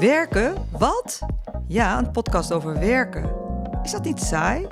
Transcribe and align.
Werken? 0.00 0.54
Wat? 0.78 1.18
Ja, 1.68 1.98
een 1.98 2.10
podcast 2.10 2.52
over 2.52 2.78
werken. 2.78 3.30
Is 3.82 3.90
dat 3.90 4.04
niet 4.04 4.20
saai? 4.20 4.66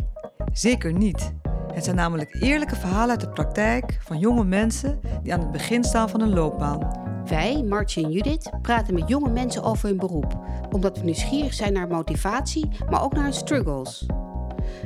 Zeker 0.53 0.93
niet. 0.93 1.33
Het 1.73 1.85
zijn 1.85 1.97
namelijk 1.97 2.37
eerlijke 2.41 2.77
verhalen 2.77 3.11
uit 3.11 3.21
de 3.21 3.29
praktijk 3.29 3.99
van 4.01 4.19
jonge 4.19 4.45
mensen 4.45 5.01
die 5.23 5.33
aan 5.33 5.41
het 5.41 5.51
begin 5.51 5.85
staan 5.85 6.09
van 6.09 6.21
een 6.21 6.35
loopbaan. 6.35 7.07
Wij, 7.27 7.63
Martje 7.63 8.03
en 8.03 8.11
Judith, 8.11 8.51
praten 8.63 8.95
met 8.95 9.09
jonge 9.09 9.31
mensen 9.31 9.63
over 9.63 9.89
hun 9.89 9.97
beroep, 9.97 10.39
omdat 10.71 10.99
we 10.99 11.05
nieuwsgierig 11.05 11.55
zijn 11.55 11.73
naar 11.73 11.89
motivatie, 11.89 12.69
maar 12.91 13.03
ook 13.03 13.13
naar 13.15 13.25
hun 13.25 13.33
struggles. 13.33 14.07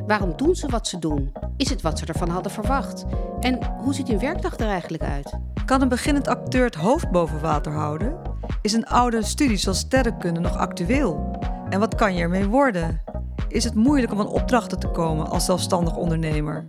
Waarom 0.06 0.36
doen 0.36 0.54
ze 0.54 0.68
wat 0.68 0.86
ze 0.88 0.98
doen? 0.98 1.32
Is 1.56 1.70
het 1.70 1.82
wat 1.82 1.98
ze 1.98 2.06
ervan 2.06 2.28
hadden 2.28 2.52
verwacht? 2.52 3.04
En 3.40 3.58
hoe 3.64 3.94
ziet 3.94 4.08
hun 4.08 4.18
werkdag 4.18 4.58
er 4.58 4.68
eigenlijk 4.68 5.02
uit? 5.02 5.38
Kan 5.64 5.82
een 5.82 5.88
beginnend 5.88 6.28
acteur 6.28 6.64
het 6.64 6.74
hoofd 6.74 7.10
boven 7.10 7.40
water 7.40 7.72
houden? 7.72 8.31
Is 8.62 8.72
een 8.72 8.86
oude 8.86 9.22
studie 9.24 9.56
zoals 9.56 9.78
sterrenkunde 9.78 10.40
nog 10.40 10.56
actueel? 10.56 11.38
En 11.68 11.80
wat 11.80 11.94
kan 11.94 12.14
je 12.14 12.22
ermee 12.22 12.46
worden? 12.46 13.02
Is 13.48 13.64
het 13.64 13.74
moeilijk 13.74 14.12
om 14.12 14.20
aan 14.20 14.28
opdrachten 14.28 14.78
te 14.78 14.88
komen 14.88 15.30
als 15.30 15.44
zelfstandig 15.44 15.96
ondernemer? 15.96 16.68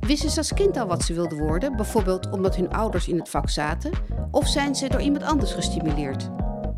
Wisten 0.00 0.30
ze 0.30 0.38
als 0.38 0.54
kind 0.54 0.76
al 0.76 0.86
wat 0.86 1.02
ze 1.02 1.14
wilden 1.14 1.38
worden, 1.38 1.76
bijvoorbeeld 1.76 2.30
omdat 2.30 2.56
hun 2.56 2.72
ouders 2.72 3.08
in 3.08 3.18
het 3.18 3.28
vak 3.28 3.48
zaten? 3.48 3.90
Of 4.30 4.46
zijn 4.46 4.74
ze 4.74 4.88
door 4.88 5.00
iemand 5.00 5.24
anders 5.24 5.52
gestimuleerd? 5.52 6.30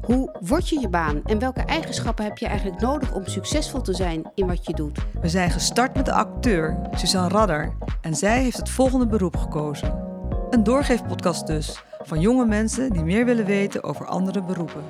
Hoe 0.03 0.37
word 0.41 0.69
je 0.69 0.81
je 0.81 0.89
baan 0.89 1.21
en 1.25 1.39
welke 1.39 1.61
eigenschappen 1.61 2.25
heb 2.25 2.39
je 2.39 2.47
eigenlijk 2.47 2.81
nodig 2.81 3.15
om 3.15 3.27
succesvol 3.27 3.81
te 3.81 3.95
zijn 3.95 4.31
in 4.35 4.47
wat 4.47 4.67
je 4.67 4.75
doet? 4.75 4.99
We 5.21 5.29
zijn 5.29 5.51
gestart 5.51 5.95
met 5.95 6.05
de 6.05 6.13
acteur, 6.13 6.79
Suzanne 6.95 7.29
Radder. 7.29 7.77
En 8.01 8.15
zij 8.15 8.43
heeft 8.43 8.57
het 8.57 8.71
volgende 8.71 9.07
beroep 9.07 9.37
gekozen. 9.37 10.07
Een 10.51 10.63
doorgeefpodcast 10.63 11.47
dus, 11.47 11.83
van 12.09 12.21
jonge 12.21 12.47
mensen 12.47 12.91
die 12.91 13.03
meer 13.03 13.25
willen 13.25 13.45
weten 13.45 13.83
over 13.83 14.07
andere 14.07 14.43
beroepen. 14.43 14.85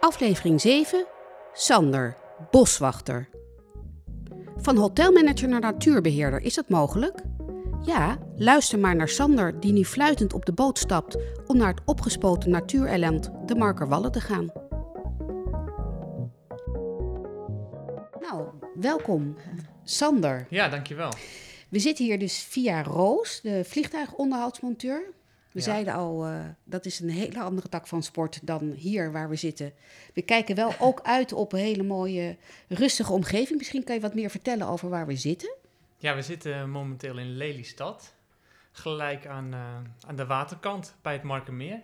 Aflevering 0.00 0.60
7. 0.60 1.06
Sander, 1.52 2.16
boswachter. 2.50 3.28
Van 4.56 4.76
hotelmanager 4.76 5.48
naar 5.48 5.60
natuurbeheerder, 5.60 6.40
is 6.40 6.54
dat 6.54 6.68
mogelijk? 6.68 7.22
Ja, 7.82 8.18
luister 8.36 8.78
maar 8.78 8.96
naar 8.96 9.08
Sander, 9.08 9.60
die 9.60 9.72
nu 9.72 9.84
fluitend 9.84 10.32
op 10.32 10.46
de 10.46 10.52
boot 10.52 10.78
stapt 10.78 11.16
om 11.46 11.56
naar 11.56 11.74
het 11.74 11.82
opgespoten 11.84 12.50
natuureiland 12.50 13.30
de 13.46 13.54
Markerwallen 13.54 14.12
te 14.12 14.20
gaan. 14.20 14.52
Nou, 18.20 18.46
welkom, 18.74 19.36
Sander. 19.84 20.46
Ja, 20.50 20.68
dankjewel. 20.68 21.12
We 21.68 21.78
zitten 21.78 22.04
hier 22.04 22.18
dus 22.18 22.38
via 22.38 22.82
Roos, 22.82 23.40
de 23.42 23.64
vliegtuigonderhoudsmonteur. 23.64 25.14
We 25.56 25.62
Ja. 25.62 25.68
zeiden 25.68 25.94
al, 25.94 26.24
eh, 26.26 26.44
dat 26.64 26.84
is 26.86 27.00
een 27.00 27.10
hele 27.10 27.40
andere 27.40 27.68
tak 27.68 27.86
van 27.86 28.02
sport 28.02 28.46
dan 28.46 28.70
hier 28.70 29.12
waar 29.12 29.28
we 29.28 29.36
zitten. 29.36 29.72
We 30.14 30.22
kijken 30.22 30.54
wel 30.56 30.72
ook 30.88 31.00
uit 31.02 31.32
op 31.32 31.52
een 31.52 31.58
hele 31.58 31.82
mooie, 31.82 32.36
rustige 32.68 33.12
omgeving. 33.12 33.58
Misschien 33.58 33.84
kan 33.84 33.94
je 33.94 34.00
wat 34.00 34.14
meer 34.14 34.30
vertellen 34.30 34.66
over 34.66 34.88
waar 34.88 35.06
we 35.06 35.16
zitten. 35.16 35.54
Ja, 35.96 36.14
we 36.14 36.22
zitten 36.22 36.70
momenteel 36.70 37.18
in 37.18 37.36
Lelystad. 37.36 38.14
Gelijk 38.72 39.26
aan, 39.26 39.52
eh, 39.54 39.76
aan 40.06 40.16
de 40.16 40.26
waterkant 40.26 40.94
bij 41.02 41.12
het 41.12 41.22
Markermeer. 41.22 41.80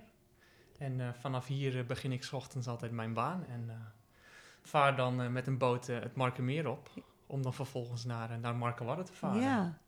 En 0.78 1.00
eh, 1.00 1.08
vanaf 1.20 1.46
hier 1.46 1.86
begin 1.86 2.12
ik 2.12 2.24
's 2.24 2.32
ochtends 2.32 2.66
altijd 2.66 2.92
mijn 2.92 3.12
baan. 3.12 3.44
En 3.48 3.92
vaar 4.62 4.96
dan 4.96 5.32
met 5.32 5.46
een 5.46 5.58
boot 5.58 5.86
het 5.86 6.14
Markermeer 6.16 6.68
op. 6.68 6.90
Om 7.26 7.42
dan 7.42 7.54
vervolgens 7.54 8.04
naar, 8.04 8.38
naar 8.38 8.56
Markerwadden 8.56 9.04
te 9.04 9.12
varen. 9.12 9.40
Ja, 9.42 9.78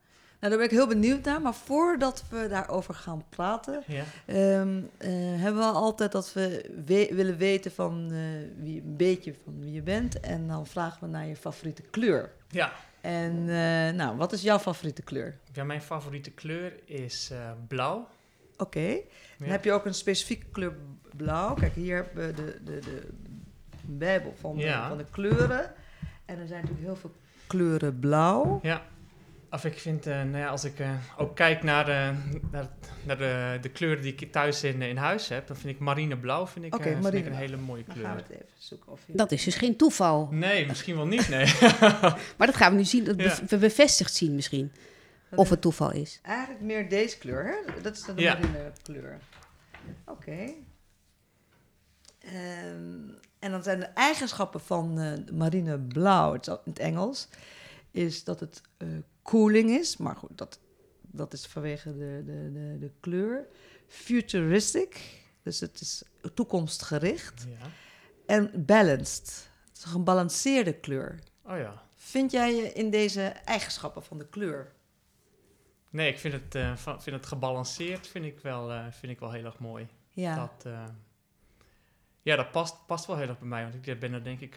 daar 0.48 0.58
ben 0.58 0.66
ik 0.66 0.70
heel 0.72 0.86
benieuwd 0.88 1.24
naar. 1.24 1.40
Maar 1.40 1.54
voordat 1.54 2.24
we 2.30 2.48
daarover 2.48 2.94
gaan 2.94 3.24
praten, 3.28 3.82
Ja. 3.86 4.04
ehm, 4.26 4.82
eh, 4.98 5.08
hebben 5.40 5.62
we 5.62 5.68
altijd 5.78 6.12
dat 6.12 6.32
we 6.32 6.70
we- 6.86 7.10
willen 7.14 7.36
weten 7.36 7.72
van 7.72 8.08
eh, 8.12 8.18
wie, 8.62 8.80
een 8.82 8.96
beetje 8.96 9.34
van 9.44 9.60
wie 9.60 9.72
je 9.72 9.82
bent. 9.82 10.20
En 10.20 10.46
dan 10.48 10.66
vragen 10.66 11.00
we 11.00 11.06
naar 11.06 11.26
je 11.26 11.36
favoriete 11.36 11.82
kleur. 11.82 12.30
ja. 12.50 12.72
En 13.00 13.38
eh, 13.48 13.94
nou, 13.96 14.16
wat 14.16 14.32
is 14.32 14.42
jouw 14.42 14.58
favoriete 14.58 15.02
kleur? 15.02 15.38
Ja, 15.52 15.64
mijn 15.64 15.82
favoriete 15.82 16.30
kleur 16.30 16.72
is 16.84 17.32
blauw. 17.68 18.08
Oké. 18.56 18.86
Dan 19.38 19.46
Ja. 19.46 19.52
heb 19.52 19.64
je 19.64 19.72
ook 19.72 19.84
een 19.86 19.94
specifieke 19.94 20.46
kleur 20.52 20.76
blauw. 21.16 21.54
Kijk, 21.54 21.74
hier 21.74 21.96
hebben 21.96 22.26
we 22.26 22.32
de, 22.32 22.58
de, 22.64 22.78
de 22.80 23.02
bijbel 23.82 24.34
van 24.40 24.56
de, 24.56 24.84
van 24.88 24.96
de 24.98 25.04
kleuren. 25.10 25.72
En 26.24 26.38
er 26.38 26.46
zijn 26.46 26.60
natuurlijk 26.60 26.86
heel 26.86 26.96
veel 26.96 27.12
kleuren 27.46 27.98
blauw. 27.98 28.58
Ja. 28.62 28.82
Of 29.54 29.64
ik 29.64 29.78
vind, 29.78 30.06
eh, 30.06 30.14
nou 30.14 30.36
ja, 30.36 30.48
als 30.48 30.64
ik 30.64 30.78
eh, 30.78 30.90
ook 31.16 31.36
kijk 31.36 31.62
naar, 31.62 31.84
de, 31.84 32.12
naar, 32.50 32.68
naar 33.04 33.18
de, 33.18 33.58
de 33.60 33.68
kleuren 33.68 34.02
die 34.02 34.14
ik 34.14 34.32
thuis 34.32 34.64
in, 34.64 34.82
in 34.82 34.96
huis 34.96 35.28
heb, 35.28 35.46
dan 35.46 35.56
vind 35.56 35.74
ik 35.74 35.80
marineblauw 35.80 36.46
vind 36.46 36.64
ik, 36.64 36.74
Oké, 36.74 36.82
eh, 36.84 36.90
vind 36.92 36.96
ik 37.04 37.04
een 37.06 37.12
marineblauw. 37.12 37.40
hele 37.40 37.56
mooie 37.56 37.84
Dan 37.86 37.94
kleur. 37.94 38.06
gaan 38.06 38.16
we 38.16 38.22
het 38.22 38.30
even 38.30 38.46
zoeken 38.58 38.92
of 38.92 39.00
je... 39.06 39.12
Dat 39.16 39.32
is 39.32 39.44
dus 39.44 39.54
geen 39.54 39.76
toeval. 39.76 40.28
Nee, 40.30 40.66
misschien 40.66 40.96
wel 40.96 41.06
niet, 41.06 41.28
nee. 41.28 41.44
Maar 42.38 42.46
dat 42.46 42.56
gaan 42.56 42.70
we 42.72 42.76
nu 42.78 42.84
zien, 42.84 43.04
dat 43.04 43.20
Ja. 43.20 43.38
be- 43.48 43.58
bevestigd 43.58 44.14
zien 44.14 44.34
misschien. 44.34 44.72
Dat 45.30 45.38
Of 45.38 45.50
het 45.50 45.60
toeval 45.60 45.92
is. 45.92 46.18
Eigenlijk 46.22 46.60
meer 46.60 46.88
deze 46.88 47.18
kleur, 47.18 47.44
hè? 47.46 47.80
Dat 47.82 47.94
is 47.94 48.02
de 48.02 48.12
Ja. 48.16 48.32
marine 48.38 48.72
kleur. 48.82 49.18
Oké. 50.06 50.52
Ehm, 52.18 53.08
en 53.38 53.50
dan 53.50 53.62
zijn 53.62 53.80
de 53.80 53.86
eigenschappen 53.86 54.60
van 54.60 54.98
eh, 54.98 55.34
marine 55.34 55.78
blauw, 55.78 56.32
het 56.32 56.46
in 56.46 56.56
het 56.64 56.78
Engels, 56.78 57.28
is 57.90 58.24
dat 58.24 58.40
het 58.40 58.60
eh, 58.76 58.88
cooling 59.24 59.70
is. 59.70 59.96
Maar 59.96 60.16
goed, 60.16 60.38
dat, 60.38 60.58
dat 61.00 61.32
is 61.32 61.46
vanwege 61.46 61.96
de, 61.96 62.22
de, 62.24 62.52
de, 62.52 62.76
de 62.78 62.90
kleur. 63.00 63.46
Futuristic, 63.86 65.22
dus 65.42 65.60
het 65.60 65.80
is 65.80 66.02
toekomstgericht. 66.34 67.46
Ja. 67.48 67.66
En 68.26 68.64
balanced, 68.66 69.50
het 69.68 69.76
is 69.76 69.84
een 69.84 69.90
gebalanceerde 69.90 70.72
kleur. 70.72 71.18
Oh 71.42 71.56
ja. 71.56 71.82
Vind 71.94 72.30
jij 72.30 72.54
je 72.54 72.72
in 72.72 72.90
deze 72.90 73.22
eigenschappen 73.22 74.02
van 74.02 74.18
de 74.18 74.26
kleur? 74.26 74.72
Nee, 75.90 76.08
ik 76.08 76.18
vind 76.18 76.34
het, 76.34 76.54
eh, 76.54 76.76
vind 76.76 77.16
het 77.16 77.26
gebalanceerd 77.26 78.06
vind 78.06 78.24
ik, 78.24 78.40
wel, 78.40 78.72
eh, 78.72 78.84
vind 78.90 79.12
ik 79.12 79.18
wel 79.18 79.32
heel 79.32 79.44
erg 79.44 79.58
mooi. 79.58 79.88
Ja. 80.10 80.36
Dat, 80.36 80.72
eh, 80.72 80.84
ja, 82.22 82.36
dat 82.36 82.50
past, 82.50 82.86
past 82.86 83.06
wel 83.06 83.16
heel 83.16 83.28
erg 83.28 83.38
bij 83.38 83.48
mij. 83.48 83.62
Want 83.62 83.86
ik 83.86 84.00
ben 84.00 84.12
er 84.12 84.24
denk 84.24 84.40
ik 84.40 84.56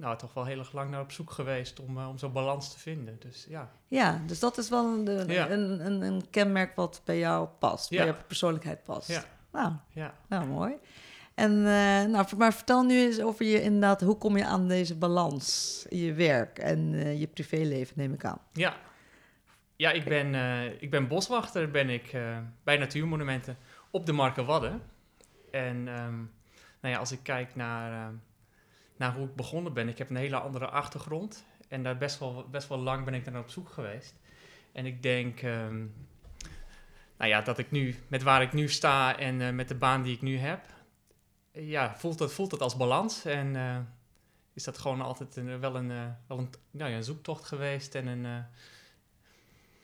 nou, 0.00 0.16
toch 0.18 0.34
wel 0.34 0.44
heel 0.44 0.58
erg 0.58 0.72
lang 0.72 0.90
naar 0.90 1.00
op 1.00 1.12
zoek 1.12 1.30
geweest 1.30 1.80
om, 1.80 1.98
eh, 1.98 2.08
om 2.08 2.18
zo'n 2.18 2.32
balans 2.32 2.72
te 2.72 2.78
vinden. 2.78 3.16
Dus 3.18 3.46
ja. 3.48 3.70
Ja, 3.88 4.22
dus 4.26 4.38
dat 4.38 4.58
is 4.58 4.68
wel 4.68 4.86
een, 4.86 5.06
een, 5.20 5.28
Ja. 5.28 5.50
een, 5.50 5.86
een, 5.86 6.02
een 6.02 6.30
kenmerk 6.30 6.76
wat 6.76 7.02
bij 7.04 7.18
jou 7.18 7.48
past, 7.58 7.90
Ja. 7.90 7.96
bij 7.96 8.06
jouw 8.06 8.16
persoonlijkheid 8.26 8.84
past. 8.84 9.08
Ja. 9.08 9.24
Nou, 9.52 9.72
ja. 9.88 10.14
nou, 10.28 10.46
mooi. 10.46 10.74
En 11.34 11.50
eh, 11.50 12.10
nou, 12.10 12.26
maar 12.36 12.54
vertel 12.54 12.82
nu 12.82 13.00
eens 13.00 13.20
over 13.20 13.44
je 13.44 13.62
inderdaad, 13.62 14.00
hoe 14.00 14.18
kom 14.18 14.36
je 14.36 14.44
aan 14.44 14.68
deze 14.68 14.96
balans 14.96 15.84
in 15.88 15.98
je 15.98 16.12
werk 16.12 16.58
en 16.58 16.94
eh, 16.94 17.20
je 17.20 17.26
privéleven, 17.26 17.94
neem 17.96 18.12
ik 18.12 18.24
aan. 18.24 18.40
Ja, 18.52 18.76
ja 19.76 19.90
ik, 19.90 20.04
ben, 20.04 20.34
ik 20.82 20.90
ben 20.90 21.08
boswachter 21.08 21.70
ben 21.70 21.90
ik, 21.90 22.16
bij 22.64 22.76
Natuurmonumenten 22.76 23.56
op 23.90 24.06
de 24.06 24.12
Markerwadden. 24.12 24.82
En 25.50 25.88
ehm, 25.88 26.16
nou 26.80 26.94
ja, 26.94 26.96
als 26.98 27.12
ik 27.12 27.20
kijk 27.22 27.54
naar, 27.54 28.06
ehm, 28.06 28.14
naar 29.00 29.14
hoe 29.14 29.26
ik 29.26 29.34
begonnen 29.34 29.72
ben, 29.72 29.88
ik 29.88 29.98
heb 29.98 30.10
een 30.10 30.16
hele 30.16 30.36
andere 30.36 30.66
achtergrond. 30.66 31.44
En 31.68 31.82
daar 31.82 31.98
best 31.98 32.18
wel, 32.18 32.48
best 32.50 32.68
wel 32.68 32.78
lang 32.78 33.04
ben 33.04 33.14
ik 33.14 33.30
naar 33.30 33.40
op 33.40 33.50
zoek 33.50 33.68
geweest. 33.68 34.14
En 34.72 34.86
ik 34.86 35.02
denk 35.02 35.42
ehm, 35.42 35.78
nou 37.16 37.30
ja, 37.30 37.40
dat 37.40 37.58
ik 37.58 37.70
nu, 37.70 37.96
met 38.08 38.22
waar 38.22 38.42
ik 38.42 38.52
nu 38.52 38.68
sta 38.68 39.18
en 39.18 39.40
eh, 39.40 39.52
met 39.52 39.68
de 39.68 39.74
baan 39.74 40.02
die 40.02 40.14
ik 40.14 40.22
nu 40.22 40.38
heb, 40.38 40.60
ja, 41.52 41.94
voelt 41.96 42.18
het, 42.18 42.32
voelt 42.32 42.50
het 42.50 42.60
als 42.60 42.76
balans. 42.76 43.24
En 43.24 43.56
eh, 43.56 43.78
is 44.52 44.64
dat 44.64 44.78
gewoon 44.78 45.00
altijd 45.00 45.36
een, 45.36 45.60
wel 45.60 45.76
een, 45.76 45.90
eh, 45.90 46.06
wel 46.26 46.38
een, 46.38 46.50
nou 46.70 46.90
ja, 46.90 46.96
een 46.96 47.04
zoektocht 47.04 47.44
geweest 47.44 47.94
en 47.94 48.06
een... 48.06 48.44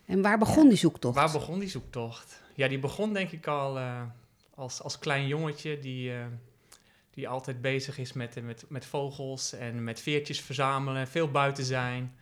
En 0.06 0.22
waar 0.22 0.38
begon 0.38 0.68
die 0.68 0.78
zoektocht? 0.78 1.14
Waar 1.14 1.32
begon 1.32 1.58
die 1.58 1.68
zoektocht? 1.68 2.42
Ja, 2.54 2.68
die 2.68 2.78
begon 2.78 3.12
denk 3.12 3.30
ik 3.30 3.46
al 3.46 3.78
als, 4.54 4.82
als 4.82 4.98
klein 4.98 5.26
jongetje 5.26 5.78
die, 5.78 6.12
die 7.16 7.28
altijd 7.28 7.60
bezig 7.60 7.98
is 7.98 8.12
met, 8.12 8.42
met, 8.42 8.64
met 8.68 8.86
vogels 8.86 9.52
en 9.52 9.84
met 9.84 10.00
veertjes 10.00 10.40
verzamelen, 10.40 11.08
veel 11.08 11.30
buiten 11.30 11.64
zijn. 11.64 12.16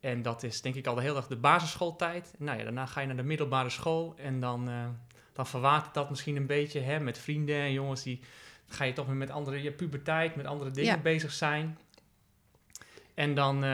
En 0.00 0.22
dat 0.22 0.42
is 0.42 0.60
denk 0.60 0.74
ik 0.74 0.86
al 0.86 0.94
de 0.94 1.00
hele 1.00 1.14
dag 1.14 1.26
de 1.26 1.36
basisschooltijd. 1.36 2.34
Nou 2.38 2.58
ja, 2.58 2.64
daarna 2.64 2.86
ga 2.86 3.00
je 3.00 3.06
naar 3.06 3.16
de 3.16 3.22
middelbare 3.22 3.70
school 3.70 4.14
en 4.16 4.40
dan, 4.40 4.68
eh, 4.68 4.86
dan 5.32 5.46
verwatert 5.46 5.94
dat 5.94 6.10
misschien 6.10 6.36
een 6.36 6.46
beetje 6.46 6.80
hè, 6.80 7.00
met 7.00 7.18
vrienden 7.18 7.56
en 7.56 7.72
jongens 7.72 8.02
die 8.02 8.20
ga 8.68 8.84
je 8.84 8.92
toch 8.92 9.06
weer 9.06 9.14
met 9.16 9.30
andere 9.30 9.62
je 9.62 9.72
puberteit, 9.72 10.36
met 10.36 10.46
andere 10.46 10.70
dingen 10.70 10.94
Ja. 10.96 11.02
bezig 11.02 11.32
zijn. 11.32 11.78
En 13.14 13.34
dan, 13.34 13.56
eh, 13.64 13.70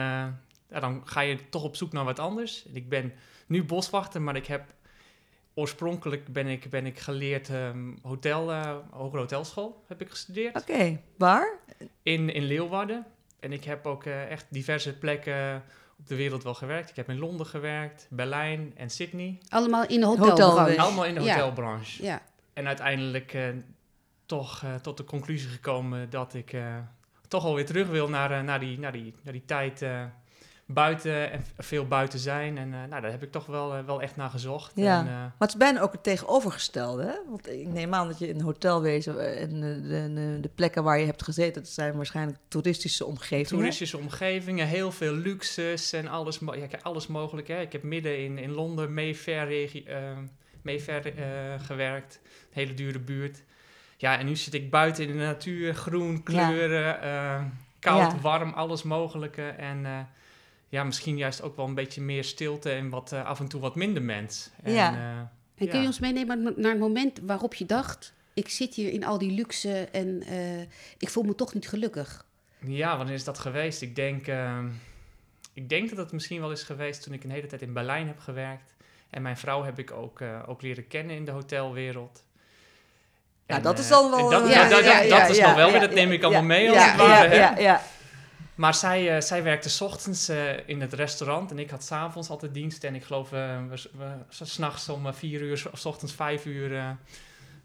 ja, 0.69 0.79
dan 0.79 1.01
ga 1.05 1.21
je 1.21 1.49
toch 1.49 1.63
op 1.63 1.75
zoek 1.75 1.91
naar 1.91 2.05
wat 2.05 2.19
anders. 2.19 2.65
Ik 2.73 2.89
ben 2.89 3.13
nu 3.47 3.63
boswachter, 3.63 4.21
maar 4.21 4.35
ik 4.35 4.45
heb 4.45 4.73
oorspronkelijk 5.53 6.27
ben 6.33 6.47
ik, 6.47 6.69
ben 6.69 6.85
ik 6.85 6.99
geleerd 6.99 7.49
ehm, 7.49 7.91
hotel, 8.01 8.51
eh 8.51 8.75
hogere 8.89 9.19
hotelschool 9.21 9.83
heb 9.87 10.01
ik 10.01 10.09
gestudeerd 10.09 10.55
Oké, 10.61 10.99
waar? 11.17 11.57
in, 12.03 12.29
in 12.33 12.43
Leeuwarden. 12.43 13.05
En 13.39 13.51
ik 13.51 13.63
heb 13.63 13.85
ook 13.85 14.03
eh, 14.05 14.29
echt 14.31 14.45
diverse 14.49 14.97
plekken 14.97 15.63
op 15.99 16.07
de 16.07 16.15
wereld 16.15 16.43
wel 16.43 16.53
gewerkt. 16.53 16.89
Ik 16.89 16.95
heb 16.95 17.09
in 17.09 17.19
Londen 17.19 17.45
gewerkt, 17.45 18.07
Berlijn 18.09 18.73
en 18.75 18.89
Sydney. 18.89 19.37
Allemaal 19.49 19.85
in 19.87 19.99
de 19.99 20.05
Hotel- 20.05 20.29
hotelbranche. 20.29 20.73
Ja. 20.73 20.81
Allemaal 20.81 21.05
in 21.05 21.13
de 21.13 21.19
hotelbranche. 21.31 22.03
Ja. 22.03 22.21
En 22.53 22.67
uiteindelijk, 22.67 23.33
eh, 23.33 23.43
toch 24.25 24.63
eh, 24.63 24.75
tot 24.75 24.97
de 24.97 25.03
conclusie 25.03 25.49
gekomen 25.49 26.09
dat 26.09 26.33
ik 26.33 26.53
eh, 26.53 26.77
toch 27.27 27.45
alweer 27.45 27.65
terug 27.65 27.87
wil 27.87 28.09
naar, 28.09 28.31
eh, 28.31 28.41
naar, 28.41 28.59
die, 28.59 28.79
naar, 28.79 28.91
die, 28.91 29.13
naar 29.23 29.33
die 29.33 29.45
tijd 29.45 29.81
eh, 29.81 30.03
buiten 30.73 31.31
en 31.31 31.45
veel 31.57 31.87
buiten 31.87 32.19
zijn. 32.19 32.57
En 32.57 32.73
eh, 32.73 32.79
nou, 32.89 33.01
daar 33.01 33.11
heb 33.11 33.23
ik 33.23 33.31
toch 33.31 33.45
wel, 33.45 33.75
eh, 33.75 33.85
wel 33.85 34.01
echt 34.01 34.15
naar 34.15 34.29
gezocht. 34.29 34.71
Ja. 34.75 34.99
En, 34.99 35.07
eh, 35.07 35.13
Maar 35.13 35.33
het 35.37 35.49
is 35.49 35.57
bijna 35.57 35.81
ook 35.81 35.91
het 35.91 36.03
tegenovergestelde. 36.03 37.03
Hè? 37.03 37.15
Want 37.29 37.49
ik 37.49 37.67
neem 37.67 37.93
aan 37.93 38.07
dat 38.07 38.19
je 38.19 38.27
in 38.27 38.35
een 38.35 38.41
hotelwezen 38.41 39.37
en 39.37 39.59
de, 39.61 40.39
de, 40.41 40.49
plekken 40.55 40.83
waar 40.83 40.99
je 40.99 41.05
hebt 41.05 41.23
gezeten, 41.23 41.61
dat 41.61 41.71
zijn 41.71 41.95
waarschijnlijk 41.95 42.37
toeristische 42.47 43.05
omgevingen. 43.05 43.47
toeristische 43.47 43.97
omgevingen, 43.97 44.67
heel 44.67 44.91
veel 44.91 45.13
luxes 45.13 45.93
en 45.93 46.07
alles, 46.07 46.39
ja, 46.39 46.67
alles 46.81 47.07
mogelijk. 47.07 47.47
Hè. 47.47 47.61
Ik 47.61 47.71
heb 47.71 47.83
midden 47.83 48.23
in, 48.23 48.37
in 48.37 48.51
Londen, 48.51 48.93
Mayfair, 48.93 49.69
Mayfair 50.61 51.17
eh, 51.17 51.59
gewerkt, 51.65 52.19
een 52.23 52.29
hele 52.49 52.73
dure 52.73 52.99
buurt. 52.99 53.43
Ja, 53.97 54.19
en 54.19 54.25
nu 54.25 54.35
zit 54.35 54.53
ik 54.53 54.69
buiten 54.69 55.07
in 55.07 55.11
de 55.11 55.23
natuur, 55.23 55.73
groen, 55.75 56.23
kleuren, 56.23 56.99
koud, 57.79 58.11
Ja. 58.11 58.19
warm, 58.21 58.53
alles 58.53 58.83
mogelijke. 58.83 59.47
En 59.47 60.07
ja, 60.71 60.83
misschien 60.83 61.17
juist 61.17 61.41
ook 61.41 61.55
wel 61.55 61.65
een 61.65 61.73
beetje 61.75 62.01
meer 62.01 62.23
stilte 62.23 62.71
en 62.71 62.89
wat, 62.89 63.11
eh, 63.11 63.25
af 63.25 63.39
en 63.39 63.47
toe 63.47 63.61
wat 63.61 63.75
minder 63.75 64.03
mens. 64.03 64.49
En, 64.63 64.73
Ja. 64.73 64.93
eh, 64.93 65.17
En 65.55 65.67
kun 65.67 65.75
je 65.77 65.81
Ja. 65.81 65.85
ons 65.87 65.99
meenemen 65.99 66.53
naar 66.57 66.71
het 66.71 66.79
moment 66.79 67.19
waarop 67.23 67.53
je 67.53 67.65
dacht... 67.65 68.13
ik 68.33 68.49
zit 68.49 68.73
hier 68.75 68.91
in 68.91 69.05
al 69.05 69.17
die 69.17 69.31
luxe 69.31 69.87
en 69.91 70.23
eh, 70.23 70.61
ik 70.97 71.09
voel 71.09 71.23
me 71.23 71.35
toch 71.35 71.53
niet 71.53 71.67
gelukkig. 71.67 72.25
Ja, 72.65 72.97
wanneer 72.97 73.13
is 73.15 73.23
dat 73.23 73.39
geweest? 73.39 73.81
Ik 73.81 73.95
denk, 73.95 74.27
ehm, 74.27 74.67
ik 75.53 75.69
denk 75.69 75.89
dat 75.89 75.97
het 75.97 76.11
misschien 76.11 76.39
wel 76.41 76.51
is 76.51 76.63
geweest 76.63 77.03
toen 77.03 77.13
ik 77.13 77.23
een 77.23 77.29
hele 77.31 77.47
tijd 77.47 77.61
in 77.61 77.73
Berlijn 77.73 78.07
heb 78.07 78.19
gewerkt. 78.19 78.73
En 79.09 79.21
mijn 79.21 79.37
vrouw 79.37 79.63
heb 79.63 79.79
ik 79.79 79.91
ook, 79.91 80.21
eh, 80.21 80.43
ook 80.47 80.61
leren 80.61 80.87
kennen 80.87 81.15
in 81.15 81.25
de 81.25 81.31
hotelwereld. 81.31 82.23
Ja, 83.47 83.55
En, 83.55 83.61
dat 83.61 83.79
is 83.79 83.85
eh, 83.85 83.91
dan 83.91 84.09
wel... 84.11 84.29
Dat, 84.29 84.41
eh, 84.49 84.59
dat, 84.59 84.69
dat, 84.69 84.83
ja, 84.83 84.97
dat- 84.99 85.07
ja, 85.07 85.19
dat 85.19 85.29
is 85.29 85.39
nog 85.41 85.55
wel 85.55 85.71
weer, 85.71 85.79
dat 85.79 85.93
neem 85.93 86.11
ik 86.11 86.23
allemaal 86.23 86.41
ja, 86.41 86.47
mee 86.47 86.67
als 86.69 86.77
ja, 86.77 86.87
het 86.91 86.97
ware. 86.99 87.35
Ja, 87.35 87.57
ja. 87.57 87.81
Maar 88.61 88.73
zij, 88.73 89.15
eh, 89.15 89.21
zij 89.21 89.43
werkte 89.43 89.69
's 89.69 89.81
ochtends 89.81 90.29
eh, 90.29 90.67
in 90.67 90.81
het 90.81 90.93
restaurant 90.93 91.51
en 91.51 91.59
ik 91.59 91.69
had 91.69 91.83
s'avonds 91.83 92.29
altijd 92.29 92.53
dienst. 92.53 92.83
En 92.83 92.95
ik 92.95 93.03
geloof, 93.03 93.31
eh 93.31 93.59
we, 93.69 93.89
we, 93.97 94.45
s'nachts 94.45 94.89
om 94.89 95.13
vier 95.13 95.41
uur, 95.41 95.69
s 95.73 95.85
ochtends 95.85 96.13
vijf 96.13 96.45
uur... 96.45 96.97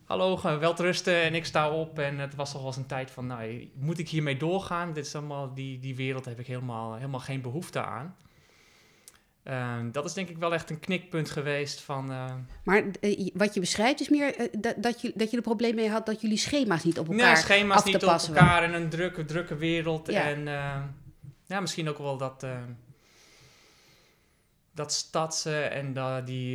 Hallo, 0.05 0.41
rusten 0.77 1.23
en 1.23 1.35
ik 1.35 1.45
sta 1.45 1.71
op. 1.71 1.99
En 1.99 2.19
het 2.19 2.35
was 2.35 2.53
al 2.53 2.59
wel 2.59 2.69
eens 2.69 2.77
een 2.77 2.87
tijd 2.87 3.11
van, 3.11 3.27
nou, 3.27 3.69
moet 3.75 3.99
ik 3.99 4.09
hiermee 4.09 4.37
doorgaan? 4.37 4.93
Dit 4.93 5.07
is 5.07 5.15
allemaal, 5.15 5.55
die, 5.55 5.79
die 5.79 5.97
wereld 5.97 6.25
heb 6.25 6.39
ik 6.39 6.47
helemaal, 6.47 6.95
helemaal 6.95 7.21
geen 7.21 7.41
behoefte 7.41 7.85
aan. 7.85 8.17
Ehm, 9.47 9.91
dat 9.91 10.05
is 10.05 10.13
denk 10.13 10.29
ik 10.29 10.39
wel 10.39 10.53
echt 10.55 10.71
een 10.71 10.81
knikpunt 10.81 11.31
geweest 11.31 11.81
van... 11.81 12.11
eh, 12.13 12.35
Maar 12.65 12.83
eh, 13.01 13.31
wat 13.35 13.55
je 13.55 13.61
beschrijft 13.61 14.01
is 14.01 14.09
meer 14.09 14.37
eh, 14.37 14.47
dat, 14.59 14.75
dat, 14.83 15.01
je, 15.01 15.13
dat 15.15 15.31
je 15.31 15.37
er 15.37 15.43
probleem 15.43 15.75
mee 15.75 15.91
had... 15.91 16.07
dat 16.07 16.21
jullie 16.21 16.37
schema's 16.37 16.85
niet 16.85 16.99
op 16.99 17.09
nee, 17.09 17.19
elkaar 17.21 17.37
schema's 17.37 17.77
af 17.77 17.83
te 17.83 17.89
niet 17.91 18.05
op 18.05 18.11
elkaar 18.11 18.63
en 18.63 18.75
een 18.75 18.89
drukke, 18.89 19.25
drukke 19.25 19.57
wereld. 19.57 20.07
Ja. 20.11 20.23
En 20.23 20.49
eh, 20.49 20.83
ja, 21.47 21.61
misschien 21.61 21.89
ook 21.89 21.99
wel 21.99 22.17
dat, 22.17 22.47
dat 24.75 24.93
stadse 24.93 25.61
en 25.63 25.93
dat 25.93 26.27
die... 26.27 26.55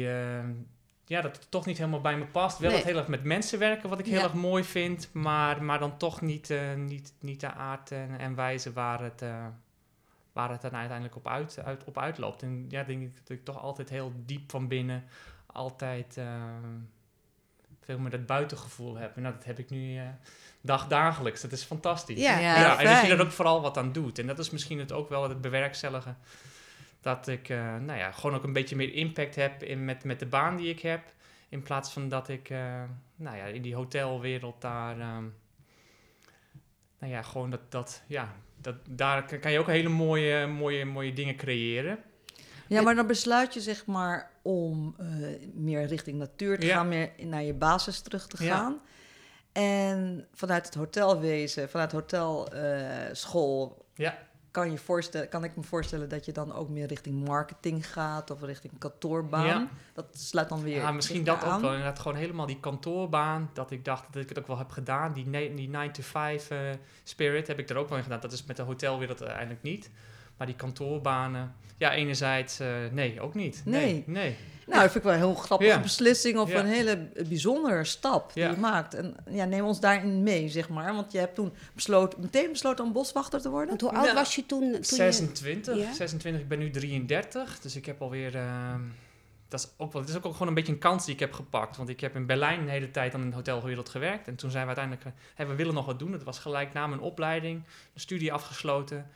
ja, 1.05 1.21
dat 1.21 1.35
het 1.35 1.51
toch 1.51 1.65
niet 1.65 1.77
helemaal 1.77 2.01
bij 2.01 2.17
me 2.17 2.25
past. 2.25 2.57
Wel 2.57 2.69
Nee. 2.69 2.79
het 2.79 2.87
heel 2.87 2.97
erg 2.97 3.07
met 3.07 3.23
mensen 3.23 3.59
werken, 3.59 3.89
wat 3.89 3.99
ik 3.99 4.05
heel 4.05 4.17
Ja. 4.17 4.23
erg 4.23 4.33
mooi 4.33 4.63
vind. 4.63 5.09
Maar, 5.13 5.63
maar 5.63 5.79
dan 5.79 5.97
toch 5.97 6.21
niet, 6.21 6.49
eh, 6.49 6.73
niet, 6.75 7.13
niet 7.19 7.39
de 7.39 7.51
aard 7.53 7.91
en, 7.91 8.19
en 8.19 8.35
wijze 8.35 8.73
waar 8.73 9.01
het, 9.03 9.23
waar 10.33 10.49
het 10.49 10.61
dan 10.61 10.75
uiteindelijk 10.75 11.15
op, 11.15 11.27
uit, 11.27 11.59
uit, 11.63 11.83
op 11.83 11.97
uitloopt. 11.97 12.41
En 12.41 12.65
ja, 12.69 12.83
denk 12.83 13.01
ik 13.01 13.13
dat 13.15 13.37
ik 13.37 13.43
toch 13.43 13.61
altijd 13.61 13.89
heel 13.89 14.13
diep 14.25 14.51
van 14.51 14.67
binnen 14.67 15.03
altijd 15.45 16.17
eh, 16.17 16.43
veel 17.81 17.99
meer 17.99 18.11
dat 18.11 18.25
buitengevoel 18.25 18.95
heb. 18.95 19.15
En 19.15 19.21
nou, 19.21 19.35
dat 19.35 19.45
heb 19.45 19.59
ik 19.59 19.69
nu 19.69 19.97
eh 19.97 20.07
dagdagelijks. 20.61 21.41
Dat 21.41 21.51
is 21.51 21.63
fantastisch. 21.63 22.19
Ja, 22.19 22.39
Ja, 22.39 22.59
Ja, 22.59 22.79
en 22.79 22.85
dat 22.85 23.05
je 23.05 23.13
er 23.13 23.21
ook 23.21 23.31
vooral 23.31 23.61
wat 23.61 23.77
aan 23.77 23.91
doet. 23.91 24.19
En 24.19 24.27
dat 24.27 24.39
is 24.39 24.49
misschien 24.49 24.79
het 24.79 24.91
ook 24.91 25.09
wel 25.09 25.29
het 25.29 25.41
bewerkstelligen. 25.41 26.17
Dat 27.01 27.27
ik 27.27 27.49
eh, 27.49 27.75
nou 27.75 27.99
ja, 27.99 28.11
gewoon 28.11 28.35
ook 28.35 28.43
een 28.43 28.53
beetje 28.53 28.75
meer 28.75 28.93
impact 28.93 29.35
heb 29.35 29.63
in, 29.63 29.85
met, 29.85 30.03
met 30.03 30.19
de 30.19 30.25
baan 30.25 30.55
die 30.55 30.69
ik 30.69 30.79
heb. 30.79 31.01
In 31.49 31.61
plaats 31.61 31.91
van 31.91 32.09
dat 32.09 32.29
ik 32.29 32.49
eh, 32.49 32.83
nou 33.15 33.37
ja, 33.37 33.43
in 33.45 33.61
die 33.61 33.75
hotelwereld 33.75 34.61
daar. 34.61 34.99
ehm, 34.99 35.25
nou 36.99 37.13
ja, 37.13 37.21
gewoon 37.21 37.49
dat. 37.49 37.71
dat 37.71 38.03
ja, 38.07 38.35
dat, 38.61 38.75
daar 38.89 39.39
kan- 39.39 39.51
je 39.51 39.59
ook 39.59 39.67
hele 39.67 39.89
mooie, 39.89 40.47
mooie, 40.47 40.85
mooie 40.85 41.13
dingen 41.13 41.35
creëren. 41.35 41.97
Ja, 42.67 42.81
maar 42.81 42.95
dan 42.95 43.07
besluit 43.07 43.53
je 43.53 43.61
zeg 43.61 43.85
maar 43.85 44.31
om 44.41 44.95
eh, 44.97 45.05
meer 45.53 45.85
richting 45.85 46.17
natuur 46.17 46.59
te 46.59 46.65
Ja. 46.65 46.75
gaan, 46.75 46.87
meer 46.87 47.09
naar 47.17 47.43
je 47.43 47.53
basis 47.53 47.99
terug 48.01 48.27
te 48.27 48.43
Ja. 48.43 48.55
gaan. 48.57 48.81
En 49.51 50.27
vanuit 50.33 50.65
het 50.65 50.75
hotelwezen, 50.75 51.69
vanuit 51.69 51.91
hotelschool, 51.91 53.85
Ja. 53.95 54.17
Kan, 54.51 54.71
je 54.71 54.77
voorstellen, 54.77 55.29
kan 55.29 55.43
ik 55.43 55.55
me 55.55 55.63
voorstellen 55.63 56.09
dat 56.09 56.25
je 56.25 56.31
dan 56.31 56.53
ook 56.53 56.69
meer 56.69 56.87
richting 56.87 57.27
marketing 57.27 57.91
gaat 57.93 58.29
of 58.29 58.41
richting 58.41 58.73
kantoorbaan. 58.77 59.45
Ja. 59.45 59.67
Dat 59.93 60.05
sluit 60.11 60.49
dan 60.49 60.61
weer. 60.61 60.75
Ja, 60.75 60.91
misschien 60.91 61.23
weer 61.23 61.33
dat 61.33 61.43
ook 61.43 61.61
wel. 61.61 61.69
Inderdaad, 61.69 61.99
gewoon 61.99 62.17
helemaal 62.17 62.45
die 62.45 62.59
kantoorbaan. 62.59 63.49
Dat 63.53 63.71
ik 63.71 63.85
dacht 63.85 64.13
dat 64.13 64.21
ik 64.21 64.29
het 64.29 64.39
ook 64.39 64.47
wel 64.47 64.57
heb 64.57 64.71
gedaan. 64.71 65.13
Die, 65.13 65.27
ne- 65.27 65.53
die 65.53 65.69
9 65.69 65.91
to 65.91 66.03
5 66.03 66.49
eh, 66.49 66.59
spirit 67.03 67.47
heb 67.47 67.59
ik 67.59 67.69
er 67.69 67.77
ook 67.77 67.89
wel 67.89 67.97
in 67.97 68.03
gedaan. 68.03 68.19
Dat 68.19 68.31
is 68.31 68.43
met 68.43 68.55
de 68.55 68.63
hotelwereld 68.63 69.21
eigenlijk 69.21 69.61
niet. 69.61 69.89
Maar 70.41 70.49
die 70.49 70.59
kantoorbanen, 70.59 71.53
ja, 71.77 71.93
enerzijds, 71.93 72.59
eh, 72.59 72.67
nee, 72.91 73.21
ook 73.21 73.33
niet. 73.33 73.61
Nee. 73.65 73.85
Nee. 73.85 74.03
nee. 74.05 74.35
Nou, 74.67 74.81
dat 74.81 74.91
vind 74.91 74.95
ik 74.95 75.03
wel 75.03 75.13
een 75.13 75.17
heel 75.19 75.33
grappige 75.35 75.69
Ja. 75.71 75.79
beslissing 75.79 76.37
of 76.37 76.49
Ja. 76.51 76.59
een 76.59 76.65
hele 76.65 77.09
bijzondere 77.27 77.83
stap 77.83 78.33
die 78.33 78.43
Ja. 78.43 78.49
je 78.49 78.57
maakt. 78.57 78.93
En 78.93 79.15
ja, 79.29 79.45
neem 79.45 79.65
ons 79.65 79.79
daarin 79.79 80.23
mee, 80.23 80.49
zeg 80.49 80.69
maar. 80.69 80.93
Want 80.95 81.11
je 81.11 81.17
hebt 81.17 81.35
toen 81.35 81.53
besloten, 81.73 82.21
meteen 82.21 82.51
besloten 82.51 82.85
om 82.85 82.91
boswachter 82.93 83.41
te 83.41 83.49
worden. 83.49 83.67
Want 83.69 83.81
hoe 83.81 83.91
oud 83.93 84.13
was 84.13 84.35
je 84.35 84.45
toen? 84.45 84.59
toen 84.61 84.71
je, 84.71 84.83
26, 84.83 85.77
Ja? 85.77 85.93
26, 85.93 86.41
ik 86.41 86.47
ben 86.47 86.59
nu 86.59 86.69
33. 86.69 87.59
Dus 87.59 87.75
ik 87.75 87.85
heb 87.85 88.01
alweer... 88.01 88.35
eh, 88.35 88.73
dat 89.47 89.59
is 89.59 89.67
ook 89.77 89.93
wel, 89.93 90.01
het 90.01 90.09
is 90.11 90.17
ook 90.17 90.31
gewoon 90.31 90.47
een 90.47 90.53
beetje 90.53 90.73
een 90.73 90.79
kans 90.79 91.05
die 91.05 91.13
ik 91.13 91.19
heb 91.19 91.33
gepakt. 91.33 91.77
Want 91.77 91.89
ik 91.89 91.99
heb 91.99 92.15
in 92.15 92.25
Berlijn 92.25 92.59
een 92.59 92.69
hele 92.69 92.91
tijd 92.91 93.13
aan 93.13 93.29
de 93.29 93.35
hotelwereld 93.35 93.89
gewerkt. 93.89 94.27
En 94.27 94.35
toen 94.35 94.51
zijn 94.51 94.61
we 94.67 94.75
uiteindelijk... 94.75 95.05
eh, 95.05 95.11
hey, 95.35 95.47
we 95.47 95.55
willen 95.55 95.73
nog 95.73 95.85
wat 95.85 95.99
doen. 95.99 96.11
Het 96.11 96.23
was 96.23 96.39
gelijk 96.39 96.73
na 96.73 96.87
mijn 96.87 97.01
opleiding. 97.01 97.63
De 97.93 97.99
studie 97.99 98.33
afgesloten. 98.33 99.09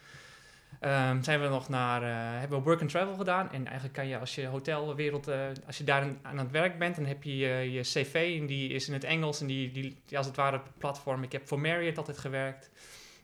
Ehm, 0.80 1.22
zijn 1.24 1.42
we 1.42 1.48
nog 1.48 1.69
naar... 1.69 2.01
eh, 2.04 2.39
hebben 2.39 2.57
we 2.57 2.63
work 2.63 2.81
and 2.81 2.89
travel 2.89 3.16
gedaan. 3.16 3.51
En 3.51 3.63
eigenlijk 3.66 3.94
kan 3.95 4.07
je 4.07 4.18
als 4.18 4.36
je 4.36 4.45
hotelwereld... 4.48 5.27
eh, 5.27 5.38
als 5.66 5.77
je 5.77 5.83
daar 5.83 6.07
aan 6.22 6.38
het 6.38 6.51
werk 6.51 6.80
bent, 6.80 6.95
dan 6.95 7.06
heb 7.06 7.24
je 7.24 7.38
je, 7.38 7.72
je 7.72 7.81
cv. 7.81 8.38
En 8.39 8.45
die 8.45 8.69
is 8.69 8.88
in 8.88 8.94
het 8.94 9.04
Engels. 9.04 9.42
En 9.42 9.48
die, 9.48 9.72
die, 9.72 9.98
als 10.18 10.25
het 10.25 10.36
ware 10.36 10.62
platform. 10.77 11.24
Ik 11.24 11.31
heb 11.31 11.48
voor 11.48 11.60
Marriott 11.60 11.98
altijd 11.98 12.18
gewerkt. 12.18 12.69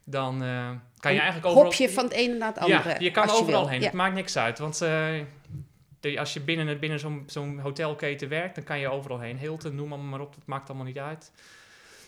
Dan 0.04 0.44
eh, 0.44 0.70
kan 1.00 1.14
je 1.14 1.18
eigenlijk 1.20 1.46
overal... 1.48 1.64
Hop 1.66 1.74
je 1.74 1.90
van 1.90 2.04
het 2.04 2.14
ene 2.14 2.34
naar 2.38 2.48
het 2.54 2.58
andere. 2.60 2.90
Ja, 2.90 2.96
je 3.00 3.12
kan 3.12 3.30
overal 3.30 3.68
heen. 3.70 3.80
Ja. 3.80 3.86
Het 3.86 3.94
maakt 3.96 4.14
niks 4.16 4.38
uit. 4.38 4.60
Want 4.60 4.82
eh, 4.82 5.08
de- 6.00 6.20
als 6.20 6.34
je 6.34 6.40
binnen, 6.40 6.68
het- 6.68 6.80
binnen 6.80 7.00
zo'n 7.00 7.24
zo'n 7.28 7.60
hotelketen 7.60 8.30
werkt, 8.30 8.56
dan 8.56 8.64
kan 8.64 8.80
je 8.80 8.90
overal 8.90 9.20
heen. 9.20 9.38
Hilton, 9.38 9.76
noem 9.76 10.10
maar 10.10 10.20
op. 10.20 10.36
Dat 10.36 10.46
maakt 10.46 10.68
allemaal 10.70 10.88
niet 10.88 10.98
uit. 11.00 11.32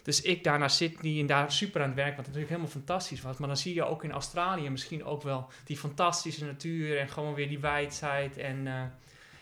Dus 0.03 0.21
ik 0.21 0.43
daar 0.43 0.59
naar 0.59 0.69
Sydney 0.69 1.19
en 1.19 1.25
daar 1.25 1.51
super 1.51 1.81
aan 1.81 1.87
het 1.87 1.95
werk, 1.95 2.15
wat 2.15 2.25
natuurlijk 2.25 2.49
helemaal 2.49 2.71
fantastisch 2.71 3.21
was. 3.21 3.37
Maar 3.37 3.47
dan 3.47 3.57
zie 3.57 3.73
je 3.73 3.83
ook 3.83 4.03
in 4.03 4.11
Australië 4.11 4.69
misschien 4.69 5.05
ook 5.05 5.21
wel 5.21 5.49
die 5.63 5.77
fantastische 5.77 6.45
natuur 6.45 6.99
en 6.99 7.09
gewoon 7.09 7.33
weer 7.33 7.47
die 7.47 7.59
wijdheid. 7.59 8.37
En 8.37 8.67
eh, 8.67 8.81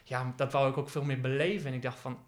ja, 0.04 0.34
dat 0.36 0.52
wou 0.52 0.70
ik 0.70 0.78
ook 0.78 0.90
veel 0.90 1.04
meer 1.04 1.22
beleven. 1.22 1.68
En 1.68 1.74
ik 1.74 1.82
dacht 1.82 2.00
van, 2.00 2.20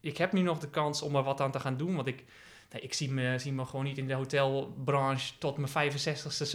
ik 0.00 0.16
heb 0.16 0.32
nu 0.32 0.40
nog 0.40 0.58
de 0.58 0.70
kans 0.70 1.02
om 1.02 1.16
er 1.16 1.22
wat 1.22 1.40
aan 1.40 1.50
te 1.50 1.60
gaan 1.60 1.76
doen. 1.76 1.94
Want 1.94 2.06
ik, 2.06 2.24
nee, 2.70 2.82
ik 2.82 2.94
zie, 2.94 3.10
me, 3.10 3.38
zie 3.38 3.52
me 3.52 3.64
gewoon 3.64 3.84
niet 3.84 3.98
in 3.98 4.06
de 4.06 4.14
hotelbranche 4.14 5.38
tot 5.38 5.56
mijn 5.56 5.92
65ste, 5.92 6.50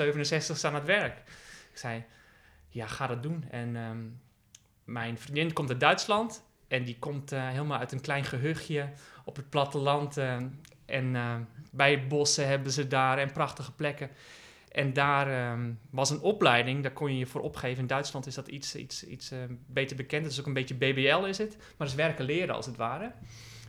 67ste 0.57 0.65
aan 0.65 0.75
het 0.75 0.85
werk. 0.85 1.17
Ik 1.71 1.77
zei, 1.77 2.03
ja, 2.69 2.87
ga 2.87 3.07
dat 3.07 3.23
doen. 3.23 3.45
En 3.49 3.75
ehm, 3.75 4.03
mijn 4.83 5.17
vriendin 5.17 5.53
komt 5.53 5.69
uit 5.69 5.79
Duitsland. 5.79 6.43
En 6.67 6.83
die 6.83 6.99
komt 6.99 7.31
eh, 7.31 7.47
helemaal 7.47 7.79
uit 7.79 7.91
een 7.91 8.01
klein 8.01 8.23
gehuchtje 8.23 8.89
op 9.25 9.35
het 9.35 9.49
platteland. 9.49 10.17
eh, 10.17 10.37
en 10.85 11.15
eh, 11.15 11.35
bij 11.71 12.07
bossen 12.07 12.47
hebben 12.47 12.71
ze 12.71 12.87
daar 12.87 13.17
en 13.17 13.31
prachtige 13.31 13.71
plekken. 13.71 14.09
En 14.75 14.93
daar 14.93 15.27
ehm, 15.27 15.71
was 15.89 16.09
een 16.09 16.21
opleiding, 16.21 16.83
daar 16.83 16.91
kon 16.91 17.11
je 17.11 17.17
je 17.17 17.25
voor 17.25 17.41
opgeven. 17.41 17.81
In 17.81 17.87
Duitsland 17.87 18.25
is 18.25 18.35
dat 18.35 18.47
iets, 18.47 18.75
iets, 18.75 19.03
iets 19.03 19.31
eh, 19.31 19.39
beter 19.67 19.95
bekend. 19.95 20.23
Het 20.23 20.31
is 20.31 20.39
ook 20.39 20.45
een 20.45 20.53
beetje 20.53 20.75
BBL 20.75 21.25
is 21.25 21.37
het, 21.37 21.57
maar 21.57 21.87
het 21.87 21.87
is 21.87 21.95
werken 21.95 22.25
leren 22.25 22.55
als 22.55 22.65
het 22.65 22.75
ware. 22.75 23.11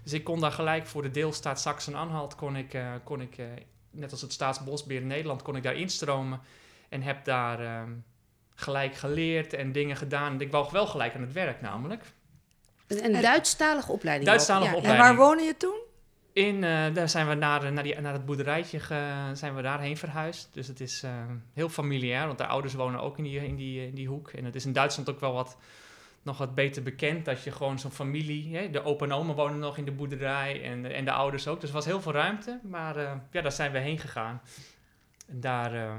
Dus 0.02 0.12
ik 0.12 0.24
kon 0.24 0.40
daar 0.40 0.52
gelijk 0.52 0.86
voor 0.86 1.02
de 1.02 1.10
deelstaat 1.10 1.60
Sachsen-Anhalt, 1.60 2.34
kon 2.34 2.56
ik, 2.56 2.74
eh, 2.74 2.92
kon 3.04 3.20
ik 3.20 3.38
eh, 3.38 3.46
net 3.90 4.10
als 4.10 4.20
het 4.20 4.32
Staatsbosbeheer 4.32 5.00
in 5.00 5.06
Nederland, 5.06 5.42
kon 5.42 5.56
ik 5.56 5.62
daar 5.62 5.76
instromen. 5.76 6.40
En 6.88 7.02
heb 7.02 7.24
daar 7.24 7.60
ehm, 7.60 7.90
gelijk 8.54 8.94
geleerd 8.94 9.52
en 9.52 9.72
dingen 9.72 9.96
gedaan. 9.96 10.32
En 10.32 10.40
ik 10.40 10.50
wou 10.50 10.68
wel 10.72 10.86
gelijk 10.86 11.14
aan 11.14 11.20
het 11.20 11.32
werk 11.32 11.60
namelijk. 11.60 12.02
Een, 12.86 13.20
Duitsstalige 13.20 13.92
opleiding. 13.92 14.28
Duitsstalige 14.28 14.76
opleiding. 14.76 15.08
En 15.08 15.16
waar 15.16 15.26
woonde 15.26 15.42
je 15.42 15.56
toen? 15.56 15.85
Eh, 16.36 16.94
daar 16.94 17.08
zijn 17.08 17.28
we 17.28 17.34
naar, 17.34 17.72
naar, 17.72 17.82
die, 17.82 18.00
naar 18.00 18.12
het 18.12 18.24
boerderijtje 18.24 18.80
zijn 19.32 19.54
we 19.54 19.62
daarheen 19.62 19.96
verhuisd. 19.96 20.48
Dus 20.52 20.66
het 20.66 20.80
is 20.80 21.02
eh, 21.02 21.10
heel 21.52 21.68
familiair, 21.68 22.26
want 22.26 22.38
de 22.38 22.46
ouders 22.46 22.74
wonen 22.74 23.00
ook 23.00 23.18
in 23.18 23.24
die, 23.24 23.46
in, 23.46 23.94
die, 23.94 24.08
hoek. 24.08 24.30
En 24.30 24.44
het 24.44 24.54
is 24.54 24.66
in 24.66 24.72
Duitsland 24.72 25.10
ook 25.10 25.20
wel 25.20 25.32
wat, 25.32 25.56
nog 26.22 26.38
wat 26.38 26.54
beter 26.54 26.82
bekend. 26.82 27.24
Dat 27.24 27.42
je 27.42 27.50
gewoon 27.50 27.78
zo'n 27.78 27.90
familie, 27.90 28.56
hè, 28.56 28.70
de 28.70 28.84
opa 28.84 29.04
en 29.04 29.12
oma 29.12 29.32
wonen 29.32 29.58
nog 29.58 29.78
in 29.78 29.84
de 29.84 29.92
boerderij 29.92 30.62
en, 30.62 30.92
en 30.92 31.04
de 31.04 31.12
ouders 31.12 31.48
ook. 31.48 31.60
Dus 31.60 31.68
er 31.68 31.74
was 31.74 31.84
heel 31.84 32.00
veel 32.00 32.12
ruimte. 32.12 32.60
Maar 32.62 32.96
eh, 32.96 33.12
ja, 33.30 33.40
daar 33.40 33.52
zijn 33.52 33.72
we 33.72 33.78
heen 33.78 33.98
gegaan. 33.98 34.40
En 35.26 35.40
daar 35.40 35.74
eh, 35.74 35.94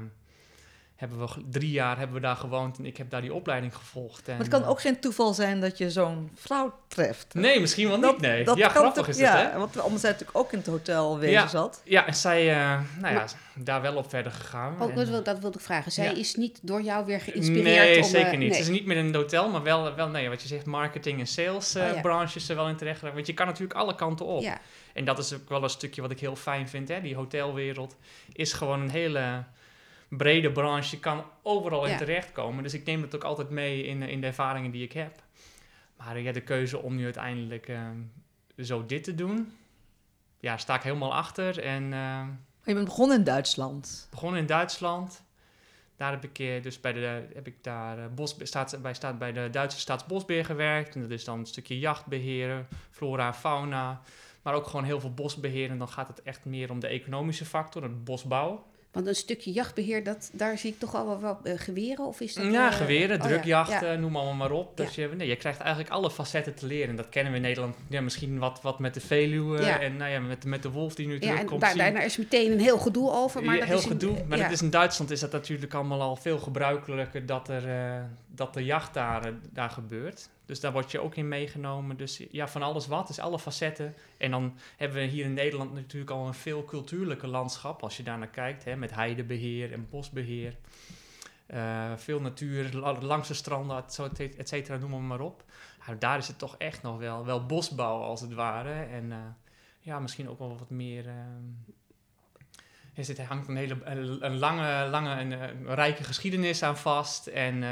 hebben 0.98 1.18
we 1.18 1.26
drie 1.50 1.70
jaar 1.70 1.98
hebben 1.98 2.16
we 2.16 2.22
daar 2.22 2.36
gewoond 2.36 2.78
en 2.78 2.84
ik 2.86 2.96
heb 2.96 3.10
daar 3.10 3.20
die 3.20 3.34
opleiding 3.34 3.76
gevolgd. 3.76 4.28
En, 4.28 4.32
Maar 4.32 4.40
het 4.44 4.48
kan 4.54 4.62
eh, 4.62 4.68
ook 4.68 4.80
geen 4.80 5.00
toeval 5.00 5.34
zijn 5.34 5.60
dat 5.60 5.78
je 5.78 5.90
zo'n 5.90 6.30
vrouw 6.34 6.74
treft. 6.88 7.34
Nee, 7.34 7.60
misschien 7.60 7.88
wel 7.88 7.98
niet, 7.98 8.20
nee. 8.20 8.56
ja, 8.56 8.68
grappig 8.68 8.92
toch- 8.92 9.08
is 9.08 9.16
het, 9.16 9.26
ja, 9.26 9.36
hè? 9.50 9.58
want 9.58 9.80
anders 9.80 10.00
zijn 10.00 10.12
natuurlijk 10.12 10.38
ook 10.38 10.52
in 10.52 10.58
het 10.58 10.66
hotel 10.66 11.18
wezen 11.18 11.32
Ja. 11.40 11.46
zat. 11.46 11.80
Ja, 11.84 12.06
en 12.06 12.14
zij, 12.14 12.50
eh, 12.50 12.80
nou 13.00 13.14
ja, 13.14 13.24
daar 13.54 13.82
wel 13.82 13.96
op 13.96 14.08
verder 14.10 14.32
gegaan. 14.32 14.74
Oh, 14.80 14.88
En, 14.90 14.94
dat, 14.96 15.08
wil, 15.08 15.22
dat 15.22 15.38
wilde 15.38 15.58
ik 15.58 15.64
vragen. 15.64 15.92
Zij 15.92 16.04
ja. 16.04 16.14
is 16.14 16.34
niet 16.34 16.58
door 16.62 16.82
jou 16.82 17.04
weer 17.06 17.20
geïnspireerd 17.20 17.64
Nee, 17.64 17.96
om... 18.02 18.04
zeker 18.08 18.26
eh, 18.26 18.30
niet. 18.30 18.38
nee. 18.38 18.48
Het 18.48 18.58
is 18.58 18.68
niet 18.68 18.86
meer 18.86 18.96
in 18.96 19.06
een 19.06 19.14
hotel, 19.14 19.48
maar 19.48 19.62
wel, 19.62 19.94
wel 19.94 20.08
nee, 20.08 20.28
wat 20.28 20.42
je 20.42 20.48
zegt, 20.48 20.66
marketing 20.66 21.20
en 21.20 21.26
sales 21.26 21.74
eh, 21.74 21.82
Oh, 21.88 21.94
ja. 21.94 22.00
branches 22.00 22.48
er 22.48 22.56
wel 22.56 22.68
in 22.68 22.76
terecht. 22.76 23.00
Want 23.00 23.26
je 23.26 23.34
kan 23.34 23.46
natuurlijk 23.46 23.78
alle 23.78 23.94
kanten 23.94 24.26
op. 24.26 24.42
Ja, 24.42 24.58
En 24.92 25.04
dat 25.04 25.18
is 25.18 25.32
ook 25.34 25.48
wel 25.48 25.62
een 25.62 25.70
stukje 25.70 26.00
wat 26.02 26.10
ik 26.10 26.20
heel 26.20 26.36
fijn 26.36 26.68
vind. 26.68 26.88
Hè? 26.88 27.00
Die 27.00 27.14
hotelwereld 27.14 27.96
is 28.32 28.52
gewoon 28.52 28.80
een 28.80 28.90
hele 28.90 29.44
brede 30.08 30.52
branche. 30.52 30.96
Je 30.96 31.00
kan 31.00 31.24
overal 31.42 31.86
in 31.86 31.96
terechtkomen. 31.96 32.62
Dus 32.62 32.74
ik 32.74 32.84
neem 32.84 33.00
dat 33.00 33.14
ook 33.14 33.24
altijd 33.24 33.50
mee 33.50 33.82
in, 33.82 34.02
in 34.02 34.20
de 34.20 34.26
ervaringen 34.26 34.70
die 34.70 34.84
ik 34.84 34.92
heb. 34.92 35.22
Maar 35.96 36.16
eh, 36.16 36.24
ja, 36.24 36.32
de 36.32 36.40
keuze 36.40 36.78
om 36.78 36.96
nu 36.96 37.04
uiteindelijk 37.04 37.68
eh, 37.68 37.90
zo 38.56 38.86
dit 38.86 39.04
te 39.04 39.14
doen, 39.14 39.52
ja, 40.40 40.56
sta 40.56 40.74
ik 40.74 40.82
helemaal 40.82 41.14
achter. 41.14 41.62
En 41.62 41.92
eh, 41.92 42.26
je 42.64 42.74
bent 42.74 42.84
begonnen 42.84 43.18
in 43.18 43.24
Duitsland. 43.24 44.08
begonnen 44.10 44.40
in 44.40 44.46
Duitsland. 44.46 45.26
Daar 45.96 46.10
heb 46.10 46.24
ik 46.24 46.38
eh, 46.38 46.62
dus 46.62 46.80
bij 46.80 46.92
de 46.92 47.28
heb 47.34 47.46
ik 47.46 47.64
daar 47.64 47.98
eh, 47.98 48.04
bos, 48.14 48.36
staat, 48.42 48.78
bij, 48.82 48.94
staat 48.94 49.18
bij 49.18 49.32
de 49.32 49.48
Duitse 49.50 49.78
Staatsbosbeheer 49.78 50.44
gewerkt. 50.44 50.94
En 50.94 51.00
dat 51.00 51.10
is 51.10 51.24
dan 51.24 51.38
een 51.38 51.46
stukje 51.46 51.78
jachtbeheren, 51.78 52.68
flora 52.90 53.26
en 53.26 53.34
fauna. 53.34 54.00
Maar 54.42 54.54
ook 54.54 54.66
gewoon 54.66 54.84
heel 54.84 55.00
veel 55.00 55.14
bosbeheer. 55.14 55.70
En 55.70 55.78
dan 55.78 55.88
gaat 55.88 56.08
het 56.08 56.22
echt 56.22 56.44
meer 56.44 56.70
om 56.70 56.80
de 56.80 56.86
economische 56.86 57.44
factor, 57.44 57.82
het 57.82 58.04
bosbouw. 58.04 58.66
Want 58.92 59.06
een 59.06 59.14
stukje 59.14 59.52
jachtbeheer, 59.52 60.04
dat, 60.04 60.30
daar 60.32 60.58
zie 60.58 60.72
ik 60.72 60.78
toch 60.78 60.94
al 60.94 61.06
wel 61.06 61.20
wat 61.20 61.40
eh, 61.44 61.52
geweren? 61.56 62.04
Of 62.06 62.20
is 62.20 62.34
dat, 62.34 62.52
Ja, 62.52 62.70
eh, 62.70 62.76
geweren, 62.76 63.20
oh 63.20 63.22
ja, 63.28 63.28
drukjachten, 63.32 63.88
ja. 63.92 63.98
noem 63.98 64.16
allemaal 64.16 64.34
maar 64.34 64.50
op. 64.50 64.76
Dat 64.76 64.94
je, 64.94 65.08
nee, 65.16 65.28
je 65.28 65.36
krijgt 65.36 65.60
eigenlijk 65.60 65.90
alle 65.90 66.10
facetten 66.10 66.54
te 66.54 66.66
leren. 66.66 66.88
En 66.88 66.96
dat 66.96 67.08
kennen 67.08 67.32
we 67.32 67.38
in 67.38 67.44
Nederland 67.44 67.76
ja, 67.88 68.00
misschien 68.00 68.38
wat, 68.38 68.62
wat 68.62 68.78
met 68.78 68.94
de 68.94 69.00
Veluwe 69.00 69.60
Ja. 69.62 69.80
en 69.80 69.96
nou 69.96 70.10
ja, 70.10 70.20
met, 70.20 70.44
met 70.44 70.62
de 70.62 70.70
wolf 70.70 70.94
die 70.94 71.06
nu 71.06 71.12
Ja, 71.12 71.18
terugkomt. 71.20 71.50
en 71.62 71.68
daar, 71.68 71.76
daarna 71.76 72.00
is 72.00 72.16
meteen 72.16 72.52
een 72.52 72.60
heel 72.60 72.78
gedoe 72.78 73.10
over. 73.12 73.44
Maar 73.44 73.54
Ja, 73.54 73.60
dat 73.60 73.68
heel 73.68 73.78
is 73.78 73.84
in- 73.84 73.90
gedoe. 73.90 74.16
Maar 74.28 74.38
ja. 74.38 74.44
dat 74.44 74.52
is 74.52 74.62
in 74.62 74.70
Duitsland 74.70 75.10
is 75.10 75.20
dat 75.20 75.32
natuurlijk 75.32 75.74
allemaal 75.74 76.00
al 76.00 76.16
veel 76.16 76.38
gebruikelijker 76.38 77.26
dat, 77.26 77.48
er, 77.48 77.68
eh, 77.68 78.00
dat 78.38 78.54
de 78.54 78.64
jacht 78.64 78.94
daar, 78.94 79.24
eh, 79.24 79.32
daar 79.50 79.70
gebeurt. 79.70 80.28
Dus 80.46 80.60
daar 80.60 80.72
word 80.72 80.90
je 80.90 81.00
ook 81.00 81.14
in 81.14 81.28
meegenomen. 81.28 81.96
Dus 81.96 82.22
ja, 82.30 82.48
van 82.48 82.62
alles 82.62 82.86
wat, 82.86 83.06
dus 83.06 83.18
alle 83.18 83.38
facetten. 83.38 83.94
En 84.18 84.30
dan 84.30 84.58
hebben 84.76 84.98
we 84.98 85.04
hier 85.04 85.24
in 85.24 85.34
Nederland 85.34 85.74
natuurlijk 85.74 86.10
al 86.10 86.26
een 86.26 86.34
veel 86.34 86.64
cultuurlijker 86.64 87.28
landschap. 87.28 87.82
Als 87.82 87.96
je 87.96 88.02
daar 88.02 88.18
naar 88.18 88.28
kijkt, 88.28 88.64
hè, 88.64 88.76
met 88.76 88.94
heidebeheer 88.94 89.72
en 89.72 89.88
bosbeheer. 89.90 90.56
Eh, 91.46 91.92
veel 91.96 92.20
natuur, 92.20 92.72
la- 92.72 93.00
langs 93.00 93.28
de 93.28 93.34
stranden, 93.34 93.84
et 94.36 94.48
cetera, 94.48 94.76
noem 94.76 94.90
maar, 94.90 95.00
maar 95.00 95.20
op. 95.20 95.44
Nou, 95.86 95.98
daar 95.98 96.18
is 96.18 96.28
het 96.28 96.38
toch 96.38 96.56
echt 96.58 96.82
nog 96.82 96.98
wel, 96.98 97.24
wel 97.24 97.46
bosbouw 97.46 98.00
als 98.00 98.20
het 98.20 98.34
ware. 98.34 98.72
En 98.72 99.12
eh, 99.12 99.18
ja, 99.80 99.98
misschien 99.98 100.28
ook 100.28 100.38
wel 100.38 100.58
wat 100.58 100.70
meer... 100.70 101.06
er 102.94 103.04
zit, 103.04 103.18
er 103.18 103.24
hangt 103.24 103.48
een 103.48 103.56
hele 103.56 103.76
een, 104.20 104.38
lange, 104.38 104.88
lange 104.88 105.14
en, 105.14 105.74
rijke 105.74 106.04
geschiedenis 106.04 106.62
aan 106.62 106.76
vast. 106.76 107.26
En 107.26 107.62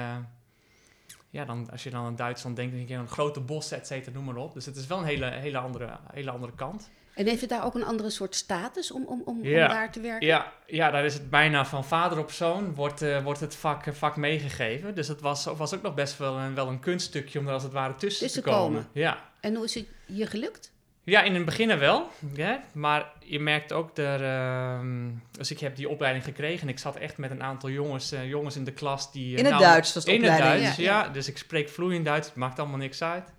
ja, 1.37 1.45
dan, 1.45 1.69
als 1.71 1.83
je 1.83 1.91
dan 1.91 2.05
aan 2.05 2.17
Duitsland 2.17 2.57
denkt, 2.57 2.75
denk 2.75 2.89
je 2.89 2.97
aan 2.97 3.09
grote 3.09 3.41
bossen, 3.41 3.77
et 3.79 3.87
cetera, 3.87 4.15
noem 4.15 4.25
maar 4.25 4.37
op. 4.37 4.55
Dus 4.55 4.67
het 4.67 4.77
is 4.77 4.87
wel 4.87 4.99
een 4.99 5.05
hele, 5.05 5.27
hele, 5.31 5.59
andere, 5.59 5.89
hele 6.13 6.31
andere 6.31 6.53
kant. 6.55 6.91
En 7.15 7.27
heeft 7.27 7.41
het 7.41 7.51
daar 7.51 7.65
ook 7.65 7.75
een 7.75 7.85
andere 7.85 8.11
soort 8.11 8.35
status 8.35 8.91
om, 8.93 9.05
om, 9.07 9.23
om, 9.25 9.45
Ja. 9.45 9.63
om 9.67 9.73
daar 9.73 9.93
te 9.93 10.01
werken? 10.01 10.27
Ja, 10.27 10.53
ja, 10.67 10.91
daar 10.91 11.05
is 11.05 11.15
het 11.15 11.31
bijna 11.31 11.65
van 11.67 11.85
vader 11.85 12.19
op 12.19 12.31
zoon, 12.31 12.75
wordt, 12.75 13.03
eh, 13.03 13.23
wordt 13.23 13.41
het 13.41 13.55
vak, 13.57 13.85
vak 13.95 14.17
meegegeven. 14.17 14.95
Dus 14.95 15.09
het 15.09 15.21
was, 15.21 15.45
was 15.45 15.75
ook 15.75 15.83
nog 15.83 15.95
best 15.95 16.19
wel 16.19 16.37
een, 16.39 16.55
wel 16.55 16.69
een 16.69 16.81
kunststukje 16.81 17.39
om 17.39 17.47
er 17.47 17.53
als 17.53 17.63
het 17.63 17.73
ware 17.73 17.95
tussen, 17.95 18.25
Tussen 18.25 18.43
te 18.43 18.49
komen. 18.51 18.65
komen. 18.67 18.89
Ja. 18.93 19.19
En 19.41 19.55
hoe 19.55 19.65
is 19.65 19.75
het 19.75 19.87
je 20.07 20.27
gelukt? 20.27 20.73
Ja, 21.07 21.23
in 21.23 21.35
het 21.35 21.45
begin 21.45 21.79
wel. 21.79 22.11
Ja, 22.35 22.63
maar 22.73 23.13
je 23.25 23.41
merkt 23.41 23.73
ook, 23.73 23.99
er, 23.99 24.25
ehm, 24.25 25.09
dus 25.31 25.51
ik 25.51 25.59
heb 25.61 25.77
die 25.77 25.89
opleiding 25.89 26.25
gekregen 26.25 26.63
en 26.63 26.69
ik 26.69 26.79
zat 26.79 26.97
echt 26.97 27.17
met 27.17 27.31
een 27.31 27.43
aantal 27.43 27.71
jongens, 27.71 28.13
eh, 28.13 28.29
jongens 28.29 28.57
in 28.57 28.65
de 28.65 28.73
klas 28.73 29.13
die... 29.13 29.33
eh, 29.33 29.39
In 29.39 29.45
het 29.45 29.53
nou, 29.53 29.65
Duits, 29.65 29.93
dat 29.93 30.03
is 30.03 30.09
de 30.09 30.15
In 30.17 30.23
het 30.25 30.33
opleiding. 30.33 30.63
Duits, 30.65 30.77
Ja, 30.79 30.85
ja, 30.99 31.03
ja. 31.05 31.09
Dus 31.09 31.29
ik 31.29 31.39
spreek 31.39 31.69
vloeiend 31.69 32.05
Duits, 32.05 32.27
het 32.27 32.37
maakt 32.37 32.59
allemaal 32.59 32.79
niks 32.79 33.03
uit. 33.03 33.33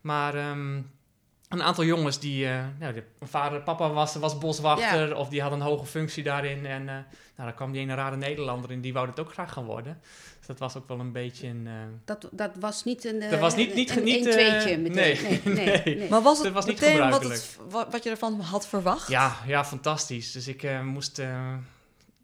Maar 0.00 0.34
ehm, 0.34 0.80
een 1.50 1.62
aantal 1.62 1.84
jongens 1.84 2.18
die... 2.20 2.46
eh 2.46 2.64
nou, 2.78 2.94
de 2.94 3.02
vader, 3.22 3.60
papa 3.62 3.90
was, 3.90 4.14
was 4.14 4.38
boswachter 4.38 5.16
of 5.16 5.28
die 5.28 5.42
had 5.42 5.52
een 5.52 5.60
hoge 5.60 5.86
functie 5.86 6.22
daarin. 6.22 6.66
En 6.66 6.80
eh, 6.80 6.94
nou, 6.94 7.04
daar 7.36 7.54
kwam 7.54 7.72
die 7.72 7.80
ene 7.80 7.94
rare 7.94 8.16
Nederlander 8.16 8.70
in, 8.70 8.80
die 8.80 8.92
wou 8.92 9.06
dat 9.06 9.20
ook 9.20 9.32
graag 9.32 9.52
gaan 9.52 9.64
worden. 9.64 10.00
Dus 10.38 10.46
dat 10.46 10.58
was 10.58 10.76
ook 10.76 10.88
wel 10.88 11.00
een 11.00 11.12
beetje 11.12 11.46
een... 11.48 11.66
eh, 11.66 11.72
Dat, 12.04 12.28
dat 12.32 12.50
was 12.60 12.84
niet 12.84 13.04
een, 13.04 13.20
Dat 13.30 13.38
was 13.40 13.54
niet- 13.56 13.74
niet- 13.74 13.96
een, 13.96 14.04
niet, 14.04 14.26
een 14.26 14.32
tweetje 14.32 14.78
meteen. 14.78 14.94
nee, 14.94 15.40
Nee, 15.44 15.54
nee, 15.54 15.82
nee. 15.84 15.96
nee. 15.96 16.08
Maar 16.10 16.22
was 16.22 16.36
het 16.36 16.44
Dat 16.44 16.54
was 16.54 16.66
niet 16.66 16.80
meteen 16.80 16.98
wat, 16.98 17.12
gebruikelijk. 17.12 17.42
het, 17.82 17.92
wat, 17.92 18.04
je 18.04 18.10
ervan 18.10 18.40
had 18.40 18.66
verwacht? 18.66 19.08
Ja, 19.08 19.36
ja, 19.46 19.64
fantastisch. 19.64 20.32
Dus 20.32 20.48
ik 20.48 20.62
eh, 20.62 20.80
moest, 20.82 21.18
eh 21.18 21.52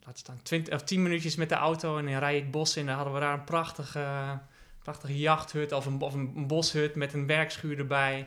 laat 0.04 0.18
staan, 0.18 0.40
20, 0.42 0.75
of 0.75 0.83
10 0.83 1.02
minuutjes 1.02 1.37
met 1.37 1.49
de 1.49 1.54
auto 1.54 1.99
en 1.99 2.04
dan 2.06 2.18
rij 2.18 2.35
je 2.35 2.40
het 2.40 2.50
bos 2.50 2.76
in. 2.76 2.87
Dan 2.87 2.95
hadden 2.95 3.14
we 3.14 3.21
daar 3.21 3.33
een 3.33 3.45
prachtige, 3.45 4.38
prachtige 4.83 5.18
jachthut 5.18 5.73
of 5.73 5.87
een, 5.87 6.00
of 6.00 6.14
een 6.14 6.47
boshut 6.47 6.95
met 6.95 7.12
een 7.12 7.26
werkschuur 7.26 7.78
erbij. 7.78 8.26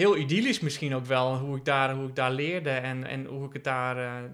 Heel 0.00 0.16
idyllisch 0.16 0.60
misschien 0.60 0.94
ook 0.94 1.06
wel, 1.06 1.36
hoe 1.38 1.56
ik 1.56 1.64
daar, 1.64 1.94
hoe 1.94 2.08
ik 2.08 2.14
daar 2.16 2.32
leerde 2.32 2.70
en, 2.70 3.06
en 3.06 3.24
hoe 3.24 3.46
ik 3.46 3.52
het 3.52 3.64
daar, 3.64 3.96
eh, 3.98 4.30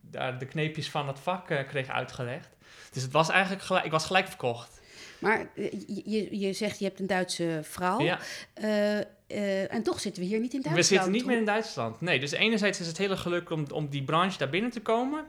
daar 0.00 0.38
de 0.38 0.46
kneepjes 0.46 0.90
van 0.90 1.06
het 1.08 1.18
vak 1.18 1.50
eh, 1.50 1.68
kreeg 1.68 1.88
uitgelegd. 1.88 2.48
Dus 2.92 3.02
het 3.02 3.12
was 3.12 3.28
eigenlijk 3.28 3.62
gelijk, 3.62 3.84
ik 3.84 3.90
was 3.90 4.06
gelijk 4.06 4.26
verkocht. 4.28 4.80
Maar 5.18 5.48
eh, 5.54 5.72
je, 6.04 6.38
je- 6.38 6.52
zegt 6.52 6.78
je 6.78 6.84
hebt 6.84 7.00
een 7.00 7.06
Duitse 7.06 7.60
vrouw. 7.62 8.00
Ja. 8.00 8.18
En 9.68 9.82
toch 9.82 10.00
zitten 10.00 10.22
we 10.22 10.28
hier 10.28 10.40
niet 10.40 10.54
in 10.54 10.60
Duitsland. 10.62 10.76
We 10.88 10.94
zitten 10.94 11.12
niet 11.12 11.26
meer 11.26 11.38
in 11.38 11.44
Duitsland. 11.44 12.00
Nee, 12.00 12.20
dus 12.20 12.30
enerzijds 12.32 12.80
is 12.80 12.86
het 12.86 12.98
hele 12.98 13.16
geluk 13.16 13.50
om, 13.50 13.66
om 13.72 13.88
die 13.88 14.02
branche 14.04 14.38
daar 14.38 14.50
binnen 14.50 14.70
te 14.70 14.80
komen. 14.80 15.24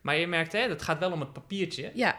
Maar 0.00 0.16
je 0.16 0.26
merkt, 0.26 0.52
hè, 0.52 0.58
het 0.60 0.82
gaat 0.82 0.98
wel 0.98 1.12
om 1.12 1.20
het 1.20 1.32
papiertje. 1.32 1.90
Ja, 1.94 2.16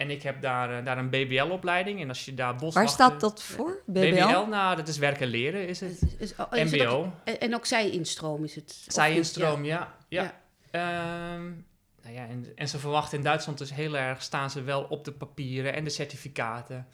En 0.00 0.10
ik 0.10 0.22
heb 0.22 0.42
daar, 0.42 0.78
eh, 0.78 0.84
daar 0.84 0.98
een 0.98 1.10
BBL-opleiding. 1.10 2.00
En 2.00 2.08
als 2.08 2.24
je 2.24 2.34
daar 2.34 2.52
boswachter... 2.56 2.82
Waar 2.82 2.88
staat 3.08 3.20
dat 3.20 3.42
voor? 3.42 3.82
BBL? 3.86 4.00
BBL, 4.00 4.46
nou, 4.48 4.76
dat 4.76 4.88
is 4.88 4.98
werken 4.98 5.26
leren, 5.26 5.68
is 5.68 5.80
het. 5.80 5.90
is- 5.90 6.16
is- 6.18 6.34
oh, 6.36 6.46
is 6.56 6.70
het 6.70 6.80
ook- 6.86 6.88
MBO. 7.04 7.12
en, 7.24 7.40
en 7.40 7.54
ook 7.54 7.66
zij 7.66 7.90
instroom 7.90 8.44
is 8.44 8.54
het. 8.54 8.82
of 8.86 8.92
Zij 8.94 9.08
niet? 9.08 9.18
in 9.18 9.24
stroom, 9.24 9.64
ja. 9.64 9.94
ja. 10.08 10.22
Ja. 10.22 10.34
Ehm, 10.70 11.44
nou 12.02 12.14
ja 12.14 12.26
en, 12.28 12.46
en 12.54 12.68
ze 12.68 12.78
verwachten 12.78 13.18
in 13.18 13.24
Duitsland 13.24 13.58
dus 13.58 13.74
heel 13.74 13.96
erg... 13.96 14.22
staan 14.22 14.50
ze 14.50 14.62
wel 14.62 14.82
op 14.82 15.04
de 15.04 15.12
papieren 15.12 15.74
en 15.74 15.84
de 15.84 15.90
certificaten. 15.90 16.86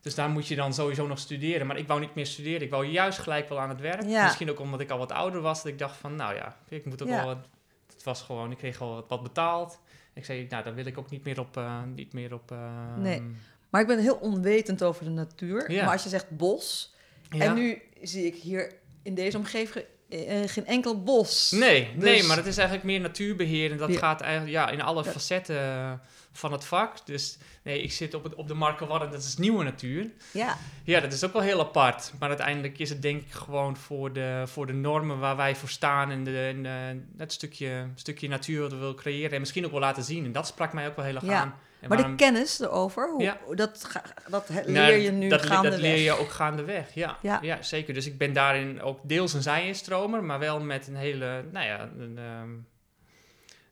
Dus 0.00 0.14
daar 0.14 0.28
moet 0.30 0.46
je 0.48 0.56
dan 0.56 0.74
sowieso 0.74 1.06
nog 1.06 1.18
studeren. 1.18 1.66
Maar 1.66 1.76
ik 1.78 1.86
wou 1.86 2.00
niet 2.00 2.14
meer 2.14 2.26
studeren. 2.26 2.60
Ik 2.62 2.70
wou 2.70 2.86
juist 2.86 3.18
gelijk 3.18 3.48
wel 3.48 3.60
aan 3.60 3.68
het 3.68 3.80
werk. 3.80 4.06
Ja. 4.06 4.24
Misschien 4.24 4.50
ook 4.50 4.60
omdat 4.60 4.80
ik 4.80 4.90
al 4.90 4.98
wat 4.98 5.12
ouder 5.12 5.40
was. 5.40 5.62
Dat 5.62 5.72
ik 5.72 5.78
dacht 5.78 5.96
van, 5.96 6.16
nou 6.16 6.34
ja, 6.34 6.56
ik 6.68 6.84
moet 6.84 7.02
ook 7.02 7.08
wel... 7.08 7.24
wat- 7.26 7.46
Het 7.92 8.02
was 8.04 8.22
gewoon, 8.22 8.50
ik 8.50 8.58
kreeg 8.58 8.80
al 8.80 9.04
wat 9.08 9.22
betaald. 9.22 9.80
Ik 10.14 10.24
zei, 10.24 10.46
nou, 10.48 10.64
daar 10.64 10.74
wil 10.74 10.86
ik 10.86 10.98
ook 10.98 11.10
niet 11.10 11.24
meer 11.24 11.40
op... 11.40 11.56
eh, 11.56 11.82
niet 11.94 12.12
meer 12.12 12.34
op 12.34 12.50
ehm, 12.50 13.00
Nee. 13.00 13.22
Maar 13.70 13.80
ik 13.80 13.86
ben 13.86 13.98
heel 13.98 14.16
onwetend 14.16 14.82
over 14.82 15.04
de 15.04 15.10
natuur. 15.10 15.70
Ja. 15.70 15.84
Maar 15.84 15.92
als 15.92 16.02
je 16.02 16.08
zegt 16.08 16.30
bos... 16.30 16.94
ja. 17.30 17.44
En 17.44 17.54
nu 17.54 17.82
zie 18.02 18.26
ik 18.26 18.34
hier 18.34 18.72
in 19.02 19.14
deze 19.14 19.36
omgeving 19.36 19.84
eh, 20.14 20.42
eh, 20.42 20.48
geen 20.50 20.66
enkel 20.66 21.02
bos. 21.02 21.50
Nee, 21.50 21.88
nee, 21.96 22.18
Dus- 22.18 22.26
maar 22.26 22.36
het 22.36 22.46
is 22.46 22.56
eigenlijk 22.56 22.86
meer 22.86 23.00
natuurbeheer. 23.00 23.70
En 23.70 23.76
dat 23.76 23.92
Ja. 23.92 23.98
gaat 23.98 24.20
eigenlijk 24.20 24.52
ja, 24.52 24.70
in 24.70 24.80
alle 24.82 25.04
Ja. 25.04 25.10
facetten 25.10 25.58
eh, 25.60 25.92
van 26.32 26.52
het 26.52 26.64
vak. 26.64 27.06
Dus 27.06 27.38
nee, 27.62 27.82
ik 27.82 27.92
zit 27.92 28.14
op, 28.14 28.24
het, 28.24 28.34
op 28.34 28.48
de 28.48 28.54
Markenwadden, 28.54 29.10
dat 29.10 29.22
is 29.22 29.36
nieuwe 29.36 29.64
natuur. 29.64 30.10
Ja, 30.32 30.56
Ja, 30.84 31.00
dat 31.00 31.12
is 31.12 31.24
ook 31.24 31.32
wel 31.32 31.42
heel 31.42 31.60
apart. 31.60 32.12
Maar 32.18 32.28
uiteindelijk 32.28 32.78
is 32.78 32.88
het 32.88 33.02
denk 33.02 33.22
ik 33.22 33.32
gewoon 33.32 33.76
voor 33.76 34.12
de, 34.12 34.42
voor 34.46 34.66
de 34.66 34.72
normen 34.72 35.18
waar 35.18 35.36
wij 35.36 35.56
voor 35.56 35.68
staan. 35.68 36.10
En, 36.10 36.24
de, 36.24 36.38
en 36.64 37.08
het 37.18 37.32
stukje, 37.32 37.86
stukje 37.94 38.28
natuur 38.28 38.60
wat 38.60 38.70
we 38.72 38.76
willen 38.78 38.94
creëren. 38.96 39.30
En 39.32 39.40
misschien 39.40 39.64
ook 39.64 39.70
wel 39.70 39.80
laten 39.80 40.02
zien. 40.04 40.24
En 40.24 40.32
dat 40.32 40.46
sprak 40.46 40.72
mij 40.72 40.86
ook 40.88 40.96
wel 40.96 41.04
heel 41.04 41.14
erg 41.14 41.24
Ja. 41.24 41.40
aan. 41.40 41.54
En 41.84 41.90
maar 41.90 42.10
de 42.10 42.14
kennis 42.14 42.60
erover, 42.60 43.10
hoe, 43.10 43.22
Ja. 43.22 43.38
dat, 43.54 44.00
dat 44.28 44.48
he- 44.48 44.62
leer 44.64 44.72
Nou, 44.72 44.92
je 44.92 45.10
nu 45.10 45.28
dat, 45.28 45.46
gaandeweg. 45.46 45.70
Dat 45.80 45.80
leer 45.80 45.98
je 45.98 46.12
ook 46.18 46.30
gaandeweg, 46.30 46.94
ja. 46.94 47.18
Ja. 47.22 47.38
ja. 47.42 47.62
zeker. 47.62 47.94
Dus 47.94 48.06
ik 48.06 48.18
ben 48.18 48.32
daarin 48.32 48.82
ook 48.82 48.98
deels 49.02 49.32
een 49.32 49.42
zij-instromer, 49.42 50.24
maar 50.24 50.38
wel 50.38 50.60
met 50.60 50.86
een 50.86 50.96
hele, 50.96 51.44
nou 51.52 51.66
ja, 51.66 51.90
een, 51.98 52.18
ehm, 52.18 52.50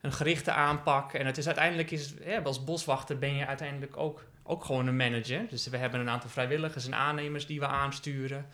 een 0.01 0.13
gerichte 0.13 0.51
aanpak. 0.53 1.13
En 1.13 1.27
het 1.27 1.39
is 1.39 1.47
uiteindelijk, 1.47 1.91
is, 1.91 2.15
ja, 2.25 2.41
als 2.41 2.65
boswachter 2.65 3.19
ben 3.19 3.35
je 3.37 3.47
uiteindelijk 3.47 3.97
ook, 3.97 4.25
ook 4.43 4.65
gewoon 4.65 4.87
een 4.87 4.97
manager. 4.97 5.47
Dus 5.49 5.67
we 5.67 5.77
hebben 5.77 6.01
een 6.01 6.09
aantal 6.09 6.31
vrijwilligers 6.31 6.87
en 6.87 6.95
aannemers 6.95 7.47
die 7.47 7.61
we 7.61 7.67
aansturen. 7.67 8.47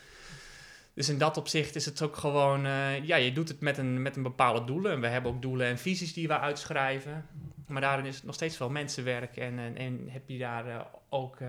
Dus 0.94 1.08
in 1.08 1.18
dat 1.18 1.36
opzicht 1.36 1.74
is 1.76 1.84
het 1.84 2.02
ook 2.02 2.16
gewoon, 2.16 2.66
eh, 2.66 3.04
ja, 3.04 3.16
je 3.16 3.32
doet 3.32 3.48
het 3.48 3.60
met 3.60 3.78
een, 3.78 4.02
met 4.02 4.16
een 4.16 4.22
bepaalde 4.22 4.64
doelen. 4.64 4.92
En 4.92 5.00
we 5.00 5.06
hebben 5.06 5.30
ook 5.32 5.42
doelen 5.42 5.66
en 5.66 5.78
visies 5.78 6.12
die 6.12 6.28
we 6.28 6.38
uitschrijven. 6.38 7.26
Maar 7.68 7.80
daarin 7.80 8.06
is 8.06 8.14
het 8.14 8.24
nog 8.24 8.34
steeds 8.34 8.58
wel 8.58 8.70
mensenwerk 8.70 9.36
en, 9.36 9.58
en, 9.58 9.76
en 9.76 10.08
heb 10.08 10.22
je 10.26 10.38
daar 10.38 10.66
eh, 10.66 10.80
ook, 11.08 11.40
eh, 11.40 11.48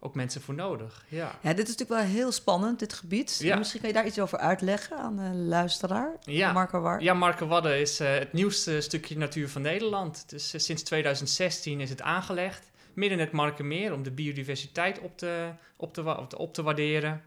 ook 0.00 0.14
mensen 0.14 0.40
voor 0.40 0.54
nodig. 0.54 1.04
Ja. 1.08 1.38
Ja, 1.42 1.52
dit 1.52 1.68
is 1.68 1.76
natuurlijk 1.76 2.00
wel 2.00 2.10
heel 2.10 2.32
spannend, 2.32 2.78
dit 2.78 2.92
gebied. 2.92 3.38
Ja. 3.38 3.56
Misschien 3.56 3.80
kan 3.80 3.88
je 3.88 3.94
daar 3.94 4.06
iets 4.06 4.18
over 4.18 4.38
uitleggen 4.38 4.96
aan 4.98 5.16
de 5.16 5.34
luisteraar. 5.34 6.16
Ja. 6.20 6.52
Marco 6.52 6.80
War. 6.80 7.02
Ja, 7.02 7.14
Markenwadde 7.14 7.80
is 7.80 8.00
eh, 8.00 8.12
het 8.12 8.32
nieuwste 8.32 8.80
stukje 8.80 9.18
natuur 9.18 9.48
van 9.48 9.62
Nederland. 9.62 10.30
Dus 10.30 10.64
sinds 10.64 10.82
2016 10.82 11.80
is 11.80 11.90
het 11.90 12.02
aangelegd. 12.02 12.70
Midden 12.94 13.18
in 13.18 13.24
het 13.24 13.34
Markenmeer 13.34 13.92
om 13.92 14.02
de 14.02 14.10
biodiversiteit 14.10 15.00
op 15.00 15.18
te, 15.18 15.50
op 15.76 15.94
te, 15.94 16.36
op 16.36 16.54
te, 16.54 16.62
waarderen. 16.62 17.22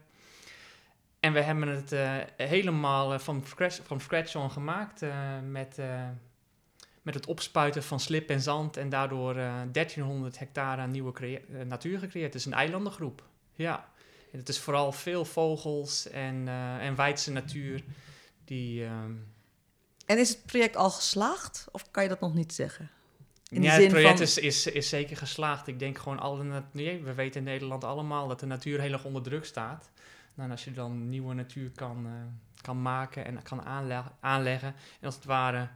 En 1.20 1.32
we 1.32 1.40
hebben 1.40 1.68
het 1.68 1.94
helemaal 2.36 3.18
van, 3.18 3.44
scratch, 3.46 3.80
van 3.84 4.00
scratch 4.00 4.36
on 4.36 4.50
gemaakt. 4.50 5.02
met, 5.50 5.78
met 7.08 7.16
het 7.16 7.26
opspuiten 7.26 7.82
van 7.82 8.00
slip 8.00 8.30
en 8.30 8.40
zand. 8.40 8.76
En 8.76 8.88
daardoor 8.88 9.36
eh 9.36 9.54
1300 9.72 10.38
hectare 10.38 10.80
aan 10.82 10.90
nieuwe 10.90 11.12
eh, 11.20 11.64
natuur 11.66 11.98
gecreëerd. 11.98 12.32
Het 12.32 12.40
is 12.40 12.46
een 12.46 12.52
eilandengroep. 12.52 13.22
Ja. 13.54 13.88
En 14.32 14.38
het 14.38 14.48
is 14.48 14.58
vooral 14.58 14.92
veel 14.92 15.24
vogels 15.24 16.08
en, 16.10 16.48
eh 16.48 16.86
en 16.86 16.94
wijdse 16.94 17.32
natuur. 17.32 17.84
Die, 18.44 18.84
ehm, 18.84 19.12
En 20.06 20.18
is 20.18 20.28
het 20.28 20.46
project 20.46 20.76
al 20.76 20.90
geslaagd? 20.90 21.66
Of 21.72 21.90
kan 21.90 22.02
je 22.02 22.08
dat 22.08 22.20
nog 22.20 22.34
niet 22.34 22.52
zeggen? 22.52 22.90
In 23.50 23.62
ja, 23.62 23.72
het 23.72 23.88
project 23.88 24.12
van- 24.12 24.22
is, 24.22 24.38
is, 24.38 24.66
is 24.66 24.88
zeker 24.88 25.16
geslaagd. 25.16 25.66
Ik 25.66 25.78
denk 25.78 25.98
gewoon, 25.98 26.18
alle 26.18 26.62
nee, 26.72 27.02
we 27.02 27.14
weten 27.14 27.40
in 27.40 27.46
Nederland 27.46 27.84
allemaal 27.84 28.28
dat 28.28 28.40
de 28.40 28.46
natuur 28.46 28.80
heel 28.80 28.92
erg 28.92 29.04
onder 29.04 29.22
druk 29.22 29.44
staat. 29.44 29.90
Nou, 30.34 30.48
en 30.48 30.50
als 30.50 30.64
je 30.64 30.72
dan 30.72 31.08
nieuwe 31.08 31.34
natuur 31.34 31.70
kan, 31.70 32.06
eh, 32.06 32.12
kan 32.60 32.82
maken 32.82 33.24
en 33.24 33.42
kan 33.42 33.62
aanle- 33.62 34.12
aanleggen, 34.20 34.68
en 35.00 35.06
als 35.06 35.14
het 35.14 35.24
ware 35.24 35.68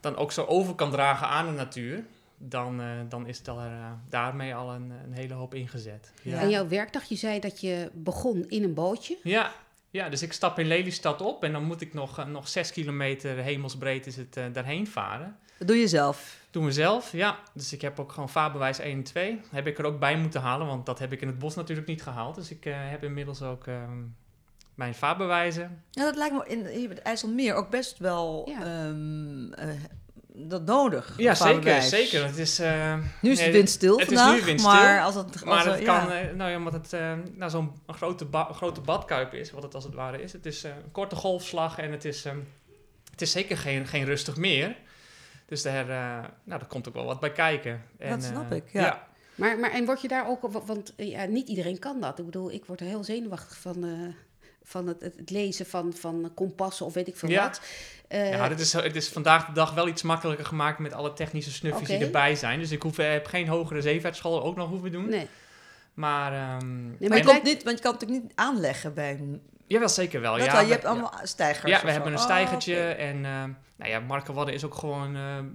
dan 0.00 0.16
ook 0.16 0.32
zo 0.32 0.44
over 0.44 0.74
kan 0.74 0.90
dragen 0.90 1.26
aan 1.26 1.46
de 1.46 1.52
natuur, 1.52 2.04
dan, 2.36 2.80
eh, 2.80 2.86
dan 3.08 3.26
is 3.26 3.42
daar, 3.42 3.72
eh, 3.72 3.92
daarmee 4.08 4.54
al 4.54 4.74
een, 4.74 4.90
een 5.04 5.12
hele 5.12 5.34
hoop 5.34 5.54
ingezet. 5.54 6.12
Ja. 6.22 6.40
En 6.40 6.50
jouw 6.50 6.68
werkdag, 6.68 7.04
je 7.04 7.16
zei 7.16 7.40
dat 7.40 7.60
je 7.60 7.90
begon 7.92 8.44
in 8.48 8.64
een 8.64 8.74
bootje. 8.74 9.16
Ja, 9.22 9.52
ja, 9.90 10.08
dus 10.08 10.22
ik 10.22 10.32
stap 10.32 10.58
in 10.58 10.66
Lelystad 10.66 11.20
op 11.20 11.44
en 11.44 11.52
dan 11.52 11.64
moet 11.64 11.80
ik 11.80 11.94
nog, 11.94 12.18
eh, 12.18 12.26
nog 12.26 12.48
zes 12.48 12.72
kilometer 12.72 13.36
hemelsbreed 13.36 14.06
is 14.06 14.16
het, 14.16 14.36
eh, 14.36 14.44
daarheen 14.52 14.86
varen. 14.86 15.36
Dat 15.58 15.68
doe 15.68 15.76
je 15.76 15.88
zelf. 15.88 16.38
Doen 16.50 16.64
we 16.64 16.72
zelf, 16.72 17.12
ja. 17.12 17.38
Dus 17.54 17.72
ik 17.72 17.80
heb 17.80 18.00
ook 18.00 18.12
gewoon 18.12 18.28
vaarbewijs 18.28 18.78
1 18.78 18.96
en 18.96 19.02
2. 19.02 19.40
Heb 19.50 19.66
ik 19.66 19.78
er 19.78 19.84
ook 19.84 19.98
bij 19.98 20.16
moeten 20.16 20.40
halen, 20.40 20.66
want 20.66 20.86
dat 20.86 20.98
heb 20.98 21.12
ik 21.12 21.20
in 21.20 21.26
het 21.26 21.38
bos 21.38 21.54
natuurlijk 21.54 21.88
niet 21.88 22.02
gehaald. 22.02 22.34
Dus 22.34 22.50
ik 22.50 22.66
eh, 22.66 22.74
heb 22.76 23.04
inmiddels 23.04 23.42
ook 23.42 23.66
ehm, 23.66 23.98
mijn 24.74 24.94
vaarbewijzen. 24.94 25.82
Ja, 25.90 26.04
dat 26.04 26.16
lijkt 26.16 26.34
me 26.34 26.44
in, 26.46 26.66
hier 26.66 26.86
bij 26.88 26.96
het 26.96 27.04
IJsselmeer 27.04 27.54
ook 27.54 27.70
best 27.70 27.98
wel 27.98 28.48
Ja. 28.48 28.60
ehm, 28.64 29.52
eh, 29.52 29.68
dat 30.34 30.64
nodig. 30.66 31.14
Ja, 31.16 31.34
zeker, 31.34 31.82
zeker. 31.82 32.26
Het 32.26 32.36
is, 32.38 32.58
eh, 32.58 32.98
Nu 33.20 33.30
is 33.30 33.36
nee, 33.36 33.46
het 33.46 33.56
windstil 33.56 33.98
het 33.98 34.10
is 34.10 34.18
vandaag, 34.18 34.38
nu 34.40 34.44
windstil, 34.44 34.72
maar 34.72 35.02
als 35.02 35.14
het... 35.14 35.32
Als 35.32 35.44
Maar 35.44 35.66
het 35.66 35.78
ja. 35.80 35.98
kan, 35.98 36.10
eh, 36.12 36.30
nou 36.34 36.50
ja, 36.50 36.56
omdat 36.56 36.72
het 36.72 36.92
eh, 36.92 37.12
nou, 37.36 37.50
zo'n 37.50 37.72
een 37.86 37.94
grote, 37.94 38.24
ba- 38.24 38.52
grote 38.52 38.80
badkuip 38.80 39.34
is, 39.34 39.50
wat 39.50 39.62
het 39.62 39.74
als 39.74 39.84
het 39.84 39.94
ware 39.94 40.22
is. 40.22 40.32
Het 40.32 40.46
is 40.46 40.64
eh, 40.64 40.70
een 40.84 40.90
korte 40.92 41.16
golfslag 41.16 41.78
en 41.78 41.90
het 41.90 42.04
is, 42.04 42.24
ehm, 42.24 42.38
het 43.10 43.20
is 43.22 43.30
zeker 43.32 43.56
geen, 43.56 43.86
geen 43.86 44.04
rustig 44.04 44.36
meer. 44.36 44.76
Dus 45.46 45.62
daar, 45.62 45.88
eh, 45.88 45.96
nou, 46.44 46.58
daar 46.60 46.66
komt 46.66 46.88
ook 46.88 46.94
wel 46.94 47.04
wat 47.04 47.20
bij 47.20 47.32
kijken. 47.32 47.82
En, 47.98 48.10
Dat 48.10 48.22
snap 48.22 48.52
ik, 48.52 48.64
ja. 48.72 49.08
Maar, 49.34 49.58
maar 49.58 49.70
en 49.70 49.84
word 49.84 50.00
je 50.00 50.08
daar 50.08 50.28
ook, 50.28 50.42
wa- 50.52 50.62
want 50.64 50.92
ja, 50.96 51.24
niet 51.24 51.48
iedereen 51.48 51.78
kan 51.78 52.00
dat. 52.00 52.18
Ik 52.18 52.24
bedoel, 52.24 52.52
ik 52.52 52.64
word 52.64 52.80
er 52.80 52.86
heel 52.86 53.04
zenuwachtig 53.04 53.56
van, 53.58 53.84
eh, 53.84 53.90
van 54.62 54.86
het, 54.86 55.00
het, 55.00 55.30
lezen 55.30 55.66
van, 55.66 55.92
van 55.94 56.30
kompassen 56.34 56.86
of 56.86 56.94
weet 56.94 57.08
ik 57.08 57.16
veel 57.16 57.28
Ja. 57.28 57.42
wat. 57.46 57.60
Eh, 58.08 58.30
Ja, 58.30 58.48
het 58.48 58.60
is, 58.60 58.72
het 58.72 58.96
is 58.96 59.08
vandaag 59.08 59.46
de 59.46 59.52
dag 59.52 59.74
wel 59.74 59.88
iets 59.88 60.02
makkelijker 60.02 60.46
gemaakt 60.46 60.78
met 60.78 60.92
alle 60.92 61.12
technische 61.12 61.50
snufjes 61.52 61.88
die 61.88 61.98
erbij 61.98 62.34
zijn. 62.34 62.58
Dus 62.58 62.70
ik 62.70 62.82
hoef, 62.82 62.98
eh, 62.98 63.10
heb 63.10 63.26
geen 63.26 63.48
hogere 63.48 63.82
zeevaartschool 63.82 64.42
ook 64.42 64.56
nog 64.56 64.68
hoeven 64.68 64.92
doen. 64.92 65.08
Nee. 65.08 65.26
Maar, 65.94 66.32
ehm, 66.32 66.86
maar 66.88 67.08
Maar 67.08 67.18
je, 67.18 67.24
komt 67.24 67.42
niet, 67.42 67.62
want 67.62 67.76
je 67.76 67.82
kan 67.82 67.92
het 67.92 68.00
natuurlijk 68.00 68.22
niet 68.28 68.32
aanleggen 68.36 68.94
bij 68.94 69.12
een... 69.20 69.42
jawel, 69.66 69.88
zeker 69.88 70.20
wel. 70.20 70.36
dat 70.36 70.44
ja, 70.44 70.52
wel, 70.52 70.60
je 70.60 70.66
we- 70.66 70.72
hebt 70.72 70.84
allemaal 70.84 71.12
stijgers 71.22 71.70
Ja, 71.72 71.80
we 71.80 71.86
zo. 71.86 71.92
hebben 71.92 72.12
een 72.12 72.18
Oh, 72.18 72.24
stijgertje. 72.24 72.76
En 72.80 73.16
uh, 73.16 73.22
nou 73.76 73.90
ja, 73.90 74.00
Markenwadde 74.00 74.52
is 74.52 74.64
ook 74.64 74.74
gewoon... 74.74 75.16
ehm, 75.16 75.46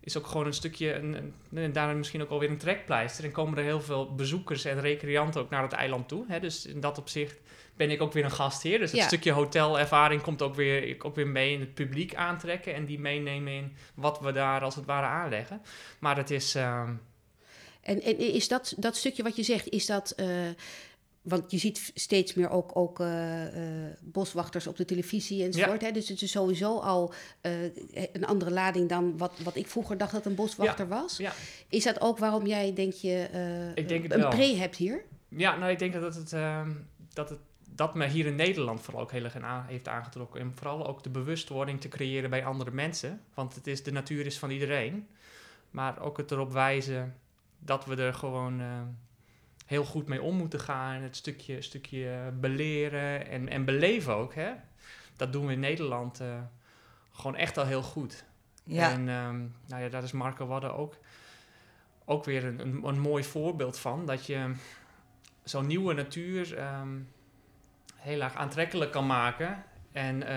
is 0.00 0.18
ook 0.18 0.26
gewoon 0.26 0.46
een 0.46 0.52
stukje, 0.52 0.94
een, 0.94 1.34
en 1.54 1.72
daarna 1.72 1.92
misschien 1.92 2.22
ook 2.22 2.30
alweer 2.30 2.50
een 2.50 2.58
trekpleister. 2.58 3.24
En 3.24 3.32
komen 3.32 3.58
er 3.58 3.64
heel 3.64 3.80
veel 3.80 4.14
bezoekers 4.14 4.64
en 4.64 4.80
recreanten 4.80 5.40
ook 5.40 5.50
naar 5.50 5.62
het 5.62 5.72
eiland 5.72 6.08
toe. 6.08 6.24
Hè? 6.28 6.40
Dus 6.40 6.66
in 6.66 6.80
dat 6.80 6.98
opzicht 6.98 7.38
ben 7.76 7.90
ik 7.90 8.02
ook 8.02 8.12
weer 8.12 8.24
een 8.24 8.30
gastheer. 8.30 8.78
Dus 8.78 8.90
het 8.90 9.00
Ja. 9.00 9.06
stukje 9.06 9.32
hotelervaring 9.32 10.22
komt 10.22 10.42
ook 10.42 10.54
weer, 10.54 10.96
ook 11.04 11.14
weer 11.14 11.26
mee 11.28 11.52
in 11.52 11.60
het 11.60 11.74
publiek 11.74 12.14
aantrekken. 12.14 12.74
En 12.74 12.84
die 12.84 12.98
meenemen 12.98 13.52
in 13.52 13.76
wat 13.94 14.20
we 14.20 14.32
daar 14.32 14.60
als 14.60 14.74
het 14.74 14.84
ware 14.84 15.06
aanleggen. 15.06 15.62
Maar 15.98 16.16
het 16.16 16.30
is... 16.30 16.54
ehm, 16.54 16.92
En, 17.80 18.02
en 18.02 18.18
is 18.18 18.48
dat, 18.48 18.74
dat 18.78 18.96
stukje 18.96 19.22
wat 19.22 19.36
je 19.36 19.42
zegt, 19.42 19.68
is 19.68 19.86
dat... 19.86 20.10
eh, 20.10 20.26
want 21.22 21.50
je 21.50 21.58
ziet 21.58 21.90
steeds 21.94 22.34
meer 22.34 22.50
ook, 22.50 22.70
ook 22.76 23.00
eh, 23.00 23.46
eh, 23.86 23.92
boswachters 24.02 24.66
op 24.66 24.76
de 24.76 24.84
televisie 24.84 25.44
enzovoort. 25.44 25.80
Hè? 25.82 25.90
Dus 25.90 26.08
het 26.08 26.22
is 26.22 26.30
sowieso 26.30 26.78
al 26.78 27.12
een 28.12 28.26
andere 28.26 28.50
lading 28.50 28.88
dan 28.88 29.18
wat, 29.18 29.32
wat 29.44 29.56
ik 29.56 29.66
vroeger 29.66 29.98
dacht 29.98 30.12
dat 30.12 30.26
een 30.26 30.34
boswachter 30.34 30.88
was. 30.88 31.16
ja, 31.16 31.32
Is 31.68 31.84
dat 31.84 32.00
ook 32.00 32.18
waarom 32.18 32.46
jij, 32.46 32.72
denk 32.74 32.92
je, 32.92 33.28
Ik 33.74 33.88
denk 33.88 34.02
het 34.02 34.12
een 34.12 34.20
wel. 34.20 34.28
pre 34.30 34.54
hebt 34.56 34.76
hier? 34.76 35.04
Ja, 35.28 35.56
nou, 35.56 35.70
ik 35.72 35.78
denk 35.78 35.92
dat 35.92 36.14
het, 36.14 36.32
ehm, 36.32 36.70
dat 37.12 37.28
het 37.30 37.38
dat 37.76 37.94
me 37.94 38.06
hier 38.06 38.26
in 38.26 38.34
Nederland 38.34 38.80
vooral 38.80 39.02
ook 39.02 39.12
heel 39.12 39.24
erg 39.24 39.36
aan, 39.36 39.64
heeft 39.66 39.88
aangetrokken. 39.88 40.40
En 40.40 40.54
vooral 40.54 40.86
ook 40.86 41.02
de 41.02 41.10
bewustwording 41.10 41.80
te 41.80 41.88
creëren 41.88 42.30
bij 42.30 42.44
andere 42.44 42.70
mensen. 42.70 43.20
Want 43.34 43.54
het 43.54 43.66
is, 43.66 43.82
de 43.82 43.92
natuur 43.92 44.26
is 44.26 44.38
van 44.38 44.50
iedereen. 44.50 45.08
Maar 45.70 46.00
ook 46.00 46.16
het 46.16 46.30
erop 46.30 46.52
wijzen 46.52 47.16
dat 47.58 47.84
we 47.84 47.96
er 47.96 48.14
gewoon 48.14 48.60
eh, 48.60 48.80
heel 49.66 49.84
goed 49.84 50.06
mee 50.06 50.22
om 50.22 50.36
moeten 50.36 50.60
gaan. 50.60 51.02
Het 51.02 51.16
stukje, 51.16 51.62
stukje 51.62 52.10
eh, 52.10 52.38
beleren 52.40 53.26
en, 53.26 53.48
en 53.48 53.64
beleven 53.64 54.14
ook. 54.14 54.34
Hè? 54.34 54.52
Dat 55.16 55.32
doen 55.32 55.46
we 55.46 55.52
in 55.52 55.60
Nederland 55.60 56.20
eh, 56.20 56.40
gewoon 57.12 57.36
echt 57.36 57.58
al 57.58 57.66
heel 57.66 57.82
goed. 57.82 58.24
Ja, 58.64 58.90
En 58.90 59.08
ehm, 59.08 59.38
nou 59.66 59.82
ja, 59.82 59.88
daar 59.88 60.02
is 60.02 60.12
Marco 60.12 60.46
Wadde 60.46 60.72
ook, 60.72 60.96
ook 62.04 62.24
weer 62.24 62.44
een, 62.44 62.60
een, 62.60 62.84
een 62.84 63.00
mooi 63.00 63.24
voorbeeld 63.24 63.78
van. 63.78 64.06
Dat 64.06 64.26
je 64.26 64.52
zo'n 65.44 65.66
nieuwe 65.66 65.94
natuur 65.94 66.56
ehm, 66.56 66.98
heel 68.06 68.20
erg 68.20 68.34
aantrekkelijk 68.34 68.90
kan 68.92 69.06
maken. 69.06 69.64
En 69.92 70.22
eh, 70.26 70.36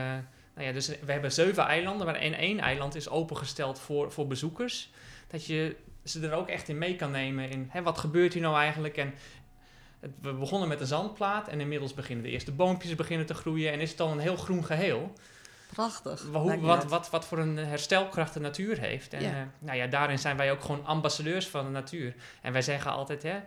nou 0.55 0.67
ja, 0.67 0.71
dus 0.71 0.88
we 0.88 1.12
hebben 1.12 1.32
zeven 1.32 1.63
eilanden, 1.65 2.05
maar 2.05 2.15
één, 2.15 2.34
één 2.34 2.60
eiland 2.60 2.95
is 2.95 3.10
opengesteld 3.10 3.79
voor, 3.79 4.12
voor 4.12 4.27
bezoekers. 4.27 4.91
Dat 5.27 5.45
je 5.45 5.75
ze 6.03 6.27
er 6.27 6.34
ook 6.34 6.47
echt 6.47 6.69
in 6.69 6.77
mee 6.77 6.95
kan 6.95 7.12
nemen 7.12 7.49
in 7.49 7.67
hè, 7.71 7.82
wat 7.82 7.97
gebeurt 7.97 8.34
hier 8.34 8.41
nou 8.41 8.55
eigenlijk. 8.58 8.97
En 8.97 9.13
het, 9.99 10.12
we 10.21 10.34
begonnen 10.34 10.67
met 10.67 10.79
een 10.82 10.88
zandplaat 10.88 11.47
en 11.47 11.60
inmiddels 11.60 11.93
beginnen 11.93 12.23
de 12.25 12.32
eerste 12.32 12.51
boompjes 12.51 12.95
beginnen 12.95 13.25
te 13.25 13.34
groeien. 13.34 13.71
En 13.71 13.79
is 13.79 13.89
het 13.89 13.97
dan 13.97 14.12
een 14.12 14.19
heel 14.19 14.36
groen 14.38 14.65
geheel. 14.65 15.13
prachtig. 15.73 16.21
Hoe- 16.34 16.60
wat, 16.60 16.84
wat, 16.86 17.10
wat 17.10 17.25
voor 17.25 17.38
een 17.38 17.58
herstelkracht 17.58 18.34
de 18.34 18.39
natuur 18.39 18.79
heeft. 18.79 19.13
En 19.13 19.21
Ja. 19.21 19.29
eh, 19.29 19.36
nou 19.60 19.77
ja, 19.77 19.88
daarin 19.88 20.19
zijn 20.19 20.38
wij 20.38 20.51
ook 20.51 20.62
gewoon 20.62 20.86
ambassadeurs 20.86 21.47
van 21.47 21.65
de 21.65 21.71
natuur. 21.71 22.13
En 22.41 22.51
wij 22.53 22.62
zeggen 22.62 22.91
altijd, 22.91 23.23
hè, 23.23 23.38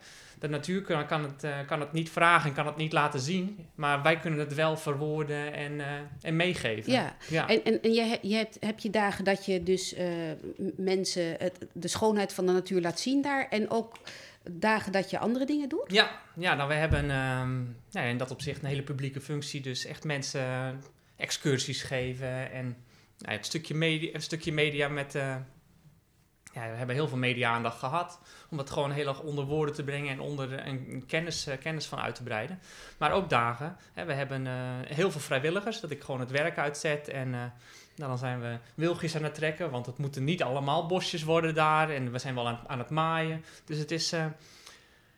de 0.42 0.48
natuur 0.48 0.82
kan, 0.82 1.06
kan, 1.06 1.22
het, 1.22 1.44
eh, 1.44 1.58
kan 1.66 1.80
het 1.80 1.92
niet 1.92 2.10
vragen 2.10 2.48
en 2.48 2.54
kan 2.54 2.66
het 2.66 2.76
niet 2.76 2.92
laten 2.92 3.20
zien. 3.20 3.66
Maar 3.74 4.02
wij 4.02 4.18
kunnen 4.18 4.38
het 4.38 4.54
wel 4.54 4.76
verwoorden 4.76 5.52
en, 5.52 5.80
eh, 5.80 5.86
en 6.20 6.36
meegeven. 6.36 6.92
Ja, 6.92 7.16
ja. 7.28 7.48
en, 7.48 7.64
en, 7.64 7.82
en 7.82 7.92
je, 7.92 8.18
je 8.22 8.34
hebt, 8.34 8.56
heb 8.60 8.78
je 8.78 8.90
dagen 8.90 9.24
dat 9.24 9.46
je 9.46 9.62
dus 9.62 9.94
eh, 9.94 10.06
mensen 10.76 11.36
het, 11.38 11.66
de 11.72 11.88
schoonheid 11.88 12.32
van 12.32 12.46
de 12.46 12.52
natuur 12.52 12.80
laat 12.80 13.00
zien 13.00 13.22
daar. 13.22 13.48
En 13.48 13.70
ook 13.70 13.96
dagen 14.50 14.92
dat 14.92 15.10
je 15.10 15.18
andere 15.18 15.44
dingen 15.44 15.68
doet. 15.68 15.84
Ja, 15.86 16.20
ja 16.34 16.54
nou, 16.54 16.68
we 16.68 16.74
hebben 16.74 17.10
ehm, 17.10 17.62
nou, 17.90 18.08
in 18.08 18.16
dat 18.16 18.30
opzicht 18.30 18.62
een 18.62 18.68
hele 18.68 18.82
publieke 18.82 19.20
functie. 19.20 19.60
Dus 19.60 19.84
echt 19.84 20.04
mensen 20.04 20.80
excursies 21.16 21.82
geven. 21.82 22.52
En 22.52 22.76
nou, 23.18 23.36
het 23.36 23.46
stukje 23.46 23.74
media, 23.74 24.14
een 24.14 24.22
stukje 24.22 24.52
media 24.52 24.88
met... 24.88 25.18
ja, 26.52 26.70
we 26.70 26.76
hebben 26.76 26.94
heel 26.94 27.08
veel 27.08 27.18
media-aandacht 27.18 27.78
gehad. 27.78 28.20
Om 28.50 28.58
het 28.58 28.70
gewoon 28.70 28.90
heel 28.90 29.08
erg 29.08 29.20
onder 29.20 29.44
woorden 29.44 29.74
te 29.74 29.82
brengen 29.84 30.10
en 30.10 30.20
onder 30.20 30.48
de- 30.48 30.54
en 30.56 31.06
kennis, 31.06 31.46
eh, 31.46 31.58
kennis 31.58 31.86
van 31.86 32.00
uit 32.00 32.14
te 32.14 32.22
breiden. 32.22 32.60
Maar 32.98 33.12
ook 33.12 33.30
dagen. 33.30 33.76
Hè, 33.92 34.04
we 34.04 34.12
hebben 34.12 34.46
eh, 34.46 34.52
heel 34.84 35.10
veel 35.10 35.20
vrijwilligers, 35.20 35.80
dat 35.80 35.90
ik 35.90 36.02
gewoon 36.02 36.20
het 36.20 36.30
werk 36.30 36.58
uitzet. 36.58 37.08
En 37.08 37.34
eh, 37.34 37.40
nou, 37.96 38.08
dan 38.10 38.18
zijn 38.18 38.40
we 38.40 38.56
wilgjes 38.74 39.16
aan 39.16 39.22
het 39.24 39.34
trekken, 39.34 39.70
want 39.70 39.86
het 39.86 39.98
moeten 39.98 40.24
niet 40.24 40.42
allemaal 40.42 40.86
bosjes 40.86 41.22
worden 41.22 41.54
daar. 41.54 41.90
En 41.90 42.12
we 42.12 42.18
zijn 42.18 42.34
wel 42.34 42.48
aan, 42.48 42.60
aan 42.66 42.78
het 42.78 42.90
maaien. 42.90 43.44
Dus 43.64 43.78
het 43.78 43.90
is 43.90 44.12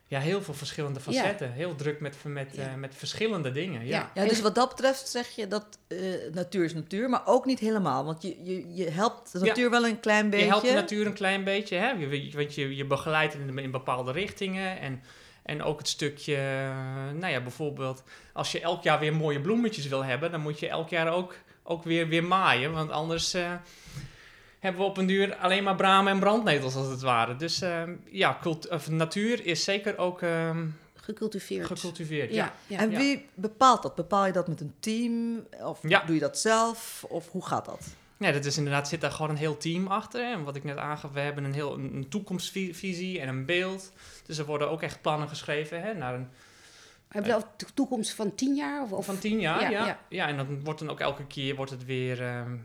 ja, 0.06 0.20
heel 0.20 0.42
veel 0.42 0.54
verschillende 0.54 1.00
facetten. 1.00 1.52
Heel 1.52 1.74
druk 1.74 2.00
met, 2.00 2.16
met, 2.24 2.48
Ja. 2.56 2.62
eh, 2.68 2.74
met 2.74 2.94
verschillende 2.94 3.52
dingen. 3.52 3.86
Ja. 3.86 4.10
Ja, 4.14 4.24
dus 4.24 4.40
wat 4.40 4.54
dat 4.54 4.68
betreft 4.68 5.08
zeg 5.08 5.28
je 5.28 5.48
dat 5.48 5.78
eh, 5.88 5.98
natuur 6.32 6.64
is 6.64 6.74
natuur, 6.74 7.08
maar 7.08 7.22
ook 7.24 7.44
niet 7.44 7.58
helemaal. 7.58 8.04
Want 8.04 8.22
je, 8.22 8.44
je, 8.44 8.74
je 8.74 8.90
helpt 8.90 9.32
de 9.32 9.38
Ja. 9.38 9.44
natuur 9.44 9.70
wel 9.70 9.86
een 9.86 10.00
klein 10.00 10.30
beetje. 10.30 10.44
Je 10.44 10.50
helpt 10.50 10.66
de 10.66 10.72
natuur 10.74 11.06
een 11.06 11.12
klein 11.14 11.44
beetje, 11.44 11.76
hè? 11.76 11.90
Je- 11.90 12.30
want 12.34 12.54
je, 12.54 12.76
je 12.76 12.84
begeleidt 12.84 13.34
in, 13.34 13.58
in 13.58 13.70
bepaalde 13.70 14.12
richtingen. 14.12 14.80
En, 14.80 15.02
en 15.42 15.62
ook 15.62 15.78
het 15.78 15.88
stukje, 15.88 16.34
eh, 16.36 17.10
nou 17.18 17.32
ja, 17.32 17.40
bijvoorbeeld 17.40 18.02
als 18.32 18.52
je 18.52 18.60
elk 18.60 18.82
jaar 18.82 18.98
weer 18.98 19.14
mooie 19.14 19.40
bloemetjes 19.40 19.88
wil 19.88 20.04
hebben, 20.04 20.30
dan 20.30 20.40
moet 20.40 20.58
je 20.60 20.68
elk 20.68 20.88
jaar 20.88 21.12
ook, 21.12 21.34
ook 21.62 21.84
weer, 21.84 22.08
weer 22.08 22.24
maaien. 22.24 22.72
Want 22.72 22.90
anders 22.90 23.34
eh, 23.34 23.52
hebben 24.64 24.82
we 24.82 24.88
op 24.88 24.96
een 24.96 25.06
duur 25.06 25.34
alleen 25.36 25.62
maar 25.64 25.74
bramen 25.76 26.12
en 26.12 26.18
brandnetels 26.18 26.74
als 26.74 26.88
het 26.88 27.00
ware. 27.00 27.36
Dus 27.36 27.60
eh, 27.60 27.82
ja, 28.10 28.38
of 28.70 28.90
natuur 28.90 29.46
is 29.46 29.64
zeker 29.64 29.98
ook, 29.98 30.22
ehm, 30.22 30.66
gecultiveerd. 30.94 31.66
gecultiveerd. 31.66 32.30
Ja. 32.34 32.44
ja, 32.44 32.52
ja. 32.66 32.78
En 32.78 32.90
Ja. 32.90 32.98
wie 32.98 33.26
bepaalt 33.34 33.82
dat? 33.82 33.94
Bepaal 33.94 34.26
je 34.26 34.32
dat 34.32 34.48
met 34.48 34.60
een 34.60 34.74
team? 34.80 35.46
Of 35.62 35.78
Ja. 35.88 36.02
doe 36.04 36.14
je 36.14 36.20
dat 36.20 36.38
zelf? 36.38 37.04
Of 37.08 37.28
hoe 37.30 37.46
gaat 37.46 37.64
dat? 37.64 37.86
Ja, 38.16 38.32
dat 38.32 38.44
is 38.44 38.56
inderdaad, 38.56 38.88
zit 38.88 39.00
daar 39.00 39.10
gewoon 39.10 39.30
een 39.30 39.36
heel 39.36 39.56
team 39.56 39.86
achter. 39.86 40.32
En 40.32 40.44
wat 40.44 40.56
ik 40.56 40.64
net 40.64 40.76
aangaf, 40.76 41.12
we 41.12 41.20
hebben 41.20 41.44
een 41.44 41.52
heel 41.52 41.74
een 41.74 42.06
toekomstvisie 42.08 43.20
en 43.20 43.28
een 43.28 43.44
beeld. 43.44 43.92
Dus 44.26 44.38
er 44.38 44.44
worden 44.44 44.70
ook 44.70 44.82
echt 44.82 45.00
plannen 45.02 45.28
geschreven 45.28 45.82
hè, 45.82 45.94
naar 45.94 46.14
een 46.14 46.28
Hebben 47.08 47.38
we 47.38 47.44
de 47.56 47.66
toekomst 47.74 48.14
van 48.14 48.34
tien 48.34 48.54
jaar? 48.54 48.82
Of, 48.82 48.92
of 48.92 49.04
van 49.04 49.18
tien 49.18 49.40
jaar. 49.40 49.60
Ja, 49.60 49.68
Ja, 49.70 49.86
ja. 49.86 49.98
ja. 50.08 50.28
en 50.28 50.36
dan 50.36 50.64
wordt 50.64 50.80
dan 50.80 50.90
ook 50.90 51.00
elke 51.00 51.26
keer 51.26 51.54
wordt 51.56 51.70
het 51.70 51.84
weer, 51.84 52.22
ehm, 52.22 52.56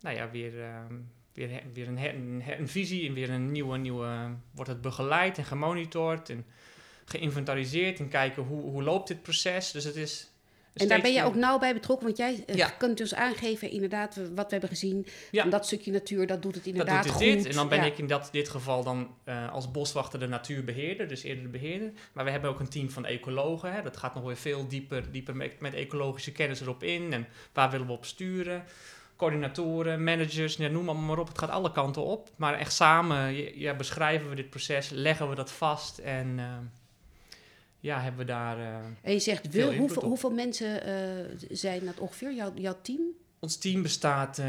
nou 0.00 0.16
ja, 0.16 0.30
weer, 0.30 0.62
ehm, 0.62 0.94
weer, 1.34 1.88
een, 2.58 2.68
visie 2.68 3.08
en 3.08 3.14
weer 3.14 3.30
een 3.30 3.52
nieuwe, 3.52 3.76
nieuwe, 3.78 4.34
wordt 4.54 4.70
het 4.70 4.80
begeleid 4.80 5.38
en 5.38 5.44
gemonitord 5.44 6.30
en 6.30 6.44
geïnventariseerd 7.04 7.98
en 7.98 8.08
kijken 8.08 8.42
hoe, 8.42 8.62
hoe 8.62 8.82
loopt 8.82 9.08
dit 9.08 9.22
proces. 9.22 9.70
Dus 9.70 9.84
het 9.84 9.96
is 9.96 10.30
En 10.72 10.88
daar 10.88 11.00
ben 11.00 11.12
je 11.12 11.22
ook 11.22 11.34
nauw 11.34 11.58
bij 11.58 11.72
betrokken, 11.74 12.06
want 12.06 12.18
jij 12.18 12.44
eh, 12.46 12.54
Ja. 12.54 12.68
kunt 12.68 12.98
dus 12.98 13.14
aangeven, 13.14 13.70
inderdaad, 13.70 14.16
wat 14.16 14.44
we 14.44 14.50
hebben 14.50 14.68
gezien. 14.68 15.06
Ja. 15.30 15.44
Dat 15.44 15.66
stukje 15.66 15.92
natuur, 15.92 16.26
dat 16.26 16.42
doet 16.42 16.54
het 16.54 16.64
Dat 16.64 16.72
inderdaad 16.72 17.02
doet 17.02 17.12
goed. 17.12 17.24
het 17.24 17.36
dit. 17.36 17.46
En 17.46 17.54
dan 17.54 17.68
ben 17.68 17.78
Ja. 17.78 17.84
ik 17.84 17.98
in 17.98 18.06
dat, 18.06 18.28
dit 18.32 18.48
geval 18.48 18.84
dan 18.84 19.14
eh, 19.24 19.52
als 19.52 19.70
boswachter 19.70 20.18
de 20.20 20.26
natuurbeheerder, 20.28 21.08
dus 21.08 21.22
eerder 21.22 21.42
de 21.42 21.48
beheerder. 21.50 21.92
Maar 22.12 22.24
we 22.24 22.30
hebben 22.30 22.50
ook 22.50 22.60
een 22.60 22.68
team 22.68 22.90
van 22.90 23.04
ecologen. 23.06 23.72
Hè. 23.72 23.82
Dat 23.82 23.96
gaat 23.96 24.14
nog 24.14 24.24
weer 24.24 24.36
veel 24.36 24.68
dieper, 24.68 25.12
dieper 25.12 25.36
met, 25.36 25.60
met 25.60 25.74
ecologische 25.74 26.32
kennis 26.32 26.60
erop 26.60 26.82
in. 26.82 27.12
En 27.12 27.26
waar 27.52 27.70
willen 27.70 27.86
we 27.86 27.92
op 27.92 28.04
sturen? 28.04 28.64
Coördinatoren, 29.26 30.04
managers, 30.04 30.56
ja, 30.56 30.68
noem 30.68 30.84
maar, 30.84 30.96
maar 30.96 31.18
op. 31.18 31.28
Het 31.28 31.38
gaat 31.38 31.50
alle 31.50 31.72
kanten 31.72 32.02
op. 32.04 32.30
Maar 32.36 32.54
echt 32.58 32.72
samen 32.72 33.34
ja, 33.58 33.74
beschrijven 33.74 34.28
we 34.28 34.34
dit 34.34 34.50
proces, 34.50 34.88
leggen 34.90 35.28
we 35.28 35.34
dat 35.34 35.50
vast. 35.50 35.98
En 35.98 36.34
eh, 36.38 36.44
ja, 37.80 38.00
hebben 38.00 38.20
we 38.20 38.26
daar... 38.26 38.58
eh, 38.58 38.74
En 39.02 39.12
je 39.12 39.18
zegt, 39.18 39.48
wil, 39.48 39.74
hoeveel, 39.74 40.02
hoeveel 40.02 40.30
mensen 40.30 40.84
eh, 40.84 41.46
zijn 41.50 41.84
dat 41.84 41.98
ongeveer, 41.98 42.32
jouw, 42.34 42.52
jouw 42.54 42.76
team? 42.82 43.00
Ons 43.40 43.56
team 43.56 43.82
bestaat, 43.82 44.40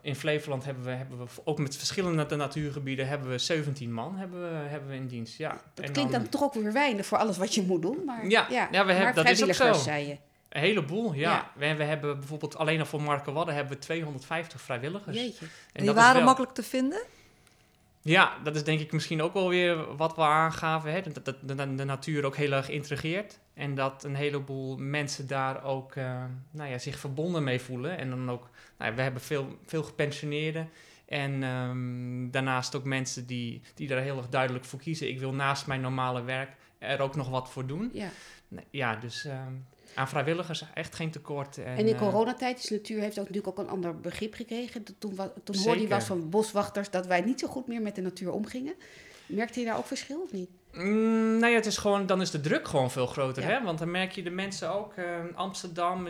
in 0.00 0.16
Flevoland 0.16 0.64
hebben 0.64 0.84
we, 0.84 0.90
hebben 0.90 1.18
we 1.18 1.24
ook 1.44 1.58
met 1.58 1.76
verschillende 1.76 2.36
natuurgebieden 2.36 3.08
hebben 3.08 3.28
we 3.30 3.38
17 3.38 3.92
man 3.92 4.16
hebben 4.16 4.40
we, 4.40 4.68
hebben 4.68 4.88
we 4.90 4.96
in 4.96 5.06
dienst. 5.06 5.38
Ja. 5.38 5.60
Dat 5.74 5.84
En 5.84 5.92
klinkt 5.92 6.12
dan, 6.12 6.28
toch 6.28 6.42
ook 6.42 6.54
weer 6.54 6.72
weinig 6.72 7.06
voor 7.06 7.18
alles 7.18 7.36
wat 7.38 7.54
je 7.54 7.62
moet 7.62 7.82
doen. 7.82 8.04
Maar, 8.04 8.28
Ja, 8.28 8.46
ja, 8.50 8.68
we 8.86 8.92
hebben- 8.92 9.14
dat 9.24 9.30
is 9.30 9.42
ook 9.42 9.52
zo. 9.52 9.72
zei 9.72 10.06
je. 10.06 10.16
Een 10.48 10.60
heleboel, 10.60 11.12
ja. 11.14 11.30
Ja. 11.30 11.50
We, 11.56 11.74
we 11.76 11.84
hebben 11.84 12.18
bijvoorbeeld 12.18 12.56
alleen 12.56 12.80
al 12.80 12.86
voor 12.86 13.02
Markenwadden 13.02 13.54
hebben 13.54 13.72
we 13.72 13.78
250 13.82 14.60
vrijwilligers. 14.60 15.16
Jeetje. 15.16 15.44
En 15.46 15.50
En 15.72 15.84
die 15.84 15.92
waren 15.94 16.14
wel- 16.16 16.24
makkelijk 16.24 16.52
te 16.54 16.62
vinden? 16.62 17.02
Ja, 18.02 18.36
dat 18.44 18.56
is 18.56 18.64
denk 18.64 18.80
ik 18.80 18.92
misschien 18.92 19.22
ook 19.22 19.32
wel 19.32 19.48
weer 19.48 19.96
wat 19.96 20.14
we 20.16 20.22
aangaven. 20.22 20.92
Hè? 20.92 21.00
Dat, 21.00 21.24
dat 21.24 21.36
de, 21.42 21.74
de 21.74 21.84
natuur 21.84 22.24
ook 22.24 22.36
heel 22.36 22.52
erg 22.52 22.68
intrigeert. 22.68 23.38
En 23.54 23.74
dat 23.74 24.04
een 24.04 24.14
heleboel 24.14 24.76
mensen 24.76 25.26
daar 25.26 25.64
ook 25.64 25.94
eh, 25.94 26.24
nou 26.50 26.70
ja, 26.70 26.78
zich 26.78 26.98
verbonden 26.98 27.44
mee 27.44 27.60
voelen. 27.60 27.98
En 27.98 28.10
dan 28.10 28.30
ook, 28.30 28.48
nou 28.78 28.90
ja, 28.90 28.96
we 28.96 29.02
hebben 29.02 29.22
veel, 29.22 29.58
veel 29.66 29.82
gepensioneerden. 29.82 30.70
En 31.06 31.42
ehm, 31.42 32.30
daarnaast 32.30 32.74
ook 32.76 32.84
mensen 32.84 33.26
die, 33.26 33.62
die 33.74 33.94
er 33.94 34.00
heel 34.02 34.16
erg 34.16 34.28
duidelijk 34.28 34.64
voor 34.64 34.78
kiezen. 34.78 35.08
Ik 35.08 35.18
wil 35.18 35.32
naast 35.34 35.66
mijn 35.66 35.80
normale 35.80 36.22
werk 36.22 36.50
er 36.78 37.00
ook 37.00 37.16
nog 37.16 37.28
wat 37.28 37.50
voor 37.50 37.66
doen. 37.66 37.90
Ja. 37.92 38.08
Nee, 38.48 38.64
Ja, 38.70 38.96
dus 38.96 39.24
ehm, 39.24 39.52
aan 39.94 40.08
vrijwilligers 40.08 40.64
echt 40.74 40.94
geen 40.94 41.10
tekort. 41.10 41.58
En, 41.58 41.64
En 41.76 41.86
in 41.86 41.94
eh, 41.94 41.98
coronatijd 42.00 42.58
is 42.58 42.70
natuur 42.70 43.00
heeft 43.00 43.18
ook 43.18 43.28
natuurlijk 43.28 43.58
ook 43.58 43.64
een 43.64 43.70
ander 43.72 44.00
begrip 44.00 44.34
gekregen. 44.34 44.84
Toen, 44.98 45.14
wa- 45.14 45.32
toen 45.44 45.56
hoorde 45.56 45.80
je 45.80 45.88
was 45.88 46.04
van 46.04 46.30
boswachters 46.30 46.90
dat 46.90 47.06
wij 47.06 47.20
niet 47.20 47.40
zo 47.40 47.48
goed 47.48 47.66
meer 47.66 47.82
met 47.82 47.94
de 47.94 48.02
natuur 48.02 48.32
omgingen. 48.32 48.74
Merkte 49.26 49.60
je 49.60 49.66
daar 49.66 49.76
ook 49.78 49.86
verschil 49.86 50.20
of 50.20 50.32
niet? 50.32 50.48
Mm, 50.72 51.38
nou 51.38 51.46
ja, 51.46 51.54
het 51.56 51.66
is 51.66 51.76
gewoon, 51.76 52.06
dan 52.06 52.20
is 52.20 52.30
de 52.30 52.40
druk 52.40 52.68
gewoon 52.68 52.90
veel 52.90 53.06
groter. 53.06 53.42
Ja. 53.42 53.48
Hè? 53.48 53.64
Want 53.64 53.78
dan 53.78 53.90
merk 53.90 54.12
je 54.12 54.22
de 54.22 54.30
mensen 54.30 54.74
ook, 54.74 54.92
eh, 54.94 55.04
Amsterdam, 55.34 56.06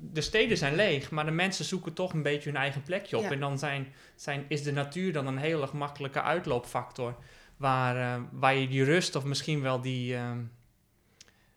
de 0.00 0.20
steden 0.20 0.56
zijn 0.56 0.74
leeg, 0.74 1.10
maar 1.10 1.24
de 1.24 1.30
mensen 1.30 1.64
zoeken 1.64 1.92
toch 1.92 2.12
een 2.12 2.22
beetje 2.22 2.50
hun 2.50 2.58
eigen 2.60 2.82
plekje 2.82 3.16
op. 3.16 3.22
Ja. 3.22 3.30
En 3.30 3.40
dan 3.40 3.58
zijn, 3.58 3.92
zijn, 4.14 4.44
is 4.48 4.62
de 4.62 4.72
natuur 4.72 5.12
dan 5.12 5.26
een 5.26 5.38
heel 5.38 5.62
erg 5.62 5.72
makkelijke 5.72 6.22
uitloopfactor. 6.22 7.14
Waar, 7.56 7.96
eh, 8.16 8.22
waar 8.32 8.54
je 8.54 8.68
die 8.68 8.84
rust 8.84 9.16
of 9.16 9.24
misschien 9.24 9.62
wel 9.62 9.80
die, 9.80 10.16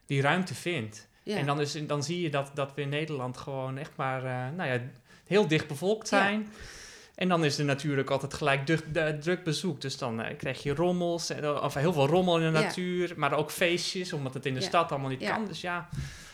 die 0.05 0.21
ruimte 0.21 0.55
vindt. 0.55 1.07
Ja. 1.23 1.37
En 1.37 1.45
dan, 1.45 1.61
is, 1.61 1.87
dan 1.87 2.03
zie 2.03 2.21
je 2.21 2.29
dat, 2.29 2.51
dat 2.53 2.71
we 2.75 2.81
in 2.81 2.89
Nederland 2.89 3.37
gewoon 3.37 3.77
echt 3.77 3.91
maar 3.95 4.23
eh, 4.25 4.55
nou 4.57 4.69
ja, 4.69 4.79
heel 5.27 5.47
dicht 5.47 5.67
bevolkt 5.67 6.09
Ja. 6.09 6.17
zijn. 6.17 6.47
En 7.15 7.27
dan 7.29 7.45
is 7.45 7.57
er 7.57 7.65
natuurlijk 7.65 8.09
altijd 8.09 8.33
gelijk 8.33 8.65
druk, 9.21 9.43
bezoek. 9.43 9.81
Dus 9.81 9.97
dan 9.97 10.21
eh, 10.21 10.37
krijg 10.37 10.63
je 10.63 10.73
rommels, 10.75 11.29
en, 11.29 11.61
of 11.61 11.73
heel 11.73 11.93
veel 11.93 12.07
rommel 12.07 12.39
in 12.39 12.53
de 12.53 12.59
Ja. 12.59 12.65
natuur. 12.65 13.13
Maar 13.15 13.33
ook 13.33 13.51
feestjes, 13.51 14.13
omdat 14.13 14.33
het 14.33 14.45
in 14.45 14.53
de 14.53 14.59
Ja. 14.59 14.65
stad 14.65 14.91
allemaal 14.91 15.09
niet 15.09 15.21
Ja. 15.21 15.31
kan. 15.35 15.45
Dus 15.47 15.61
ja, 15.61 15.89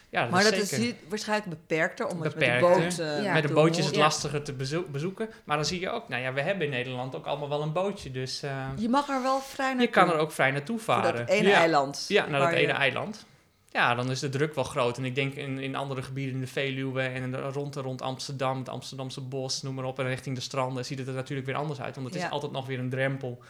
ja 0.10 0.22
dat 0.22 0.30
Maar 0.32 0.44
is 0.44 0.50
dat 0.50 0.60
is 0.60 0.70
zeker. 0.70 0.96
waarschijnlijk 1.10 1.50
beperkter, 1.50 2.08
omdat 2.08 2.34
Beperkter. 2.34 2.70
met 2.80 2.92
de 2.96 3.04
boot... 3.04 3.08
eh, 3.18 3.24
Ja. 3.24 3.34
Met 3.34 3.44
een 3.44 3.54
bootje 3.54 3.80
is 3.80 3.86
het. 3.88 3.96
Ja. 3.96 4.02
lastiger 4.02 4.44
te 4.44 4.54
bezo- 4.54 4.86
bezoeken. 4.92 5.30
Maar 5.44 5.56
dan 5.58 5.66
zie 5.66 5.80
je 5.80 5.90
ook, 5.90 6.08
nou 6.08 6.22
ja, 6.22 6.34
we 6.34 6.42
hebben 6.42 6.66
in 6.66 6.72
Nederland 6.72 7.16
ook 7.16 7.26
allemaal 7.26 7.50
wel 7.50 7.62
een 7.62 7.74
bootje. 7.74 8.12
Dus 8.12 8.44
eh, 8.44 8.68
Je 8.76 8.90
mag 8.90 9.10
er 9.10 9.22
wel 9.22 9.40
vrij 9.40 9.66
naartoe. 9.74 9.86
je 9.86 9.92
kan 9.92 10.10
er 10.12 10.18
ook 10.18 10.32
vrij 10.32 10.52
naartoe 10.52 10.80
varen. 10.80 11.16
dat 11.16 11.30
ene 11.30 11.48
ja. 11.48 11.56
eiland. 11.58 12.06
Ja, 12.08 12.26
naar 12.28 12.40
dat 12.40 12.50
je- 12.50 12.56
ene 12.56 12.72
eiland. 12.72 13.26
Ja, 13.72 13.96
dan 13.96 14.12
is 14.12 14.20
de 14.20 14.30
druk 14.30 14.56
wel 14.56 14.64
groot. 14.64 14.98
En 14.98 15.06
ik 15.06 15.16
denk 15.16 15.34
in, 15.34 15.60
in 15.60 15.76
andere 15.76 16.02
gebieden, 16.02 16.34
in 16.34 16.40
de 16.40 16.48
Veluwe 16.48 17.02
en 17.02 17.32
de- 17.32 17.38
rond, 17.42 17.76
rond 17.76 18.02
Amsterdam, 18.02 18.58
het 18.58 18.70
Amsterdamse 18.70 19.22
bos, 19.22 19.62
noem 19.62 19.76
maar 19.76 19.86
op, 19.86 20.00
en 20.00 20.06
richting 20.08 20.36
de 20.36 20.42
stranden, 20.42 20.86
ziet 20.86 21.00
het 21.00 21.08
er 21.08 21.14
natuurlijk 21.14 21.48
weer 21.48 21.56
anders 21.58 21.82
uit. 21.82 21.96
Want 21.96 22.08
het 22.08 22.18
Ja. 22.18 22.26
is 22.26 22.32
altijd 22.32 22.52
nog 22.52 22.68
weer 22.68 22.80
een 22.80 22.90
drempel, 22.90 23.42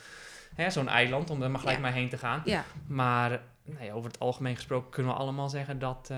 hè, 0.55 0.69
zo'n 0.69 0.87
eiland, 0.87 1.29
om 1.29 1.41
er 1.41 1.49
maar 1.51 1.59
gelijk 1.59 1.77
Ja. 1.77 1.83
maar 1.83 1.93
heen 1.93 2.09
te 2.09 2.17
gaan. 2.17 2.41
Ja. 2.45 2.63
Maar 2.87 3.41
nou 3.63 3.83
ja, 3.85 3.93
over 3.93 4.11
het 4.11 4.19
algemeen 4.19 4.55
gesproken 4.55 4.89
kunnen 4.89 5.11
we 5.13 5.17
allemaal 5.19 5.49
zeggen 5.49 5.79
dat... 5.79 6.07
eh, 6.11 6.17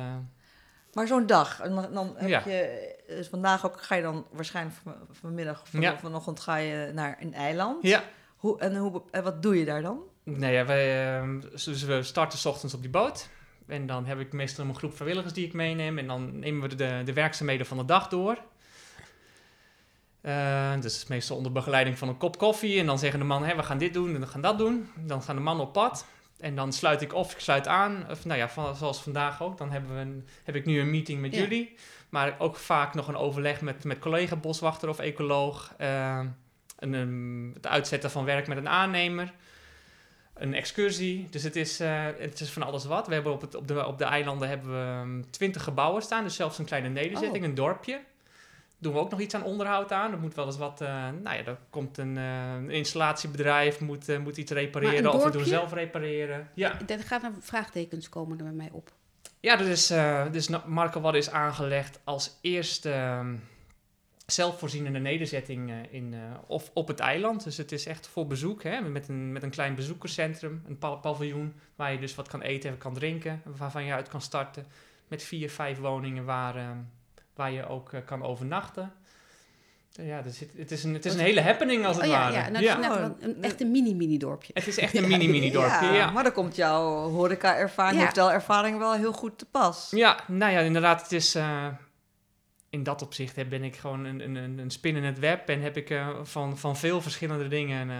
Maar 0.93 1.07
zo'n 1.07 1.25
dag, 1.25 1.59
en 1.59 1.75
dan, 1.75 1.93
dan 1.93 2.13
heb 2.17 2.45
je... 2.45 2.95
Dus 3.07 3.27
vandaag 3.27 3.65
ook 3.65 3.81
ga 3.81 3.95
je 3.95 4.01
dan 4.01 4.25
waarschijnlijk 4.31 4.75
van, 4.83 4.93
vanmiddag 5.11 5.61
of 5.61 5.69
vanochtend 5.99 6.39
ga 6.39 6.55
je 6.55 6.91
naar 6.93 7.17
een 7.19 7.33
eiland. 7.33 7.83
ja, 7.87 8.03
Hoe, 8.35 8.59
en, 8.59 8.75
hoe, 8.75 9.01
en 9.11 9.23
wat 9.23 9.41
doe 9.43 9.59
je 9.59 9.65
daar 9.65 9.81
dan? 9.81 9.99
nou 10.23 10.53
ja, 10.53 10.65
wij, 10.65 11.17
eh, 11.19 11.29
dus 11.51 11.83
we 11.83 12.03
starten 12.03 12.39
's 12.39 12.45
ochtends 12.45 12.73
op 12.73 12.81
die 12.81 12.89
boot. 12.89 13.29
En 13.71 13.86
dan 13.86 14.05
heb 14.05 14.19
ik 14.19 14.34
meestal 14.34 14.65
een 14.65 14.75
groep 14.75 14.95
vrijwilligers 14.95 15.34
die 15.34 15.45
ik 15.45 15.53
meeneem. 15.53 15.97
En 15.97 16.07
dan 16.07 16.39
nemen 16.39 16.69
we 16.69 16.75
de, 16.75 17.01
de 17.05 17.13
werkzaamheden 17.13 17.65
van 17.65 17.77
de 17.77 17.86
dag 17.86 18.07
door. 18.07 18.38
Eh, 20.21 20.71
dus 20.79 21.07
meestal 21.07 21.38
onder 21.38 21.51
begeleiding 21.51 21.97
van 21.97 22.07
een 22.07 22.17
kop 22.17 22.38
koffie. 22.38 22.79
En 22.79 22.86
dan 22.86 22.99
zeggen 22.99 23.19
de 23.19 23.25
mannen, 23.25 23.49
hè, 23.49 23.55
we 23.55 23.63
gaan 23.63 23.77
dit 23.77 23.93
doen 23.93 24.13
en 24.15 24.19
we 24.21 24.27
gaan 24.27 24.41
dat 24.41 24.57
doen. 24.57 24.89
Dan 24.95 25.21
gaan 25.23 25.36
de 25.36 25.41
mannen 25.41 25.65
op 25.65 25.73
pad. 25.73 26.05
En 26.39 26.55
dan 26.55 26.73
sluit 26.73 27.01
ik 27.01 27.13
of 27.13 27.31
ik 27.34 27.39
sluit 27.39 27.67
aan. 27.67 28.05
Of 28.10 28.25
nou 28.25 28.39
ja, 28.39 28.49
van, 28.49 28.75
zoals 28.75 29.01
vandaag 29.01 29.41
ook. 29.43 29.57
Dan 29.57 29.71
hebben 29.71 29.93
we 29.95 30.01
een, 30.01 30.27
heb 30.43 30.55
ik 30.55 30.65
nu 30.65 30.79
een 30.79 30.89
meeting 30.89 31.21
met 31.21 31.34
Ja. 31.36 31.41
jullie. 31.41 31.75
Maar 32.10 32.36
ook 32.39 32.55
vaak 32.55 32.93
nog 32.93 33.07
een 33.07 33.15
overleg 33.15 33.62
met, 33.62 33.84
met 33.84 33.99
collega 33.99 34.36
boswachter 34.36 34.89
of 34.89 34.99
ecoloog. 34.99 35.73
Eh, 35.77 36.19
een, 36.79 36.93
een- 36.93 37.51
het 37.53 37.67
uitzetten 37.67 38.12
van 38.12 38.25
werk 38.25 38.47
met 38.47 38.57
een 38.57 38.69
aannemer. 38.69 39.34
Een 40.41 40.54
excursie. 40.54 41.27
Dus 41.30 41.43
het 41.43 41.56
is, 41.56 41.80
eh, 41.80 42.06
het 42.17 42.39
is 42.39 42.49
van 42.49 42.63
alles 42.63 42.86
wat. 42.86 43.08
We 43.08 43.13
hebben 43.13 43.32
op, 43.34 43.41
het, 43.41 43.56
op, 43.56 43.67
de, 43.67 43.86
op 43.86 43.97
de 43.97 44.04
eilanden 44.04 44.49
hebben 44.49 44.71
we 44.71 45.23
twintig 45.30 45.63
gebouwen 45.63 46.01
staan. 46.01 46.23
Dus 46.23 46.36
zelfs 46.36 46.58
een 46.58 46.65
kleine 46.65 46.89
nederzetting, 46.89 47.43
Oh. 47.43 47.49
een 47.49 47.56
dorpje. 47.56 47.99
Doen 48.77 48.93
we 48.93 48.99
ook 48.99 49.10
nog 49.12 49.19
iets 49.19 49.34
aan 49.36 49.43
onderhoud 49.43 49.91
aan. 49.91 50.12
Er 50.12 50.17
moet 50.19 50.36
wel 50.36 50.45
eens 50.45 50.58
wat... 50.58 50.82
eh, 50.82 50.88
nou 51.23 51.38
ja, 51.38 51.45
er 51.45 51.58
komt 51.69 51.97
een, 51.97 52.17
eh, 52.17 52.54
een 52.56 52.69
installatiebedrijf, 52.69 53.80
moet, 53.80 54.19
moet 54.19 54.38
iets 54.38 54.51
repareren. 54.51 55.13
Of 55.13 55.23
we 55.23 55.30
doen 55.32 55.45
zelf 55.45 55.73
repareren. 55.73 56.49
Ja, 56.54 56.77
Er 56.88 56.99
gaan 56.99 57.23
er 57.23 57.32
vraagtekens 57.39 58.10
komen 58.10 58.38
er 58.38 58.43
bij 58.43 58.54
mij 58.54 58.69
op. 58.71 58.91
ja 59.39 59.56
dat 59.56 59.67
is, 59.67 59.89
eh 59.89 60.25
dus 60.32 60.47
Na- 60.47 60.63
Markenwadde 60.65 61.17
is 61.17 61.30
aangelegd 61.32 61.99
als 62.04 62.38
eerste 62.41 62.91
ehm, 62.91 63.36
zelfvoorzienende 64.25 64.99
nederzetting 64.99 65.69
eh, 65.69 65.75
in, 65.89 66.13
eh, 66.13 66.19
of 66.47 66.69
op 66.73 66.88
het 66.88 66.99
eiland. 66.99 67.43
Dus 67.43 67.57
het 67.57 67.71
is 67.71 67.86
echt 67.86 68.07
voor 68.07 68.27
bezoek, 68.27 68.63
hè, 68.63 68.81
met, 68.81 69.07
een, 69.07 69.31
met 69.31 69.43
een 69.43 69.49
klein 69.49 69.75
bezoekerscentrum, 69.75 70.62
een 70.67 70.77
pa- 70.77 70.95
paviljoen, 70.95 71.53
waar 71.75 71.91
je 71.91 71.99
dus 71.99 72.15
wat 72.15 72.27
kan 72.27 72.41
eten 72.41 72.69
en 72.69 72.77
kan 72.77 72.93
drinken, 72.93 73.41
waarvan 73.57 73.84
je 73.86 73.93
uit 73.93 74.07
kan 74.10 74.21
starten. 74.21 74.65
Met 75.07 75.23
vier, 75.23 75.49
vijf 75.49 75.77
woningen 75.79 76.25
waar, 76.25 76.55
ehm, 76.55 76.77
waar 77.36 77.51
je 77.51 77.67
ook 77.67 77.93
eh, 77.93 77.99
kan 78.05 78.23
overnachten. 78.23 78.93
Ja, 79.91 80.21
dus 80.21 80.39
het, 80.39 80.49
het 80.57 80.71
is 80.71 80.84
een, 80.84 80.93
het 80.93 81.05
is 81.05 81.13
een 81.13 81.19
hele 81.19 81.41
happening 81.41 81.86
als 81.86 81.95
het 81.95 82.05
oh 82.05 82.12
ja, 82.12 82.19
ware. 82.19 82.34
ja, 82.34 82.49
nou, 82.49 82.63
ja. 82.63 83.15
een, 83.19 83.43
echt 83.43 83.62
een 83.62 83.71
mini-mini-dorpje. 83.71 84.51
Het 84.53 84.67
is 84.67 84.77
echt 84.77 84.95
een 84.95 85.07
mini-mini-dorpje, 85.07 85.86
ja, 85.86 85.93
ja. 85.93 86.12
Maar 86.12 86.23
dan 86.23 86.31
komt 86.31 86.55
jouw 86.55 87.10
horeca-ervaring, 87.10 87.99
Ja. 88.01 88.05
hotelervaring 88.07 88.77
wel 88.77 88.93
heel 88.93 89.13
goed 89.13 89.38
te 89.38 89.45
pas. 89.45 89.88
Ja, 89.95 90.19
nou 90.27 90.51
ja, 90.51 90.60
inderdaad. 90.60 91.01
Het 91.01 91.12
is, 91.12 91.36
eh, 91.36 91.67
in 92.71 92.84
dat 92.84 93.01
opzicht 93.01 93.36
heb- 93.36 93.49
ben 93.49 93.63
ik 93.63 93.75
gewoon 93.75 94.05
een, 94.05 94.19
een, 94.36 94.57
een 94.60 94.69
spin 94.71 94.95
in 94.95 95.03
het 95.03 95.19
web. 95.19 95.49
En 95.49 95.62
heb 95.62 95.77
ik 95.77 95.89
eh, 95.89 96.10
van, 96.23 96.57
van 96.57 96.77
veel 96.77 97.01
verschillende 97.01 97.47
dingen 97.47 97.89
eh, 97.89 97.95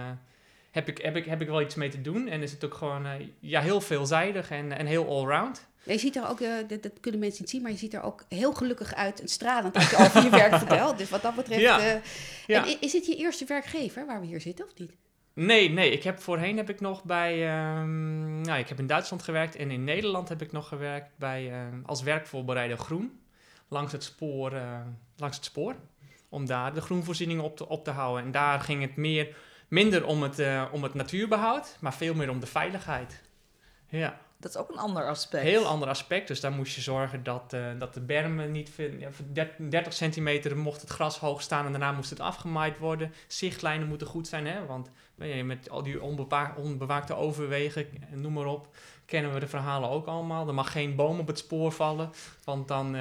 heb 0.70 0.88
ik, 0.88 0.98
heb, 0.98 1.16
ik, 1.16 1.24
heb 1.24 1.40
ik 1.40 1.48
wel 1.48 1.60
iets 1.60 1.74
mee 1.74 1.88
te 1.88 2.00
doen. 2.00 2.28
En 2.28 2.42
is 2.42 2.52
het 2.52 2.64
ook 2.64 2.74
gewoon 2.74 3.06
eh, 3.06 3.12
ja, 3.40 3.60
heel 3.60 3.80
veelzijdig 3.80 4.50
en, 4.50 4.72
en 4.78 4.86
heel 4.86 5.08
allround. 5.08 5.66
Je 5.84 5.98
ziet 5.98 6.16
er 6.16 6.28
ook, 6.28 6.38
dat, 6.68 6.82
dat 6.82 6.92
kunnen 7.00 7.20
mensen 7.20 7.40
niet 7.40 7.50
zien, 7.50 7.62
maar 7.62 7.70
je 7.70 7.76
ziet 7.76 7.94
er 7.94 8.02
ook 8.02 8.24
heel 8.28 8.52
gelukkig 8.52 8.94
uit 8.94 9.20
en 9.20 9.28
stralend 9.28 9.74
als 9.74 9.90
je 9.90 9.96
over 9.96 10.22
je 10.22 10.30
werk 10.30 10.54
vertelt. 10.54 10.98
Dus 10.98 11.10
wat 11.10 11.22
dat 11.22 11.34
betreft. 11.34 11.60
Ja. 11.60 12.00
Ja. 12.46 12.66
En 12.66 12.76
is 12.80 12.92
dit 12.92 13.06
je 13.06 13.16
eerste 13.16 13.44
werkgever 13.44 14.06
waar 14.06 14.20
we 14.20 14.26
hier 14.26 14.40
zitten 14.40 14.64
of 14.64 14.70
niet? 14.78 14.92
Nee, 15.34 15.70
nee. 15.70 15.90
Ik 15.90 16.02
heb 16.02 16.18
voorheen 16.20 16.56
heb 16.56 16.70
ik 16.70 16.80
nog 16.80 17.04
bij. 17.04 17.32
ehm, 17.48 18.40
nou, 18.40 18.58
ik 18.58 18.68
heb 18.68 18.78
in 18.78 18.86
Duitsland 18.86 19.22
gewerkt 19.22 19.56
en 19.56 19.70
in 19.70 19.84
Nederland 19.84 20.28
heb 20.28 20.42
ik 20.42 20.52
nog 20.52 20.68
gewerkt 20.68 21.10
bij 21.16 21.50
ehm, 21.52 21.80
als 21.86 22.02
werkvoorbereider 22.02 22.78
groen 22.78 23.20
langs 23.72 23.92
het 23.92 24.04
spoor, 24.04 24.52
eh, 24.52 24.80
langs 25.16 25.36
het 25.36 25.44
spoor, 25.44 25.74
om 26.28 26.46
daar 26.46 26.74
de 26.74 26.80
groenvoorzieningen 26.80 27.44
op 27.44 27.56
te, 27.56 27.68
op 27.68 27.84
te 27.84 27.90
houden. 27.90 28.24
En 28.24 28.30
daar 28.30 28.60
ging 28.60 28.82
het 28.82 28.96
meer 28.96 29.36
minder 29.68 30.06
om 30.06 30.22
het, 30.22 30.38
eh, 30.38 30.64
om 30.72 30.82
het 30.82 30.94
natuurbehoud, 30.94 31.76
maar 31.80 31.94
veel 31.94 32.14
meer 32.14 32.30
om 32.30 32.40
de 32.40 32.46
veiligheid. 32.46 33.22
Ja. 33.88 34.20
Dat 34.42 34.50
is 34.50 34.56
ook 34.56 34.68
een 34.68 34.78
ander 34.78 35.06
aspect. 35.06 35.42
Heel 35.42 35.66
ander 35.66 35.88
aspect. 35.88 36.28
Dus 36.28 36.40
daar 36.40 36.52
moest 36.52 36.74
je 36.74 36.80
zorgen 36.80 37.22
dat, 37.22 37.52
eh, 37.52 37.66
dat 37.78 37.94
de 37.94 38.00
bermen 38.00 38.50
niet... 38.50 38.70
Ja, 38.98 39.10
voor 39.10 39.24
30 39.32 39.68
30 39.68 39.92
centimeter 39.92 40.56
mocht 40.56 40.80
het 40.80 40.90
gras 40.90 41.18
hoog 41.18 41.42
staan 41.42 41.64
en 41.64 41.70
daarna 41.70 41.92
moest 41.92 42.10
het 42.10 42.20
afgemaaid 42.20 42.78
worden. 42.78 43.12
Zichtlijnen 43.26 43.88
moeten 43.88 44.06
goed 44.06 44.28
zijn, 44.28 44.46
hè. 44.46 44.66
Want 44.66 44.90
je, 45.14 45.44
met 45.44 45.70
al 45.70 45.82
die 45.82 46.02
onbewaakte 46.56 47.14
overwegen, 47.14 47.86
noem 48.10 48.32
maar 48.32 48.46
op... 48.46 48.68
kennen 49.06 49.32
we 49.32 49.40
de 49.40 49.48
verhalen 49.48 49.88
ook 49.88 50.06
allemaal. 50.06 50.48
Er 50.48 50.54
mag 50.54 50.72
geen 50.72 50.96
boom 50.96 51.18
op 51.18 51.26
het 51.26 51.38
spoor 51.38 51.72
vallen, 51.72 52.10
want 52.44 52.68
dan... 52.68 52.96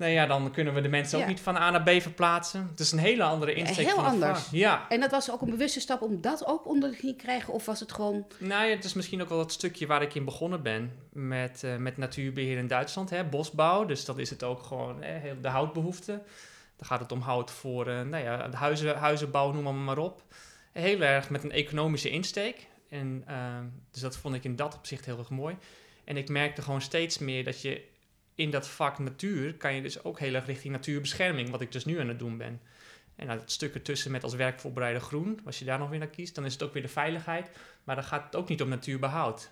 nou 0.00 0.12
ja, 0.12 0.26
dan 0.26 0.50
kunnen 0.50 0.74
we 0.74 0.80
de 0.80 0.88
mensen 0.88 1.18
ook 1.18 1.24
Ja. 1.24 1.30
niet 1.30 1.40
van 1.40 1.56
A 1.56 1.70
naar 1.70 1.82
B 1.82 2.02
verplaatsen. 2.02 2.66
Het 2.70 2.80
is 2.80 2.92
een 2.92 2.98
hele 2.98 3.22
andere 3.22 3.54
insteek 3.54 3.86
heel 3.86 3.94
van 3.94 4.04
anders. 4.04 4.50
Ja, 4.50 4.86
En 4.88 5.00
dat 5.00 5.10
was 5.10 5.30
ook 5.30 5.40
een 5.40 5.50
bewuste 5.50 5.80
stap 5.80 6.02
om 6.02 6.20
dat 6.20 6.46
ook 6.46 6.66
onder 6.66 6.90
de 6.90 6.96
knie 6.96 7.16
te 7.16 7.22
krijgen? 7.22 7.52
Of 7.52 7.66
was 7.66 7.80
het 7.80 7.92
gewoon... 7.92 8.26
Nou 8.38 8.64
ja, 8.68 8.74
het 8.74 8.84
is 8.84 8.94
misschien 8.94 9.22
ook 9.22 9.28
wel 9.28 9.38
het 9.38 9.52
stukje 9.52 9.86
waar 9.86 10.02
ik 10.02 10.14
in 10.14 10.24
begonnen 10.24 10.62
ben 10.62 10.92
met, 11.12 11.64
eh, 11.64 11.76
met 11.76 11.96
natuurbeheer 11.96 12.58
in 12.58 12.66
Duitsland, 12.66 13.10
hè, 13.10 13.24
bosbouw. 13.24 13.84
Dus 13.84 14.04
dat 14.04 14.18
is 14.18 14.30
het 14.30 14.42
ook 14.42 14.62
gewoon 14.62 15.02
hè, 15.02 15.40
de 15.40 15.48
houtbehoefte. 15.48 16.12
Dan 16.76 16.86
gaat 16.86 17.00
het 17.00 17.12
om 17.12 17.20
hout 17.20 17.50
voor 17.50 17.86
eh, 17.86 18.00
nou 18.00 18.24
ja, 18.24 18.48
de 18.48 18.56
huizen, 18.56 18.96
huizenbouw, 18.96 19.52
noem 19.52 19.62
maar, 19.62 19.74
maar 19.74 19.98
op. 19.98 20.22
Heel 20.72 21.00
erg 21.00 21.30
met 21.30 21.44
een 21.44 21.52
economische 21.52 22.10
insteek. 22.10 22.66
En, 22.88 23.24
dus 23.90 24.00
dat 24.00 24.16
vond 24.16 24.34
ik 24.34 24.44
in 24.44 24.56
dat 24.56 24.74
opzicht 24.74 25.04
heel 25.04 25.18
erg 25.18 25.30
mooi. 25.30 25.56
En 26.04 26.16
ik 26.16 26.28
merkte 26.28 26.62
gewoon 26.62 26.80
steeds 26.80 27.18
meer 27.18 27.44
dat 27.44 27.62
je 27.62 27.82
in 28.40 28.50
dat 28.50 28.68
vak 28.68 28.98
natuur 28.98 29.54
kan 29.54 29.74
je 29.74 29.82
dus 29.82 30.04
ook 30.04 30.18
heel 30.18 30.34
erg 30.34 30.46
richting 30.46 30.72
natuurbescherming, 30.72 31.50
wat 31.50 31.60
ik 31.60 31.72
dus 31.72 31.84
nu 31.84 32.00
aan 32.00 32.08
het 32.08 32.18
doen 32.18 32.36
ben. 32.36 32.60
En 33.16 33.26
nou, 33.26 33.38
het 33.40 33.50
stuk 33.52 33.74
ertussen 33.74 34.10
met 34.10 34.22
als 34.22 34.34
werkvoorbereider 34.34 35.02
groen, 35.02 35.40
als 35.44 35.58
je 35.58 35.64
daar 35.64 35.78
nog 35.78 35.88
weer 35.90 35.98
naar 35.98 36.08
kiest, 36.08 36.34
dan 36.34 36.44
is 36.44 36.52
het 36.52 36.62
ook 36.62 36.72
weer 36.72 36.82
de 36.82 36.88
veiligheid. 36.88 37.50
Maar 37.84 37.94
dan 37.94 38.04
gaat 38.04 38.24
het 38.24 38.36
ook 38.36 38.48
niet 38.48 38.62
om 38.62 38.68
natuurbehoud. 38.68 39.50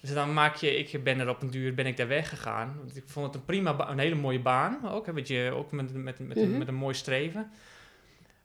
Dus 0.00 0.12
dan 0.12 0.32
maak 0.32 0.56
je, 0.56 0.76
ik 0.76 1.04
ben 1.04 1.18
er 1.20 1.28
op 1.28 1.42
een 1.42 1.50
duur 1.50 1.74
ben 1.74 1.86
ik 1.86 1.96
daar 1.96 2.08
weggegaan. 2.08 2.76
Want 2.78 2.96
ik 2.96 3.02
vond 3.06 3.26
het 3.26 3.34
een 3.34 3.44
prima, 3.44 3.88
een 3.90 3.98
hele 3.98 4.14
mooie 4.14 4.40
baan. 4.40 4.88
Ook, 4.88 5.06
hè, 5.06 5.12
weet 5.12 5.28
je, 5.28 5.52
ook 5.54 5.72
met, 5.72 5.94
met, 5.94 6.18
met, 6.18 6.36
Mhm. 6.36 6.58
met 6.58 6.68
een 6.68 6.74
mooi 6.74 6.94
streven. 6.94 7.50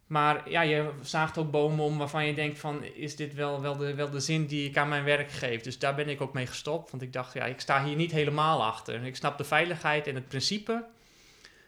Maar 0.07 0.49
ja, 0.49 0.61
je 0.61 0.91
zaagt 1.01 1.37
ook 1.37 1.51
bomen 1.51 1.85
om 1.85 1.97
waarvan 1.97 2.25
je 2.25 2.33
denkt 2.33 2.59
van, 2.59 2.83
is 2.83 3.15
dit 3.15 3.33
wel, 3.33 3.61
wel, 3.61 3.77
de, 3.77 3.95
wel 3.95 4.09
de 4.09 4.19
zin 4.19 4.45
die 4.45 4.69
ik 4.69 4.77
aan 4.77 4.89
mijn 4.89 5.03
werk 5.03 5.31
geef? 5.31 5.61
Dus 5.61 5.79
daar 5.79 5.95
ben 5.95 6.09
ik 6.09 6.21
ook 6.21 6.33
mee 6.33 6.47
gestopt. 6.47 6.91
Want 6.91 7.03
ik 7.03 7.13
dacht, 7.13 7.33
ja, 7.33 7.45
ik 7.45 7.59
sta 7.59 7.83
hier 7.83 7.95
niet 7.95 8.11
helemaal 8.11 8.63
achter. 8.65 9.03
Ik 9.03 9.15
snap 9.15 9.37
de 9.37 9.43
veiligheid 9.43 10.07
en 10.07 10.15
het 10.15 10.27
principe. 10.27 10.85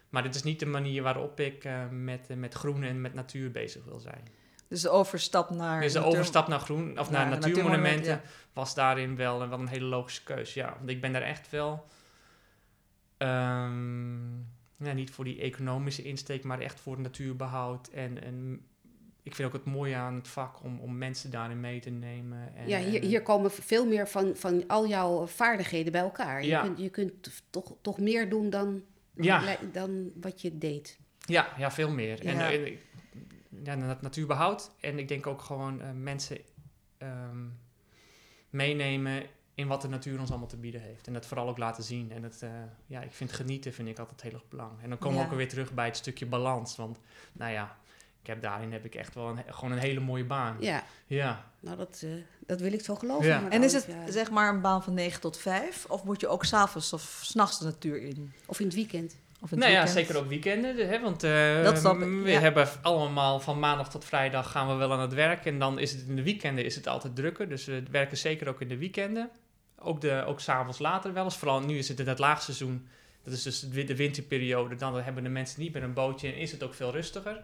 Maar 0.10 0.23
dit 0.23 0.36
is 0.36 0.43
niet 0.43 0.60
de 0.60 0.65
manier 0.65 1.04
waarop 1.04 1.39
ik 1.39 1.63
eh, 1.63 1.82
met, 1.89 2.36
met 2.36 2.54
groen 2.54 2.84
en 2.84 3.02
met 3.02 3.13
natuur 3.13 3.52
bezig 3.52 3.84
wil 3.84 4.00
zijn. 4.00 4.28
Dus 4.67 4.82
de 4.82 4.89
overstap 4.89 5.50
naar... 5.50 5.82
Dus 5.82 5.93
de 5.93 6.04
overstap 6.04 6.47
naar 6.47 6.60
groen 6.60 7.00
of 7.00 7.10
naar 7.10 7.28
naar 7.28 7.39
natuurmonumenten 7.39 7.95
natuurmonumenten, 7.95 8.21
was 8.54 8.76
daarin 8.76 9.15
wel, 9.15 9.50
wel 9.50 9.60
een 9.60 9.67
hele 9.67 9.86
logische 9.86 10.23
keus. 10.23 10.54
Ja, 10.54 10.76
want 10.78 10.89
ik 10.89 11.02
ben 11.02 11.13
daar 11.13 11.21
echt 11.21 11.50
wel. 11.50 11.88
ehm, 13.17 13.76
ja, 14.78 14.94
niet 14.94 15.12
voor 15.12 15.24
die 15.26 15.40
economische 15.42 16.04
insteek, 16.04 16.44
maar 16.44 16.60
echt 16.60 16.80
voor 16.80 16.94
het 16.94 17.02
natuurbehoud. 17.02 17.88
En, 17.88 18.24
en 18.24 18.62
ik 19.24 19.36
vind 19.36 19.48
ook 19.48 19.54
het 19.54 19.66
mooie 19.66 19.96
aan 19.96 20.16
het 20.16 20.28
vak 20.28 20.63
om, 20.63 20.80
om 20.80 20.98
mensen 20.98 21.32
daarin 21.32 21.60
mee 21.60 21.80
te 21.80 21.90
nemen. 21.90 22.56
En, 22.56 22.68
ja, 22.68 22.80
hier, 22.80 23.02
en- 23.02 23.08
hier 23.08 23.22
komen 23.22 23.52
veel 23.52 23.86
meer 23.88 24.08
van, 24.08 24.36
van 24.36 24.68
al 24.68 24.88
jouw 24.88 25.28
vaardigheden 25.28 25.92
bij 25.92 26.02
elkaar. 26.02 26.42
Je 26.42 26.48
Ja. 26.48 26.62
kunt, 26.62 26.80
je 26.80 26.90
kunt 26.90 27.42
toch, 27.50 27.76
toch 27.82 28.00
meer 28.00 28.30
doen 28.30 28.50
dan, 28.50 28.84
ja, 29.16 29.58
dan 29.72 30.12
wat 30.22 30.42
je 30.42 30.58
deed. 30.58 31.00
ja, 31.26 31.54
ja, 31.58 31.72
veel 31.72 31.90
meer. 31.92 32.26
En, 32.26 32.34
Ja. 32.36 32.52
en 32.52 32.78
ja, 33.63 33.76
nat- 33.76 34.02
natuurbehoud. 34.02 34.72
En 34.80 35.00
ik 35.00 35.08
denk 35.08 35.28
ook 35.28 35.42
gewoon 35.42 35.82
eh, 35.82 35.92
mensen 35.92 36.38
ehm, 36.98 37.46
meenemen 38.50 39.24
in 39.58 39.67
wat 39.67 39.82
de 39.82 39.88
natuur 39.88 40.20
ons 40.20 40.30
allemaal 40.30 40.48
te 40.48 40.58
bieden 40.58 40.82
heeft. 40.82 41.08
En 41.08 41.13
dat 41.13 41.26
vooral 41.26 41.48
ook 41.50 41.58
laten 41.58 41.84
zien. 41.84 42.12
En 42.12 42.24
het, 42.24 42.41
eh, 42.41 42.50
ja, 42.88 43.02
ik 43.02 43.12
vind 43.12 43.32
genieten 43.32 43.74
vind 43.74 43.88
ik 43.88 44.00
altijd 44.00 44.22
heel 44.22 44.32
erg 44.34 44.48
belangrijk. 44.50 44.84
En 44.84 44.89
dan 44.89 44.98
komen 44.98 45.17
we 45.17 45.24
Ja. 45.24 45.30
ook 45.32 45.38
weer 45.38 45.50
terug 45.50 45.74
bij 45.74 45.86
het 45.86 45.98
stukje 45.98 46.26
balans. 46.26 46.76
Want 46.76 46.98
nou 47.34 47.52
ja, 47.52 47.78
ik 48.22 48.28
heb 48.28 48.41
daarin 48.41 48.72
heb 48.72 48.86
ik 48.86 48.96
echt 48.96 49.15
wel 49.15 49.28
een, 49.28 49.39
gewoon 49.54 49.72
een 49.72 49.78
hele 49.78 50.00
mooie 50.00 50.26
baan. 50.26 50.58
Ja, 50.60 50.84
Ja. 51.08 51.46
nou 51.60 51.78
dat, 51.78 52.02
eh, 52.04 52.10
dat 52.46 52.60
wil 52.62 52.74
ik 52.74 52.82
zo 52.82 52.96
geloven. 52.96 53.26
Ja. 53.28 53.39
maar 53.39 53.52
En 53.52 53.63
is 53.63 53.74
het 53.74 53.86
ja. 53.86 54.12
zeg 54.12 54.30
maar 54.32 54.54
een 54.54 54.62
baan 54.62 54.84
van 54.84 54.93
9 54.93 55.22
tot 55.22 55.38
5? 55.38 55.86
Of 55.89 56.04
moet 56.04 56.22
je 56.22 56.28
ook 56.28 56.46
s'avonds 56.46 56.93
of 56.93 57.20
s'nachts 57.24 57.60
de 57.60 57.65
natuur 57.65 58.02
in? 58.02 58.34
Of 58.46 58.60
in 58.60 58.65
het 58.65 58.76
weekend. 58.76 59.15
Of 59.41 59.52
in 59.52 59.58
het 59.62 59.67
Nou 59.70 59.72
ja, 59.80 59.86
zeker 59.91 60.17
ook 60.17 60.28
weekenden. 60.28 60.76
de- 60.76 60.84
Hè, 60.84 61.00
want 61.00 61.24
eh, 61.24 61.63
Dat 61.63 61.78
snap 61.78 61.96
ik, 61.96 62.24
we 62.24 62.30
ja. 62.32 62.39
hebben 62.39 62.67
allemaal 62.82 63.39
van 63.39 63.60
maandag 63.60 63.89
tot 63.89 64.06
vrijdag 64.06 64.52
gaan 64.52 64.67
we 64.67 64.74
wel 64.74 64.91
aan 64.93 65.00
het 65.00 65.13
werk. 65.13 65.46
En 65.46 65.60
dan 65.60 65.80
is 65.80 65.91
het 65.91 66.04
in 66.08 66.15
de 66.15 66.24
weekenden 66.24 66.65
is 66.65 66.76
het 66.76 66.88
altijd 66.88 67.15
drukker. 67.15 67.50
Dus 67.50 67.65
we 67.65 67.84
werken 67.91 68.17
zeker 68.17 68.48
ook 68.48 68.62
in 68.62 68.67
de 68.67 68.78
weekenden. 68.78 69.30
Ook, 69.80 70.02
de, 70.02 70.24
ook 70.28 70.40
s'avonds 70.40 70.80
later 70.80 71.13
wel 71.13 71.24
eens. 71.24 71.38
Vooral 71.38 71.60
nu 71.60 71.78
is 71.78 71.88
het 71.88 72.00
in 72.00 72.08
het 72.08 72.20
laagseizoen. 72.20 72.88
Dat 73.24 73.34
is 73.34 73.44
dus 73.44 73.60
de 73.60 73.70
wi- 73.70 73.86
de 73.86 73.96
winterperiode. 73.96 74.76
Dan 74.76 75.02
hebben 75.02 75.24
de 75.24 75.30
mensen 75.30 75.62
niet 75.62 75.74
meer 75.74 75.84
een 75.84 75.94
bootje 75.94 76.28
en 76.28 76.38
is 76.38 76.52
het 76.52 76.63
ook 76.63 76.74
veel 76.74 76.92
rustiger. 76.92 77.44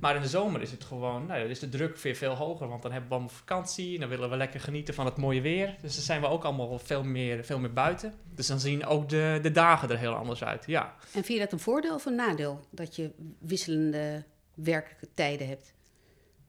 Maar 0.00 0.16
in 0.16 0.22
de 0.22 0.28
zomer 0.28 0.60
is 0.62 0.70
het 0.70 0.84
gewoon, 0.84 1.26
nou, 1.26 1.48
is 1.48 1.58
de 1.58 1.68
druk 1.68 1.98
weer 1.98 2.14
veel 2.14 2.34
hoger. 2.34 2.68
Want 2.68 2.82
dan 2.82 2.90
hebben 2.92 3.10
we 3.10 3.14
allemaal 3.16 3.34
vakantie 3.36 3.94
en 3.94 4.00
dan 4.00 4.08
willen 4.08 4.30
we 4.30 4.36
lekker 4.36 4.60
genieten 4.60 4.94
van 4.94 5.04
het 5.04 5.16
mooie 5.16 5.40
weer. 5.40 5.74
Dus 5.80 5.94
dan 5.94 6.04
zijn 6.04 6.20
we 6.20 6.26
ook 6.26 6.44
allemaal 6.44 6.78
veel 6.78 7.04
meer, 7.04 7.44
veel 7.44 7.58
meer 7.58 7.72
buiten. 7.72 8.14
Dus 8.34 8.46
dan 8.46 8.60
zien 8.60 8.86
ook 8.86 9.08
de, 9.08 9.38
de 9.42 9.50
dagen 9.50 9.90
er 9.90 9.98
heel 9.98 10.14
anders 10.14 10.44
uit. 10.44 10.64
Ja. 10.66 10.94
En 11.04 11.24
vind 11.24 11.26
je 11.26 11.38
dat 11.38 11.52
een 11.52 11.58
voordeel 11.58 11.94
of 11.94 12.04
een 12.06 12.14
nadeel? 12.14 12.60
Dat 12.70 12.96
je 12.96 13.10
wisselende 13.38 14.24
werktijden 14.54 15.48
hebt? 15.48 15.72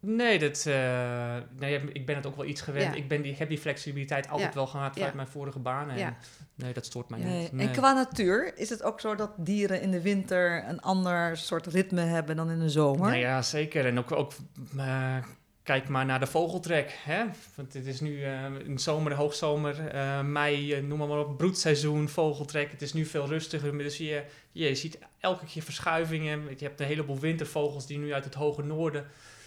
Nee, 0.05 0.39
dat, 0.39 0.65
eh, 0.65 1.37
nee, 1.59 1.81
ik 1.91 2.05
ben 2.05 2.15
het 2.15 2.25
ook 2.25 2.35
wel 2.35 2.45
iets 2.45 2.61
gewend. 2.61 2.83
Ja. 2.85 2.93
Ik, 3.01 3.07
ben 3.07 3.21
die, 3.21 3.35
heb 3.37 3.49
die 3.49 3.57
flexibiliteit 3.57 4.29
altijd 4.29 4.47
Ja. 4.49 4.53
wel 4.55 4.67
gehad 4.67 4.93
vanuit 4.93 5.09
Ja. 5.11 5.15
mijn 5.15 5.27
vorige 5.27 5.59
baan. 5.59 5.89
En 5.89 5.97
Ja. 5.97 6.17
Nee, 6.55 6.73
dat 6.73 6.85
stoort 6.85 7.09
mij 7.09 7.19
Nee. 7.19 7.39
niet. 7.41 7.51
Nee. 7.51 7.67
En 7.67 7.73
qua 7.73 7.93
natuur, 7.93 8.57
is 8.57 8.69
het 8.69 8.83
ook 8.83 8.99
zo 8.99 9.15
dat 9.15 9.31
dieren 9.37 9.81
in 9.81 9.91
de 9.91 10.01
winter 10.01 10.63
een 10.67 10.81
ander 10.81 11.37
soort 11.37 11.67
ritme 11.67 12.01
hebben 12.01 12.35
dan 12.35 12.49
in 12.49 12.59
de 12.59 12.69
zomer? 12.69 13.07
Nou 13.09 13.19
ja, 13.19 13.41
zeker. 13.41 13.85
En 13.85 13.99
ook, 13.99 14.11
ook 14.11 14.33
eh, 14.77 15.17
kijk 15.63 15.87
maar 15.87 16.05
naar 16.05 16.19
de 16.19 16.27
vogeltrek. 16.27 16.99
Hè? 17.03 17.23
Want 17.55 17.73
het 17.73 17.85
is 17.85 17.99
nu 17.99 18.23
eh, 18.23 18.45
in 18.65 18.79
zomer, 18.79 19.09
de 19.11 19.17
hoogzomer, 19.17 19.87
eh, 19.87 20.21
mei, 20.21 20.81
noem 20.81 20.97
maar, 20.97 21.07
maar 21.07 21.19
op, 21.19 21.37
broedseizoen, 21.37 22.09
vogeltrek. 22.09 22.71
Het 22.71 22.81
is 22.81 22.93
nu 22.93 23.05
veel 23.05 23.27
rustiger. 23.27 23.77
Dus 23.77 23.97
je, 23.97 24.23
je 24.51 24.75
ziet 24.75 24.97
elke 25.19 25.45
keer 25.45 25.61
verschuivingen. 25.63 26.41
Je 26.57 26.65
hebt 26.65 26.79
een 26.79 26.85
heleboel 26.87 27.19
wintervogels 27.19 27.87
die 27.87 27.97
nu 27.97 28.13
uit 28.13 28.23
het 28.23 28.33
hoge 28.33 28.63
noorden 28.63 29.05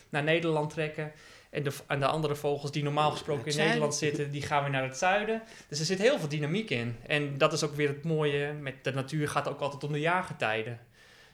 naar 0.09 0.23
Nederland 0.23 0.71
trekken. 0.71 1.13
En 1.51 1.63
de, 1.63 1.73
en 1.87 2.01
de 2.01 2.07
andere 2.07 2.35
vogels 2.37 2.71
die 2.73 2.83
normaal 2.83 3.11
gesproken 3.11 3.53
in. 3.53 3.57
Nederland 3.57 3.95
zitten, 3.95 4.31
die 4.31 4.43
gaan 4.43 4.63
weer 4.63 4.71
naar 4.73 4.83
het 4.83 4.97
zuiden. 4.97 5.43
Dus 5.69 5.79
er 5.79 5.85
zit 5.85 5.99
heel 5.99 6.19
veel 6.19 6.29
dynamiek 6.29 6.71
in. 6.71 6.97
En 7.07 7.39
dat 7.39 7.53
is 7.53 7.65
ook 7.65 7.75
weer 7.75 7.89
het 7.89 8.05
mooie. 8.05 8.53
Met 8.53 8.85
de 8.85 8.93
natuur 8.93 9.29
gaat 9.29 9.49
ook 9.49 9.61
altijd 9.61 9.85
om 9.85 9.93
de 9.93 10.01
jaargetijden. 10.01 10.79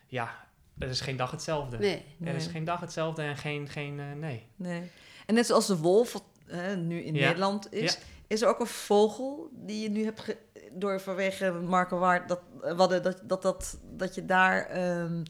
Ja, 0.07 0.45
er 0.79 0.89
is 0.89 1.01
geen 1.01 1.17
dag 1.17 1.31
hetzelfde. 1.31 1.79
Nee. 1.79 2.03
Er 2.25 2.35
is 2.35 2.45
Nee. 2.45 2.53
geen 2.53 2.65
dag 2.65 2.81
hetzelfde 2.81 3.23
en 3.23 3.37
geen, 3.37 3.69
geen 3.69 4.01
eh, 4.01 4.07
nee. 4.17 4.47
Nee. 4.57 4.91
En 5.27 5.35
net 5.35 5.47
zoals 5.47 5.67
de 5.67 5.77
wolf, 5.77 6.13
wat 6.13 6.25
hè, 6.47 6.77
nu 6.77 7.01
in 7.03 7.15
Ja. 7.15 7.27
Nederland 7.27 7.73
is, 7.75 7.99
is 8.27 8.43
er 8.43 8.49
ook 8.49 8.61
een 8.61 8.67
vogel 8.67 9.49
die 9.53 9.83
je 9.83 9.91
nu 9.91 10.05
hebt 10.05 10.21
ge- 10.21 10.37
door 10.73 11.01
vanwege 11.01 11.51
Markenwaard 11.53 12.29
dat, 12.29 12.41
eh, 12.63 12.73
Wadden, 12.77 13.03
dat, 13.03 13.21
dat, 13.25 13.43
dat, 13.43 13.79
dat 13.91 14.15
je 14.15 14.25
daar 14.25 14.67
ehm, 14.67 15.23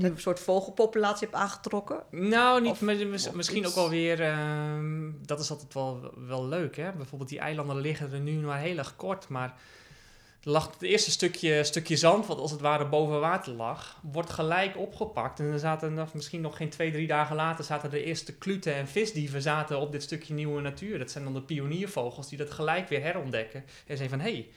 een 0.00 0.18
soort 0.18 0.40
vogelpopulatie 0.40 1.26
hebt 1.26 1.38
aangetrokken? 1.42 2.02
Nou, 2.10 2.60
niet, 2.62 2.70
Of- 2.70 2.80
maar 2.80 2.96
mis- 3.06 3.28
of 3.28 3.34
misschien 3.34 3.58
iets. 3.58 3.68
ook 3.68 3.74
wel 3.74 3.88
weer, 3.90 4.20
ehm, 4.20 5.10
dat 5.26 5.40
is 5.40 5.50
altijd 5.50 5.74
wel, 5.74 6.12
wel 6.26 6.46
leuk, 6.46 6.76
hè. 6.76 6.92
Bijvoorbeeld 6.92 7.30
die 7.30 7.38
eilanden 7.38 7.80
liggen 7.80 8.12
er 8.12 8.20
nu 8.20 8.32
maar 8.32 8.58
heel 8.60 8.78
erg 8.78 8.96
kort, 8.96 9.28
maar 9.28 9.54
lag 10.44 10.70
het 10.72 10.82
eerste 10.82 11.10
stukje, 11.10 11.64
stukje 11.64 11.96
zand, 11.96 12.26
wat 12.26 12.38
als 12.38 12.50
het 12.50 12.60
ware 12.60 12.86
boven 12.88 13.20
water 13.20 13.52
lag, 13.52 13.98
wordt 14.02 14.30
gelijk 14.30 14.76
opgepakt. 14.78 15.40
En 15.40 15.46
er 15.46 15.58
zaten 15.58 15.94
nog, 15.94 16.14
misschien 16.14 16.40
nog 16.40 16.56
geen 16.56 16.70
twee, 16.70 16.92
drie 16.92 17.06
dagen 17.06 17.36
later, 17.36 17.64
zaten 17.64 17.90
de 17.90 18.04
eerste 18.04 18.34
kluten 18.34 18.74
en 18.74 18.88
visdieven 18.88 19.42
zaten 19.42 19.78
op 19.80 19.92
dit 19.92 20.02
stukje 20.02 20.34
nieuwe 20.34 20.60
natuur. 20.60 20.98
Dat 20.98 21.10
zijn 21.10 21.24
dan 21.24 21.34
de 21.34 21.42
pioniervogels 21.42 22.28
die 22.28 22.38
dat 22.38 22.50
gelijk 22.50 22.88
weer 22.88 23.02
herontdekken. 23.02 23.64
En 23.86 23.96
zeggen 23.96 24.18
van, 24.18 24.26
hé, 24.26 24.32
hey, 24.32 24.48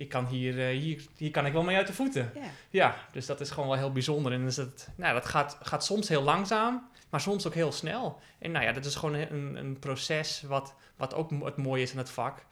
ik 0.00 0.08
kan 0.08 0.26
hier, 0.26 0.68
eh, 0.68 0.78
hier, 0.78 1.06
hier 1.16 1.30
kan 1.30 1.46
ik 1.46 1.52
wel 1.52 1.62
mee 1.62 1.76
uit 1.76 1.86
de 1.86 1.92
voeten. 1.92 2.30
Ja. 2.34 2.40
Ja, 2.70 2.96
dus 3.12 3.26
dat 3.26 3.40
is 3.40 3.50
gewoon 3.50 3.68
wel 3.68 3.78
heel 3.78 3.92
bijzonder. 3.92 4.32
En 4.32 4.44
dus 4.44 4.56
het, 4.56 4.88
nou, 4.96 5.14
dat 5.14 5.26
gaat, 5.26 5.58
gaat 5.62 5.84
soms 5.84 6.08
heel 6.08 6.22
langzaam, 6.22 6.88
maar 7.10 7.20
soms 7.20 7.46
ook 7.46 7.54
heel 7.54 7.72
snel. 7.72 8.20
En 8.38 8.50
nou 8.50 8.64
ja, 8.64 8.72
dat 8.72 8.84
is 8.84 8.94
gewoon 8.94 9.14
een, 9.14 9.56
een 9.56 9.78
proces 9.78 10.42
wat, 10.46 10.74
wat 10.96 11.14
ook 11.14 11.30
het 11.44 11.56
mooie 11.56 11.82
is 11.82 11.90
aan 11.90 11.98
het 11.98 12.10
vak. 12.10 12.44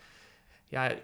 Ja, 0.67 0.95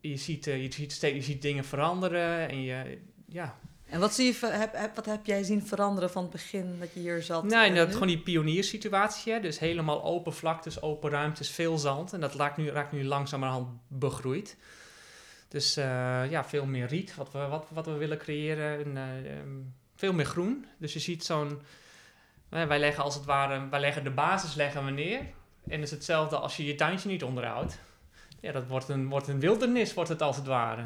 je 0.00 0.16
ziet, 0.16 0.46
eh, 0.46 0.62
je, 0.62 0.72
ziet 0.72 0.92
steeds, 0.92 1.16
je 1.16 1.22
ziet 1.32 1.42
dingen 1.42 1.64
veranderen 1.64 2.48
en 2.48 2.62
je, 2.62 2.98
ja, 3.26 3.58
En 3.86 4.00
wat, 4.00 4.14
zie 4.14 4.26
je, 4.26 4.46
heb, 4.46 4.72
heb, 4.72 4.94
wat 4.94 5.06
heb 5.06 5.26
jij 5.26 5.42
zien 5.42 5.66
veranderen 5.66 6.10
van 6.10 6.22
het 6.22 6.32
begin 6.32 6.76
dat 6.78 6.92
je 6.92 7.00
hier 7.00 7.22
zat? 7.22 7.44
Nee, 7.44 7.68
en 7.68 7.74
dat, 7.74 7.86
nu? 7.86 7.92
gewoon 7.92 8.08
die 8.08 8.22
pionierssituatie. 8.22 9.32
hè. 9.32 9.40
Dus 9.40 9.58
helemaal 9.58 10.04
open 10.04 10.34
vlaktes, 10.34 10.82
open 10.82 11.10
ruimtes, 11.10 11.50
veel 11.50 11.78
zand. 11.78 12.12
En 12.12 12.20
dat 12.20 12.34
raakt 12.34 12.56
nu, 12.56 12.70
raakt 12.70 12.92
nu 12.92 13.04
langzamerhand 13.04 13.68
begroeid. 13.88 14.56
Dus 15.52 15.76
eh, 15.76 16.30
ja, 16.30 16.44
veel 16.44 16.66
meer 16.66 16.86
riet, 16.86 17.14
wat 17.14 17.32
we, 17.32 17.38
wat, 17.38 17.66
wat 17.68 17.86
we 17.86 17.92
willen 17.92 18.18
creëren. 18.18 18.84
En, 18.84 18.96
eh, 18.96 19.38
ehm, 19.38 19.48
veel 19.94 20.12
meer 20.12 20.24
groen. 20.24 20.66
Dus 20.78 20.92
je 20.92 20.98
ziet 20.98 21.24
zo'n... 21.24 21.60
eh, 22.48 22.66
wij 22.66 22.78
leggen 22.78 23.04
als 23.04 23.14
het 23.14 23.24
ware... 23.24 23.68
Wij 23.68 23.80
leggen 23.80 24.04
de 24.04 24.10
basis 24.10 24.54
leggen 24.54 24.84
we 24.84 24.90
neer. 24.90 25.18
En 25.18 25.80
het 25.80 25.82
is 25.82 25.90
hetzelfde 25.90 26.36
als 26.36 26.56
je 26.56 26.64
je 26.64 26.74
tuintje 26.74 27.08
niet 27.08 27.22
onderhoudt. 27.22 27.78
Ja, 28.40 28.52
dat 28.52 28.66
wordt 28.66 28.88
een, 28.88 29.08
wordt 29.08 29.28
een 29.28 29.40
wildernis, 29.40 29.94
wordt 29.94 30.10
het 30.10 30.22
als 30.22 30.36
het 30.36 30.46
ware. 30.46 30.84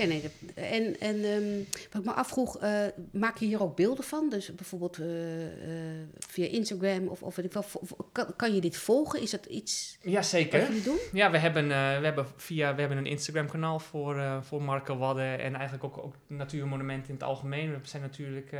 Ja, 0.00 0.06
nee. 0.06 0.22
dat- 0.22 0.54
en 0.54 1.00
en 1.00 1.24
ehm, 1.24 1.58
wat 1.92 2.00
ik 2.00 2.04
me 2.04 2.12
afvroeg, 2.12 2.58
eh, 2.58 2.84
maak 3.12 3.36
je 3.38 3.46
hier 3.46 3.62
ook 3.62 3.76
beelden 3.76 4.04
van? 4.04 4.28
Dus 4.28 4.54
bijvoorbeeld 4.54 4.98
eh, 4.98 5.46
eh, 5.92 6.06
via 6.18 6.46
Instagram 6.46 7.08
of, 7.08 7.22
of 7.22 7.36
weet 7.36 7.44
ik 7.44 7.52
wel. 7.52 7.64
Kan, 8.12 8.36
kan 8.36 8.54
je 8.54 8.60
dit 8.60 8.76
volgen? 8.76 9.20
Is 9.22 9.30
dat 9.30 9.46
iets 9.46 9.98
Jazeker. 10.02 10.58
wat 10.58 10.68
jullie 10.68 10.82
doen? 10.82 10.98
Ja, 11.12 11.30
we 11.30 11.38
hebben, 11.38 11.68
we 11.68 11.74
hebben, 11.74 12.26
via, 12.36 12.74
we 12.74 12.80
hebben 12.80 12.98
een 12.98 13.06
Instagram-kanaal 13.06 13.78
voor, 13.78 14.22
voor 14.42 14.62
Marco 14.62 14.96
Wadden 14.96 15.38
en 15.38 15.54
eigenlijk 15.54 15.84
ook, 15.84 15.98
ook 16.04 16.14
natuurmonumenten 16.26 17.08
in 17.08 17.14
het 17.14 17.22
algemeen. 17.22 17.70
We 17.72 17.78
zijn 17.82 18.02
natuurlijk 18.02 18.50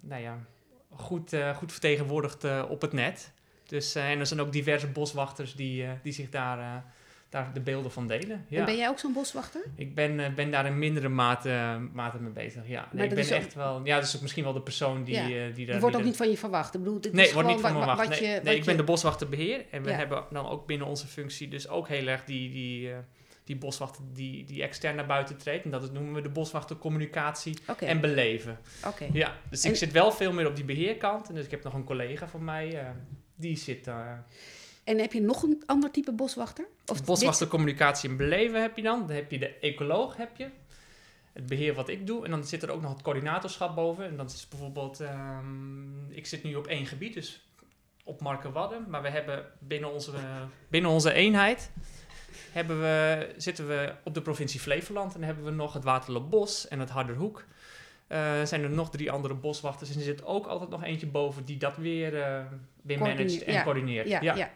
nou 0.00 0.22
ja, 0.22 0.38
goed, 0.90 1.36
goed 1.56 1.72
vertegenwoordigd 1.72 2.44
op 2.68 2.80
het 2.80 2.92
net. 2.92 3.32
Dus, 3.66 3.94
en 3.94 4.18
er 4.18 4.26
zijn 4.26 4.40
ook 4.40 4.52
diverse 4.52 4.86
boswachters 4.86 5.54
die, 5.54 5.86
die 6.02 6.12
zich 6.12 6.30
daar, 6.30 6.84
daar 7.32 7.52
de 7.52 7.60
beelden 7.60 7.92
van 7.92 8.06
delen. 8.06 8.44
Ja. 8.48 8.58
En 8.58 8.64
ben 8.64 8.76
jij 8.76 8.88
ook 8.88 8.98
zo'n 8.98 9.12
boswachter? 9.12 9.60
Ik 9.76 9.94
ben, 9.94 10.20
eh, 10.20 10.34
ben 10.34 10.50
daar 10.50 10.66
in 10.66 10.78
mindere 10.78 11.08
mate, 11.08 11.78
mate 11.92 12.18
mee 12.18 12.32
bezig. 12.32 12.68
Ja. 12.68 12.88
Nee, 12.92 13.08
ik 13.08 13.14
ben 13.14 13.30
echt 13.30 13.54
wel. 13.54 13.80
Ja, 13.84 13.94
dat 13.96 14.04
is 14.08 14.14
ook 14.16 14.22
misschien 14.22 14.44
wel 14.44 14.52
de 14.52 14.60
persoon 14.60 15.04
die, 15.04 15.14
Ja. 15.14 15.20
eh, 15.22 15.28
die 15.28 15.36
daar. 15.36 15.54
Die 15.54 15.80
wordt 15.80 15.96
ook 15.96 16.04
niet 16.04 16.16
van 16.16 16.30
je 16.30 16.36
verwacht. 16.36 16.74
Ik 16.74 16.80
bedoel, 16.82 17.00
dit 17.00 17.12
Nee, 17.12 17.26
is 17.26 17.32
wordt 17.32 17.48
niet 17.48 17.60
van 17.60 17.72
me 17.72 17.78
wa- 17.78 17.84
wacht. 17.86 17.98
wat 18.08 18.20
Nee, 18.20 18.28
je- 18.30 18.40
nee 18.42 18.56
ik 18.56 18.64
ben 18.64 18.76
de 18.76 18.82
boswachterbeheer. 18.84 19.64
En 19.70 19.82
we 19.82 19.90
Ja. 19.90 19.96
hebben 19.96 20.24
dan 20.30 20.48
ook 20.48 20.66
binnen 20.66 20.86
onze 20.86 21.06
functie 21.06 21.48
dus 21.48 21.68
ook 21.68 21.88
heel 21.88 22.06
erg 22.06 22.24
die, 22.24 22.50
die, 22.50 22.90
eh, 22.90 22.96
die 23.44 23.56
boswachter 23.56 24.02
die, 24.12 24.44
die 24.44 24.62
extern 24.62 24.96
naar 24.96 25.06
buiten 25.06 25.36
treedt. 25.36 25.64
En 25.64 25.70
dat 25.70 25.92
noemen 25.92 26.14
we 26.14 26.20
de 26.20 26.28
boswachtercommunicatie 26.28 27.56
en 27.78 28.00
beleven. 28.00 28.58
oké. 28.86 29.06
Ja, 29.12 29.36
dus 29.50 29.64
En- 29.64 29.70
ik 29.70 29.76
zit 29.76 29.92
wel 29.92 30.12
veel 30.12 30.32
meer 30.32 30.46
op 30.46 30.56
die 30.56 30.64
beheerkant. 30.64 31.28
En 31.28 31.34
dus 31.34 31.44
ik 31.44 31.50
heb 31.50 31.62
nog 31.64 31.74
een 31.74 31.84
collega 31.84 32.28
van 32.28 32.44
mij, 32.44 32.86
die 33.36 33.56
zit 33.56 33.84
daar. 33.84 34.26
En 34.84 34.98
heb 34.98 35.12
je 35.12 35.20
nog 35.20 35.42
een 35.42 35.62
ander 35.66 35.90
type 35.90 36.12
boswachter? 36.12 36.66
Of 36.86 36.96
dit- 36.96 37.06
boswachtercommunicatie 37.06 38.10
en 38.10 38.16
beleven 38.16 38.60
heb 38.62 38.76
je 38.76 38.82
dan. 38.82 39.06
Dan 39.06 39.16
heb 39.16 39.30
je 39.30 39.38
de 39.38 39.58
ecoloog, 39.58 40.16
heb 40.16 40.36
je. 40.36 40.48
Het 41.32 41.46
beheer 41.46 41.74
wat 41.74 41.88
ik 41.88 42.06
doe. 42.06 42.24
En 42.24 42.30
dan 42.30 42.44
zit 42.44 42.62
er 42.62 42.70
ook 42.70 42.82
nog 42.82 42.92
het 42.92 43.02
coördinatorschap 43.02 43.74
boven. 43.74 44.04
En 44.04 44.16
dat 44.16 44.32
is 44.32 44.48
bijvoorbeeld, 44.48 45.00
ehm, 45.00 46.10
ik 46.10 46.26
zit 46.26 46.42
nu 46.42 46.54
op 46.54 46.66
één 46.66 46.86
gebied, 46.86 47.14
dus 47.14 47.46
op 48.04 48.20
Markenwadden. 48.20 48.84
Maar 48.88 49.02
we 49.02 49.08
hebben 49.08 49.44
binnen 49.58 49.92
onze, 49.92 50.10
binnen 50.68 50.90
onze 50.90 51.12
eenheid 51.12 51.70
hebben 52.52 52.80
we, 52.80 53.28
zitten 53.36 53.68
we 53.68 53.94
op 54.04 54.14
de 54.14 54.22
provincie 54.22 54.60
Flevoland. 54.60 55.14
En 55.14 55.18
dan 55.18 55.28
hebben 55.28 55.44
we 55.44 55.50
nog 55.50 55.72
het 55.72 55.84
Waterloopbos 55.84 56.68
en 56.68 56.80
het 56.80 56.90
Harderhoek. 56.90 57.44
Eh 58.06 58.42
zijn 58.42 58.62
er 58.62 58.70
nog 58.70 58.90
drie 58.90 59.10
andere 59.10 59.34
boswachters. 59.34 59.90
En 59.90 59.96
er 59.96 60.02
zit 60.02 60.24
ook 60.24 60.46
altijd 60.46 60.70
nog 60.70 60.84
eentje 60.84 61.06
boven 61.06 61.44
die 61.44 61.56
dat 61.56 61.76
weer, 61.76 62.22
eh, 62.22 62.44
weer 62.82 62.98
managt 62.98 63.44
en 63.44 63.52
ja. 63.52 63.62
coördineert. 63.62 64.08
Ja, 64.08 64.20
ja. 64.20 64.34
ja. 64.34 64.50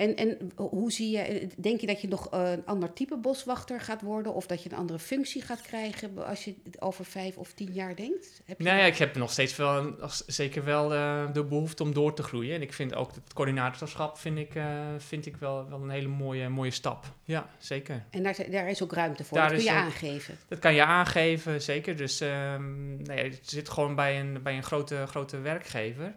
En, 0.00 0.16
en 0.16 0.50
hoe 0.56 0.92
zie 0.92 1.10
je, 1.10 1.48
denk 1.56 1.80
je 1.80 1.86
dat 1.86 2.00
je 2.00 2.08
nog 2.08 2.30
eh, 2.30 2.50
een 2.50 2.66
ander 2.66 2.92
type 2.92 3.16
boswachter 3.16 3.80
gaat 3.80 4.02
worden? 4.02 4.34
Of 4.34 4.46
dat 4.46 4.62
je 4.62 4.70
een 4.70 4.76
andere 4.76 4.98
functie 4.98 5.42
gaat 5.42 5.62
krijgen 5.62 6.26
als 6.26 6.44
je 6.44 6.54
het 6.64 6.80
over 6.80 7.04
vijf 7.04 7.36
of 7.36 7.52
tien 7.52 7.72
jaar 7.72 7.96
denkt? 7.96 8.42
Heb 8.44 8.58
je 8.58 8.64
Nou 8.64 8.78
ja, 8.78 8.84
ik 8.84 8.96
heb 8.96 9.16
nog 9.16 9.30
steeds 9.30 9.56
wel, 9.56 9.94
zeker 10.26 10.64
wel 10.64 10.94
eh, 10.94 11.32
de 11.32 11.44
behoefte 11.44 11.82
om 11.82 11.94
door 11.94 12.14
te 12.14 12.22
groeien. 12.22 12.54
En 12.54 12.62
ik 12.62 12.72
vind 12.72 12.94
ook 12.94 13.14
het 13.14 13.32
coördinatorschap 13.32 14.18
vind 14.18 14.38
ik, 14.38 14.54
eh, 14.54 14.78
vind 14.98 15.26
ik 15.26 15.36
wel, 15.36 15.68
wel 15.68 15.82
een 15.82 15.90
hele 15.90 16.08
mooie, 16.08 16.48
mooie 16.48 16.70
stap. 16.70 17.04
Ja, 17.24 17.50
zeker. 17.58 18.04
En 18.10 18.22
daar, 18.22 18.50
daar 18.50 18.70
is 18.70 18.82
ook 18.82 18.92
ruimte 18.92 19.24
voor. 19.24 19.38
Daar 19.38 19.48
dat 19.48 19.56
kun 19.56 19.66
je 19.66 19.78
ook- 19.78 19.84
aangeven. 19.84 20.38
Dat 20.48 20.58
kan 20.58 20.74
je 20.74 20.84
aangeven, 20.84 21.62
zeker. 21.62 21.96
Dus 21.96 22.20
ehm 22.20 22.96
nou 23.02 23.18
ja, 23.18 23.24
je 23.24 23.38
zit 23.42 23.68
gewoon 23.68 23.94
bij 23.94 24.20
een, 24.20 24.42
bij 24.42 24.56
een 24.56 24.62
grote, 24.62 25.06
grote 25.06 25.38
werkgever. 25.38 26.14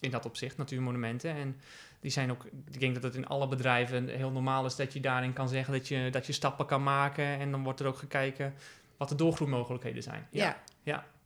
In 0.00 0.10
dat 0.10 0.24
opzicht, 0.24 0.56
Natuurmonumenten. 0.56 1.30
En 1.30 1.56
die 2.02 2.10
zijn 2.10 2.30
ook, 2.30 2.44
ik 2.70 2.80
denk 2.80 2.94
dat 2.94 3.02
het 3.02 3.14
in 3.14 3.26
alle 3.26 3.48
bedrijven 3.48 4.08
heel 4.08 4.30
normaal 4.30 4.64
is 4.64 4.76
dat 4.76 4.92
je 4.92 5.00
daarin 5.00 5.32
kan 5.32 5.48
zeggen 5.48 5.72
dat 5.72 5.88
je, 5.88 6.08
dat 6.10 6.26
je 6.26 6.32
stappen 6.32 6.66
kan 6.66 6.82
maken. 6.82 7.24
En 7.24 7.50
dan 7.50 7.62
wordt 7.62 7.80
er 7.80 7.86
ook 7.86 7.96
gekeken 7.96 8.54
wat 8.96 9.08
de 9.08 9.14
doorgroeimogelijkheden 9.14 10.02
zijn. 10.02 10.26
Ja. 10.30 10.56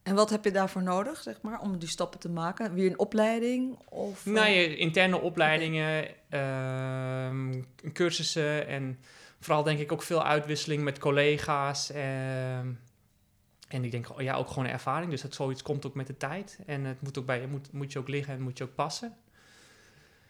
En 0.02 0.14
wat 0.14 0.30
heb 0.30 0.44
je 0.44 0.50
daarvoor 0.50 0.82
nodig, 0.82 1.22
zeg 1.22 1.40
maar, 1.42 1.60
om 1.60 1.78
die 1.78 1.88
stappen 1.88 2.20
te 2.20 2.28
maken? 2.28 2.74
Weer 2.74 2.90
een 2.90 2.98
opleiding? 2.98 3.78
Of, 3.88 4.26
eh, 4.26 4.54
je 4.54 4.76
interne 4.76 5.20
opleidingen, 5.20 6.08
ehm, 6.28 7.62
cursussen 7.92 8.66
en 8.66 8.98
vooral 9.40 9.62
denk 9.62 9.78
ik 9.78 9.92
ook 9.92 10.02
veel 10.02 10.24
uitwisseling 10.24 10.82
met 10.82 10.98
collega's. 10.98 11.90
ehm, 11.90 12.68
en 13.68 13.84
ik 13.84 13.90
denk 13.90 14.06
ja, 14.18 14.34
ook 14.34 14.48
gewoon 14.48 14.66
ervaring. 14.66 15.10
Dus 15.10 15.22
dat 15.22 15.34
zoiets 15.34 15.62
komt 15.62 15.86
ook 15.86 15.94
met 15.94 16.06
de 16.06 16.16
tijd. 16.16 16.58
En 16.66 16.84
het 16.84 17.02
moet 17.02 17.18
ook 17.18 17.26
bij 17.26 17.40
je 17.40 17.46
moet, 17.46 17.72
moet 17.72 17.92
je 17.92 17.98
ook 17.98 18.08
liggen 18.08 18.34
en 18.34 18.40
moet 18.40 18.58
je 18.58 18.64
ook 18.64 18.74
passen. 18.74 19.16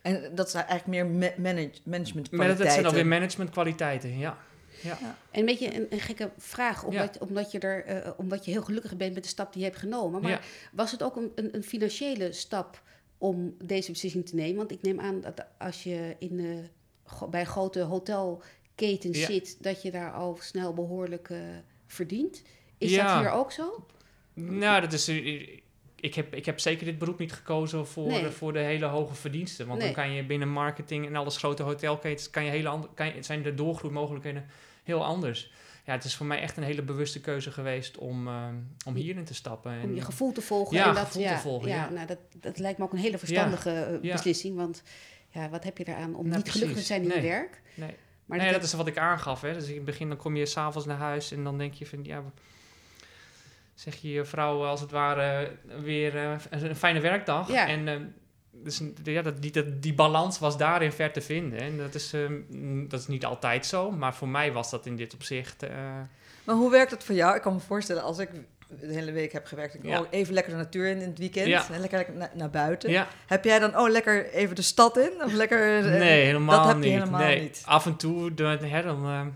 En 0.06 0.34
dat 0.34 0.50
zijn 0.50 0.64
eigenlijk 0.66 1.04
meer 1.04 1.18
ma- 1.18 1.42
manage, 1.42 1.70
management 1.84 2.30
Maar 2.30 2.56
dat, 2.56 2.72
zijn 2.72 2.86
alweer 2.86 3.06
managementkwaliteiten, 3.06 4.18
ja. 4.18 4.38
En 4.82 5.16
een 5.30 5.44
beetje 5.44 5.74
een, 5.74 5.86
een 5.90 6.00
gekke 6.00 6.30
vraag, 6.38 6.84
omdat, 6.84 7.18
omdat, 7.18 7.52
je 7.52 7.58
er, 7.58 7.84
eh, 7.84 8.10
omdat 8.16 8.44
je 8.44 8.50
heel 8.50 8.62
gelukkig 8.62 8.96
bent 8.96 9.14
met 9.14 9.22
de 9.22 9.28
stap 9.28 9.52
die 9.52 9.62
je 9.62 9.68
hebt 9.68 9.80
genomen. 9.80 10.22
Maar 10.22 10.30
ja. 10.30 10.40
was 10.72 10.90
het 10.90 11.02
ook 11.02 11.16
een, 11.16 11.32
een, 11.34 11.54
een 11.54 11.62
financiële 11.62 12.32
stap 12.32 12.82
om 13.18 13.56
deze 13.64 13.90
beslissing 13.90 14.26
te 14.26 14.34
nemen? 14.34 14.56
Want 14.56 14.70
ik 14.70 14.82
neem 14.82 15.00
aan 15.00 15.20
dat 15.20 15.44
als 15.58 15.82
je 15.82 16.16
in, 16.18 16.36
de 16.36 16.62
go- 17.04 17.28
bij 17.28 17.44
grote 17.44 17.80
hotelketens 17.80 19.18
Ja. 19.18 19.26
zit, 19.26 19.62
dat 19.62 19.82
je 19.82 19.90
daar 19.90 20.12
al 20.12 20.38
snel 20.40 20.74
behoorlijk 20.74 21.30
eh, 21.30 21.38
verdient. 21.86 22.42
Is 22.78 22.90
Ja. 22.90 23.12
dat 23.14 23.20
hier 23.22 23.30
ook 23.32 23.52
zo? 23.52 23.86
Nou, 24.32 24.80
dat 24.80 24.92
is... 24.92 25.08
Ik 26.00 26.14
heb, 26.14 26.34
ik 26.34 26.46
heb 26.46 26.60
zeker 26.60 26.84
dit 26.84 26.98
beroep 26.98 27.18
niet 27.18 27.32
gekozen 27.32 27.86
voor, 27.86 28.06
Nee. 28.08 28.22
de, 28.22 28.32
voor 28.32 28.52
de 28.52 28.58
hele 28.58 28.86
hoge 28.86 29.14
verdiensten. 29.14 29.66
Want 29.66 29.78
Nee. 29.78 29.92
dan 29.92 30.04
kan 30.04 30.12
je 30.12 30.24
binnen 30.24 30.48
marketing 30.48 31.06
en 31.06 31.16
alles 31.16 31.36
grote 31.36 31.62
hotelketens... 31.62 32.30
Kan 32.30 32.44
je 32.44 32.50
hele 32.50 32.68
ander, 32.68 32.90
kan 32.94 33.06
je, 33.06 33.22
zijn 33.22 33.42
de 33.42 33.54
doorgroeimogelijkheden 33.54 34.46
heel 34.84 35.04
anders. 35.04 35.50
Ja, 35.84 35.92
het 35.92 36.04
is 36.04 36.14
voor 36.16 36.26
mij 36.26 36.40
echt 36.40 36.56
een 36.56 36.62
hele 36.62 36.82
bewuste 36.82 37.20
keuze 37.20 37.50
geweest 37.50 37.98
om, 37.98 38.28
eh, 38.28 38.46
om 38.86 38.94
hierin 38.94 39.24
te 39.24 39.34
stappen. 39.34 39.72
Om 39.72 39.80
En, 39.80 39.94
je 39.94 40.00
gevoel 40.00 40.32
te 40.32 40.40
volgen. 40.40 40.76
Ja, 40.76 40.88
en 40.88 40.94
dat, 40.94 41.06
gevoel 41.06 41.26
te 41.28 41.36
volgen, 41.36 41.68
Ja, 41.68 41.74
ja. 41.76 41.90
Nou, 41.90 42.06
dat, 42.06 42.18
dat 42.40 42.58
lijkt 42.58 42.78
me 42.78 42.84
ook 42.84 42.92
een 42.92 42.98
hele 42.98 43.18
verstandige 43.18 43.70
eh, 43.70 44.02
ja. 44.02 44.12
beslissing. 44.12 44.56
Want 44.56 44.82
ja, 45.30 45.48
wat 45.48 45.64
heb 45.64 45.78
je 45.78 45.88
eraan 45.88 46.14
om 46.14 46.24
Nou, 46.28 46.36
niet 46.36 46.50
gelukkig 46.50 46.76
te 46.76 46.82
zijn 46.82 47.02
in 47.02 47.14
je 47.14 47.20
werk? 47.20 47.62
nee. 47.74 47.94
Maar 48.26 48.38
nee, 48.38 48.46
dat, 48.46 48.56
dat 48.56 48.64
is 48.64 48.72
wat 48.72 48.86
ik 48.86 48.98
aangaf. 48.98 49.40
Hè. 49.40 49.52
Dus 49.52 49.68
in 49.68 49.74
het 49.74 49.84
begin 49.84 50.08
dan 50.08 50.16
kom 50.16 50.36
je 50.36 50.46
s'avonds 50.46 50.86
naar 50.86 50.96
huis 50.96 51.32
en 51.32 51.44
dan 51.44 51.58
denk 51.58 51.74
je 51.74 51.86
van... 51.86 52.04
Ja, 52.04 52.22
zeg 53.76 53.94
je 53.94 54.10
je 54.12 54.24
vrouw 54.24 54.64
als 54.64 54.80
het 54.80 54.90
ware 54.90 55.50
weer 55.82 56.16
eh, 56.16 56.32
een, 56.50 56.76
fijne 56.76 57.00
werkdag. 57.00 57.50
Ja. 57.52 57.66
En 57.68 57.88
eh, 57.88 57.94
dus, 58.52 58.82
ja, 59.04 59.22
dat, 59.22 59.42
die, 59.42 59.50
dat, 59.50 59.82
die 59.82 59.94
balans 59.94 60.38
was 60.38 60.56
daarin 60.58 60.92
ver 60.92 61.12
te 61.12 61.20
vinden. 61.20 61.60
En 61.60 61.76
dat 61.76 61.94
is, 61.94 62.12
eh, 62.12 62.20
mm, 62.50 62.88
dat 62.88 63.00
is 63.00 63.06
niet 63.06 63.24
altijd 63.24 63.66
zo, 63.66 63.90
maar 63.90 64.14
voor 64.14 64.28
mij 64.28 64.52
was 64.52 64.70
dat 64.70 64.86
in 64.86 64.96
dit 64.96 65.14
opzicht... 65.14 65.62
eh, 65.62 65.70
Maar 66.44 66.54
hoe 66.54 66.70
werkt 66.70 66.90
het 66.90 67.04
voor 67.04 67.14
jou? 67.14 67.36
Ik 67.36 67.42
kan 67.42 67.52
me 67.54 67.60
voorstellen, 67.60 68.02
als 68.02 68.18
ik 68.18 68.30
de 68.80 68.92
hele 68.92 69.12
week 69.12 69.32
heb 69.32 69.46
gewerkt, 69.46 69.74
ik 69.74 69.84
Ja. 69.84 70.00
oh, 70.00 70.06
even 70.10 70.34
lekker 70.34 70.52
de 70.52 70.58
natuur 70.58 70.86
in 70.88 71.00
in 71.00 71.08
het 71.08 71.18
weekend 71.18 71.46
Ja. 71.46 71.70
en 71.72 71.80
lekker 71.80 72.06
na- 72.14 72.30
naar 72.34 72.50
buiten. 72.50 72.90
ja, 72.90 73.08
Heb 73.26 73.44
jij 73.44 73.58
dan, 73.58 73.78
oh, 73.78 73.90
lekker 73.90 74.30
even 74.32 74.56
de 74.56 74.62
stad 74.62 74.96
in? 74.98 75.12
Of 75.24 75.32
lekker... 75.32 75.84
eh, 75.84 75.90
nee, 76.00 76.24
helemaal 76.24 76.56
dat 76.58 76.66
heb 76.66 76.76
je 76.82 76.90
niet. 76.90 76.98
helemaal 76.98 77.20
nee. 77.20 77.40
niet. 77.40 77.62
Af 77.66 77.86
en 77.86 77.96
toe, 77.96 78.34
de, 78.34 78.44
hè, 78.44 78.82
dan, 78.82 79.04
eh, 79.04 79.26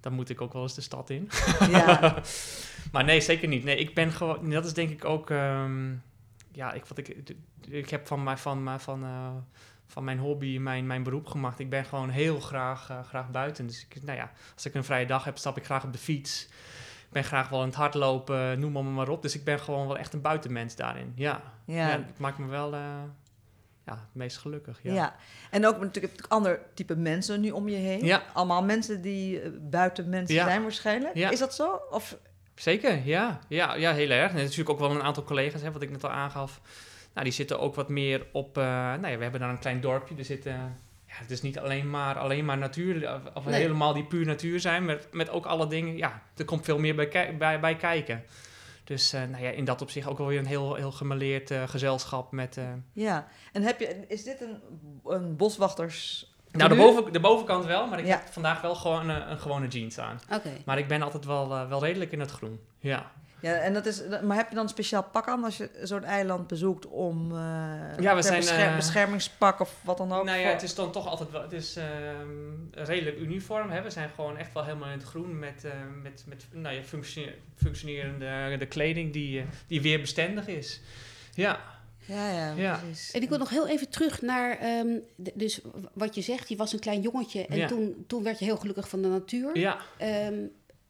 dan 0.00 0.12
moet 0.12 0.28
ik 0.30 0.40
ook 0.40 0.52
wel 0.52 0.62
eens 0.62 0.74
de 0.74 0.80
stad 0.80 1.10
in. 1.10 1.30
Ja, 1.70 2.14
maar 2.92 3.04
nee, 3.04 3.20
zeker 3.20 3.48
niet. 3.48 3.64
Nee, 3.64 3.76
ik 3.76 3.94
ben 3.94 4.12
gewoon. 4.12 4.50
Dat 4.50 4.64
is 4.64 4.74
denk 4.74 4.90
ik 4.90 5.04
ook. 5.04 5.30
ehm, 5.30 5.92
ja, 6.52 6.72
ik, 6.72 6.84
wat 6.84 6.98
ik, 6.98 7.16
ik 7.68 7.90
heb 7.90 8.06
van, 8.06 8.22
mijn, 8.22 8.38
van, 8.38 8.62
mijn- 8.62 8.80
van, 8.80 9.04
eh, 9.04 9.30
van 9.86 10.04
mijn 10.04 10.18
hobby 10.18 10.58
mijn, 10.58 10.86
mijn 10.86 11.02
beroep 11.02 11.26
gemaakt. 11.26 11.58
Ik 11.58 11.70
ben 11.70 11.84
gewoon 11.84 12.08
heel 12.10 12.40
graag, 12.40 12.90
eh, 12.90 13.04
graag 13.04 13.30
buiten. 13.30 13.66
Dus 13.66 13.86
ik, 13.90 14.02
nou 14.02 14.18
ja, 14.18 14.30
als 14.54 14.66
ik 14.66 14.74
een 14.74 14.84
vrije 14.84 15.06
dag 15.06 15.24
heb, 15.24 15.38
stap 15.38 15.56
ik 15.56 15.64
graag 15.64 15.84
op 15.84 15.92
de 15.92 15.98
fiets. 15.98 16.48
Ik 17.06 17.16
ben 17.16 17.24
graag 17.24 17.48
wel 17.48 17.60
aan 17.60 17.66
het 17.66 17.74
hardlopen, 17.74 18.60
noem 18.60 18.72
maar, 18.72 18.84
maar 18.84 19.08
op. 19.08 19.22
Dus 19.22 19.34
ik 19.34 19.44
ben 19.44 19.60
gewoon 19.60 19.86
wel 19.86 19.98
echt 19.98 20.12
een 20.12 20.20
buitenmens 20.20 20.76
daarin. 20.76 21.12
Ja, 21.16 21.42
ja. 21.64 22.04
maakt 22.18 22.38
me 22.38 22.46
wel 22.46 22.72
eh, 22.74 22.80
ja, 23.86 23.92
het 23.92 24.14
meest 24.14 24.36
gelukkig. 24.38 24.78
Ja. 24.82 24.92
Ja. 24.94 25.14
en 25.50 25.66
ook 25.66 25.80
natuurlijk 25.80 26.24
ander 26.28 26.60
type 26.74 26.96
mensen 26.96 27.40
nu 27.40 27.50
om 27.50 27.68
je 27.68 27.76
heen. 27.76 28.04
Ja. 28.04 28.22
Allemaal 28.32 28.64
mensen 28.64 29.02
die 29.02 29.50
buiten 29.50 30.08
mensen 30.08 30.34
Ja. 30.34 30.44
zijn 30.44 30.62
waarschijnlijk. 30.62 31.14
Ja. 31.16 31.30
Is 31.30 31.38
dat 31.38 31.54
zo? 31.54 31.80
Of, 31.90 32.16
Zeker, 32.60 33.06
ja. 33.06 33.40
Ja, 33.48 33.74
ja 33.74 33.92
heel 33.92 34.10
erg. 34.10 34.30
En 34.30 34.36
natuurlijk 34.36 34.70
ook 34.70 34.78
wel 34.78 34.90
een 34.90 35.02
aantal 35.02 35.24
collega's, 35.24 35.62
hè, 35.62 35.72
wat 35.72 35.82
ik 35.82 35.90
net 35.90 36.04
al 36.04 36.10
aangaf. 36.10 36.60
Nou, 37.12 37.24
die 37.24 37.34
zitten 37.34 37.60
ook 37.60 37.74
wat 37.74 37.88
meer 37.88 38.26
op... 38.32 38.58
eh, 38.58 38.64
nou 38.64 39.06
ja, 39.06 39.16
we 39.16 39.22
hebben 39.22 39.40
daar 39.40 39.50
een 39.50 39.58
klein 39.58 39.80
dorpje. 39.80 40.14
Er 40.18 40.24
zitten... 40.24 40.52
Ja, 41.06 41.16
het 41.16 41.30
is 41.30 41.42
niet 41.42 41.58
alleen 41.58 41.90
maar, 41.90 42.18
alleen 42.18 42.44
maar 42.44 42.58
natuur, 42.58 43.14
of, 43.14 43.34
of 43.34 43.44
Nee. 43.44 43.60
helemaal 43.60 43.92
die 43.92 44.04
puur 44.04 44.26
natuur 44.26 44.60
zijn, 44.60 44.84
met, 44.84 45.08
met 45.12 45.30
ook 45.30 45.46
alle 45.46 45.66
dingen. 45.66 45.96
Ja, 45.96 46.22
er 46.36 46.44
komt 46.44 46.64
veel 46.64 46.78
meer 46.78 46.94
bij, 46.94 47.36
bij, 47.38 47.60
bij 47.60 47.76
kijken. 47.76 48.24
Dus 48.84 49.14
uh, 49.14 49.22
nou 49.30 49.42
ja, 49.44 49.50
in 49.50 49.64
dat 49.64 49.82
opzicht 49.82 50.08
ook 50.08 50.18
wel 50.18 50.26
weer 50.26 50.38
een 50.38 50.46
heel, 50.46 50.74
heel 50.74 50.92
gemaleerd 50.92 51.50
uh, 51.50 51.68
gezelschap 51.68 52.32
met... 52.32 52.56
Uh... 52.56 52.64
Ja, 52.92 53.28
en 53.52 53.62
heb 53.62 53.80
je, 53.80 54.04
is 54.08 54.24
dit 54.24 54.40
een, 54.40 54.60
een 55.04 55.36
boswachters... 55.36 56.28
Nou, 56.52 56.68
de, 56.68 56.76
boven, 56.76 57.12
de 57.12 57.20
bovenkant 57.20 57.64
wel, 57.64 57.86
maar 57.86 57.98
ik 57.98 58.06
ja. 58.06 58.16
heb 58.16 58.26
vandaag 58.30 58.60
wel 58.60 58.74
gewoon 58.74 59.08
een, 59.08 59.30
een 59.30 59.38
gewone 59.38 59.68
jeans 59.68 59.98
aan. 59.98 60.20
Oké. 60.32 60.50
Maar 60.64 60.78
ik 60.78 60.88
ben 60.88 61.02
altijd 61.02 61.24
wel, 61.24 61.68
wel 61.68 61.84
redelijk 61.84 62.12
in 62.12 62.20
het 62.20 62.30
groen, 62.30 62.60
ja. 62.78 63.10
Ja, 63.40 63.54
en 63.54 63.74
dat 63.74 63.86
is, 63.86 64.02
maar 64.22 64.36
heb 64.36 64.48
je 64.48 64.54
dan 64.54 64.64
een 64.64 64.70
speciaal 64.70 65.02
pak 65.02 65.28
aan 65.28 65.44
als 65.44 65.56
je 65.56 65.70
zo'n 65.82 66.04
eiland 66.04 66.46
bezoekt 66.46 66.86
om 66.86 67.32
uh, 67.32 67.38
ja, 67.98 68.14
we 68.14 68.22
zijn, 68.22 68.40
bescher 68.40 68.76
beschermingspak 68.76 69.60
of 69.60 69.74
wat 69.82 69.96
dan 69.96 70.12
ook? 70.12 70.24
Nou 70.24 70.38
ja, 70.38 70.48
het 70.48 70.62
is 70.62 70.74
dan 70.74 70.92
toch 70.92 71.06
altijd 71.06 71.30
wel, 71.30 71.42
het 71.42 71.52
is 71.52 71.76
uh, 71.76 71.84
redelijk 72.70 73.18
uniform. 73.18 73.70
Hè? 73.70 73.82
We 73.82 73.90
zijn 73.90 74.10
gewoon 74.14 74.36
echt 74.36 74.52
wel 74.52 74.64
helemaal 74.64 74.88
in 74.88 74.98
het 74.98 75.08
groen 75.08 75.38
met, 75.38 75.66
met, 76.02 76.24
met 76.26 76.46
nou 76.52 76.74
ja, 76.74 76.82
functionerende 77.56 78.56
de 78.58 78.66
kleding 78.66 79.12
die, 79.12 79.44
die 79.66 79.82
weer 79.82 80.00
bestendig 80.00 80.46
is. 80.46 80.80
Ja. 81.34 81.60
Ja, 82.10 82.30
ja, 82.32 82.52
ja. 82.52 82.76
Precies. 82.78 83.10
En 83.10 83.22
ik 83.22 83.28
wil 83.28 83.38
nog 83.38 83.50
heel 83.50 83.68
even 83.68 83.88
terug 83.88 84.22
naar, 84.22 84.78
um, 84.78 85.00
dus 85.34 85.60
wat 85.92 86.14
je 86.14 86.20
zegt, 86.20 86.48
je 86.48 86.56
was 86.56 86.72
een 86.72 86.78
klein 86.78 87.00
jongetje 87.00 87.46
en 87.46 87.56
Ja. 87.56 87.66
toen, 87.68 88.04
toen 88.06 88.22
werd 88.22 88.38
je 88.38 88.44
heel 88.44 88.56
gelukkig 88.56 88.88
van 88.88 89.02
de 89.02 89.08
natuur. 89.08 89.58
Ja, 89.58 89.80
Ehm, 89.98 90.38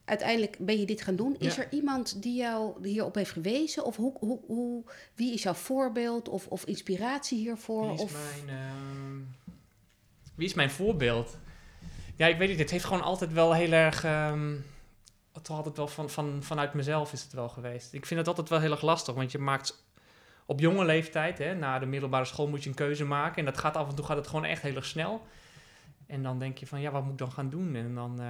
uiteindelijk 0.04 0.56
ben 0.58 0.78
je 0.78 0.86
dit 0.86 1.02
gaan 1.02 1.16
doen. 1.16 1.36
Is 1.38 1.54
Ja. 1.54 1.62
er 1.62 1.72
iemand 1.72 2.22
die 2.22 2.34
jou 2.36 2.88
hierop 2.88 3.14
heeft 3.14 3.30
gewezen? 3.30 3.84
Of 3.84 3.96
hoe, 3.96 4.12
hoe, 4.18 4.38
hoe, 4.46 4.84
wie 5.14 5.32
is 5.32 5.42
jouw 5.42 5.52
voorbeeld 5.54 6.28
of, 6.28 6.46
of 6.46 6.64
inspiratie 6.64 7.38
hiervoor? 7.38 7.84
wie 7.86 7.94
is, 7.94 8.00
of, 8.00 8.12
mijn, 8.46 8.58
ehm, 8.58 9.18
wie 10.34 10.46
is 10.46 10.54
mijn 10.54 10.70
voorbeeld? 10.70 11.36
Ja, 12.16 12.26
ik 12.26 12.38
weet 12.38 12.48
niet. 12.48 12.58
Het 12.58 12.70
heeft 12.70 12.84
gewoon 12.84 13.02
altijd 13.02 13.32
wel 13.32 13.54
heel 13.54 13.72
erg... 13.72 14.04
ehm, 14.04 14.54
toch 15.42 15.56
altijd 15.56 15.76
wel 15.76 15.88
van, 15.88 16.10
van, 16.10 16.42
vanuit 16.42 16.74
mezelf 16.74 17.12
is 17.12 17.22
het 17.22 17.32
wel 17.32 17.48
geweest. 17.48 17.92
Ik 17.92 18.06
vind 18.06 18.20
het 18.20 18.28
altijd 18.28 18.48
wel 18.48 18.60
heel 18.60 18.70
erg 18.70 18.82
lastig, 18.82 19.14
want 19.14 19.32
je 19.32 19.38
maakt 19.38 19.84
op 20.50 20.60
jonge 20.60 20.84
leeftijd, 20.84 21.38
hè, 21.38 21.54
na 21.54 21.78
de 21.78 21.86
middelbare 21.86 22.24
school 22.24 22.48
moet 22.48 22.62
je 22.62 22.68
een 22.68 22.74
keuze 22.74 23.04
maken. 23.04 23.36
En 23.36 23.44
dat 23.44 23.58
gaat 23.58 23.76
af 23.76 23.88
en 23.88 23.94
toe 23.94 24.04
gaat 24.04 24.16
het 24.16 24.26
gewoon 24.26 24.44
echt 24.44 24.62
heel 24.62 24.74
erg 24.76 24.84
snel. 24.86 25.26
En 26.06 26.22
dan 26.22 26.38
denk 26.38 26.58
je 26.58 26.66
van, 26.66 26.80
ja, 26.80 26.90
wat 26.90 27.02
moet 27.02 27.12
ik 27.12 27.18
dan 27.18 27.32
gaan 27.32 27.50
doen? 27.50 27.74
En 27.74 27.94
dan... 27.94 28.20
eh, 28.20 28.26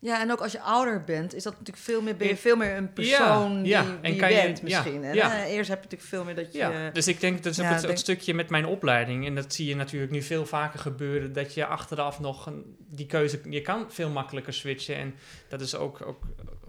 Ja, 0.00 0.20
en 0.20 0.32
ook 0.32 0.40
als 0.40 0.52
je 0.52 0.60
ouder 0.60 1.04
bent, 1.04 1.34
is 1.34 1.42
dat 1.42 1.52
natuurlijk 1.52 1.84
veel 1.84 2.02
meer, 2.02 2.16
ben 2.16 2.26
je 2.26 2.32
Ja. 2.32 2.38
veel 2.38 2.56
meer 2.56 2.76
een 2.76 2.92
persoon 2.92 3.64
Ja, 3.64 3.82
die, 3.82 3.90
en 4.02 4.10
die 4.10 4.16
kan 4.20 4.32
je- 4.32 4.42
bent 4.42 4.58
ja, 4.58 4.64
misschien. 4.64 5.04
En, 5.04 5.14
ja. 5.14 5.44
eh, 5.44 5.52
eerst 5.52 5.68
heb 5.68 5.78
je 5.78 5.84
natuurlijk 5.84 6.10
veel 6.10 6.24
meer 6.24 6.34
dat 6.34 6.52
je... 6.52 6.58
Ja, 6.58 6.90
dus 6.90 7.08
ik 7.08 7.20
denk 7.20 7.42
dat 7.42 7.52
is 7.52 7.58
ook 7.58 7.64
ja, 7.64 7.80
het, 7.88 7.98
stukje 7.98 8.34
met 8.34 8.50
mijn 8.50 8.66
opleiding. 8.66 9.26
En 9.26 9.34
dat 9.34 9.54
zie 9.54 9.66
je 9.68 9.76
natuurlijk 9.76 10.12
nu 10.12 10.22
veel 10.22 10.46
vaker 10.46 10.78
gebeuren. 10.78 11.32
Dat 11.32 11.54
je 11.54 11.66
achteraf 11.66 12.20
nog 12.20 12.46
een, 12.46 12.76
die 12.78 13.06
keuze. 13.06 13.40
Je 13.50 13.60
kan 13.62 13.84
veel 13.88 14.10
makkelijker 14.10 14.52
switchen. 14.52 14.96
En 14.96 15.14
dat 15.48 15.60
is 15.60 15.74
ook, 15.74 16.06
ook 16.06 16.22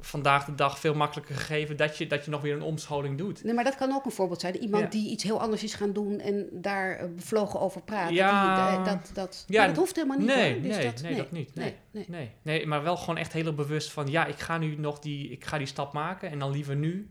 vandaag 0.06 0.45
de 0.45 0.56
dag 0.56 0.80
veel 0.80 0.93
makkelijker 0.93 1.36
gegeven. 1.36 1.78
Dat 1.78 1.97
je, 1.97 2.08
dat 2.08 2.26
je 2.26 2.32
nog 2.32 2.41
weer 2.41 2.53
een 2.53 2.62
omscholing 2.62 3.18
doet. 3.18 3.43
Nee, 3.43 3.53
maar 3.53 3.64
dat 3.64 3.76
kan 3.76 3.93
ook 3.93 4.06
een 4.06 4.12
voorbeeld 4.12 4.41
zijn. 4.41 4.58
Iemand 4.58 4.84
Ja. 4.84 4.89
die 4.89 5.10
iets 5.10 5.24
heel 5.24 5.41
anders 5.41 5.64
is 5.64 5.74
gaan 5.74 5.93
doen 5.93 6.20
en 6.20 6.47
daar 6.51 6.95
eh, 6.97 7.06
bevlogen 7.16 7.60
over 7.60 7.82
praat. 7.82 8.10
Ja. 8.10 8.56
Die, 8.70 8.78
eh, 8.78 8.86
dat, 8.86 9.10
dat, 9.14 9.43
Ja, 9.47 9.58
maar 9.60 9.68
dat 9.68 9.78
hoeft 9.78 9.95
helemaal 9.95 10.18
niet. 10.18 10.28
nee. 10.28 10.62
Dus 10.62 10.76
nee, 10.76 10.86
dat, 10.86 11.01
nee, 11.01 11.16
dat 11.16 11.32
niet. 11.32 11.56
Nee. 11.56 11.76
nee. 11.91 12.06
Nee, 12.08 12.32
nee, 12.41 12.68
maar 12.68 12.84
wel 12.84 12.97
gewoon 12.97 13.18
echt 13.18 13.34
heel 13.34 13.53
bewust 13.53 13.91
van. 13.91 14.08
Ja, 14.08 14.26
ik 14.26 14.39
ga 14.39 14.58
nu 14.58 14.76
nog 14.76 14.99
die, 14.99 15.30
ik 15.30 15.45
ga 15.45 15.58
die 15.58 15.68
stap 15.68 15.93
maken. 15.93 16.32
En 16.32 16.39
dan 16.39 16.51
liever 16.51 16.76
nu. 16.76 17.10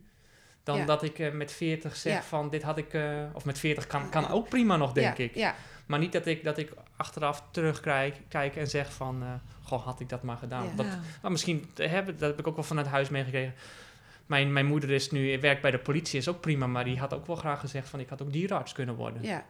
Dan 0.62 0.76
Ja. 0.76 0.84
dat 0.84 1.02
ik 1.02 1.18
eh, 1.18 1.32
met 1.32 1.52
40 1.52 1.96
zeg 1.96 2.24
van 2.24 2.50
dit 2.50 2.62
had 2.62 2.78
ik. 2.78 2.98
of 3.32 3.44
met 3.44 3.58
40 3.58 3.86
kan, 3.86 4.10
kan 4.10 4.28
ook 4.28 4.48
prima 4.48 4.76
nog, 4.76 4.92
denk 4.92 5.16
ja, 5.16 5.24
ik. 5.24 5.34
Ja, 5.34 5.54
Maar 5.86 5.98
niet 5.98 6.12
dat 6.12 6.26
ik, 6.26 6.44
dat 6.44 6.58
ik 6.58 6.72
achteraf 6.96 7.42
terugkijk 7.50 8.16
kijk 8.28 8.56
en 8.56 8.66
zeg 8.68 8.92
van... 8.92 9.22
eh, 9.22 9.28
goh, 9.62 9.84
had 9.84 10.00
ik 10.00 10.08
dat 10.08 10.22
maar 10.22 10.36
gedaan. 10.36 10.64
Ja. 10.76 10.84
Dat, 11.22 11.30
misschien 11.30 11.70
hebben, 11.76 12.18
dat 12.18 12.28
heb 12.30 12.38
ik 12.38 12.46
ook 12.46 12.54
wel 12.54 12.64
vanuit 12.64 12.86
huis 12.86 13.08
meegekregen. 13.08 13.54
Mijn, 14.26 14.52
mijn 14.52 14.66
moeder 14.66 14.90
is 14.90 15.10
nu, 15.10 15.40
werkt 15.40 15.62
bij 15.62 15.70
de 15.70 15.78
politie, 15.78 16.18
is 16.18 16.28
ook 16.28 16.40
prima. 16.40 16.66
Maar 16.66 16.84
die 16.84 16.98
had 16.98 17.14
ook 17.14 17.26
wel 17.26 17.36
graag 17.36 17.60
gezegd 17.60 17.88
van... 17.88 18.00
ik 18.00 18.08
had 18.08 18.22
ook 18.22 18.32
dierenarts 18.32 18.72
kunnen 18.72 18.94
worden. 18.94 19.22
ja. 19.22 19.44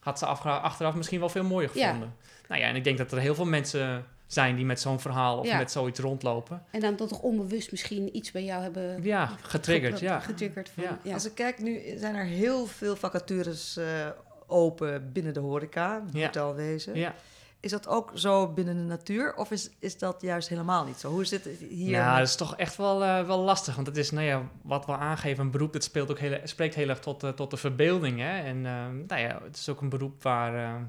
Had 0.00 0.18
ze 0.18 0.26
achteraf 0.26 0.94
misschien 0.94 1.18
wel 1.20 1.28
veel 1.28 1.44
mooier 1.44 1.70
Ja. 1.74 1.84
gevonden. 1.86 2.14
Nou 2.48 2.60
ja, 2.60 2.66
en 2.66 2.76
ik 2.76 2.84
denk 2.84 2.98
dat 2.98 3.12
er 3.12 3.18
heel 3.18 3.34
veel 3.34 3.44
mensen 3.44 4.06
zijn 4.26 4.56
die 4.56 4.64
met 4.64 4.80
zo'n 4.80 5.00
verhaal... 5.00 5.38
of 5.38 5.46
Ja. 5.46 5.56
met 5.58 5.70
zoiets 5.70 6.00
rondlopen. 6.00 6.62
En 6.70 6.80
dan 6.80 6.96
toch 6.96 7.20
onbewust 7.20 7.70
misschien 7.70 8.16
iets 8.16 8.30
bij 8.30 8.44
jou 8.44 8.62
hebben 8.62 9.02
Ja, 9.02 9.30
getriggerd, 9.42 10.00
ja. 10.00 10.20
getriggerd 10.20 10.68
van, 10.74 10.82
Ja. 10.82 10.98
ja. 11.02 11.12
Als 11.14 11.26
ik 11.26 11.34
kijk, 11.34 11.58
nu 11.58 11.80
zijn 11.96 12.14
er 12.14 12.24
heel 12.24 12.66
veel 12.66 12.96
vacatures 12.96 13.76
eh, 13.76 14.06
open 14.48 15.12
binnen 15.12 15.34
de 15.34 15.40
horeca, 15.40 16.02
Ja. 16.12 16.24
hotelwezen. 16.24 16.94
Ja. 16.94 17.14
Is 17.60 17.70
dat 17.70 17.88
ook 17.88 18.10
zo 18.14 18.48
binnen 18.52 18.74
de 18.76 18.82
natuur 18.82 19.34
of 19.34 19.50
is, 19.50 19.70
is 19.78 19.98
dat 19.98 20.20
juist 20.22 20.48
helemaal 20.48 20.84
niet 20.84 20.96
zo? 20.98 21.10
Hoe 21.10 21.20
is 21.22 21.28
dit 21.28 21.48
hier? 21.68 21.98
Nou, 21.98 22.18
dat 22.18 22.28
is 22.28 22.36
toch 22.36 22.56
echt 22.56 22.76
wel, 22.76 23.04
eh, 23.04 23.26
wel 23.26 23.38
lastig. 23.38 23.74
Want 23.74 23.86
het 23.86 23.96
is, 23.96 24.10
nou 24.10 24.26
ja, 24.26 24.42
wat 24.62 24.86
we 24.86 24.92
aangeven, 24.92 25.44
een 25.44 25.50
beroep, 25.50 25.72
dat 25.72 25.84
speelt 25.84 26.10
ook 26.10 26.18
heel, 26.18 26.38
spreekt 26.44 26.74
heel 26.74 26.88
erg 26.88 26.98
tot, 26.98 27.22
eh, 27.22 27.30
tot 27.30 27.50
de 27.50 27.56
verbeelding. 27.56 28.18
Hè? 28.18 28.38
En 28.40 28.56
eh, 28.66 28.86
nou 29.06 29.20
ja, 29.20 29.40
het 29.44 29.56
is 29.56 29.68
ook 29.68 29.80
een 29.80 29.88
beroep 29.88 30.22
waar. 30.22 30.80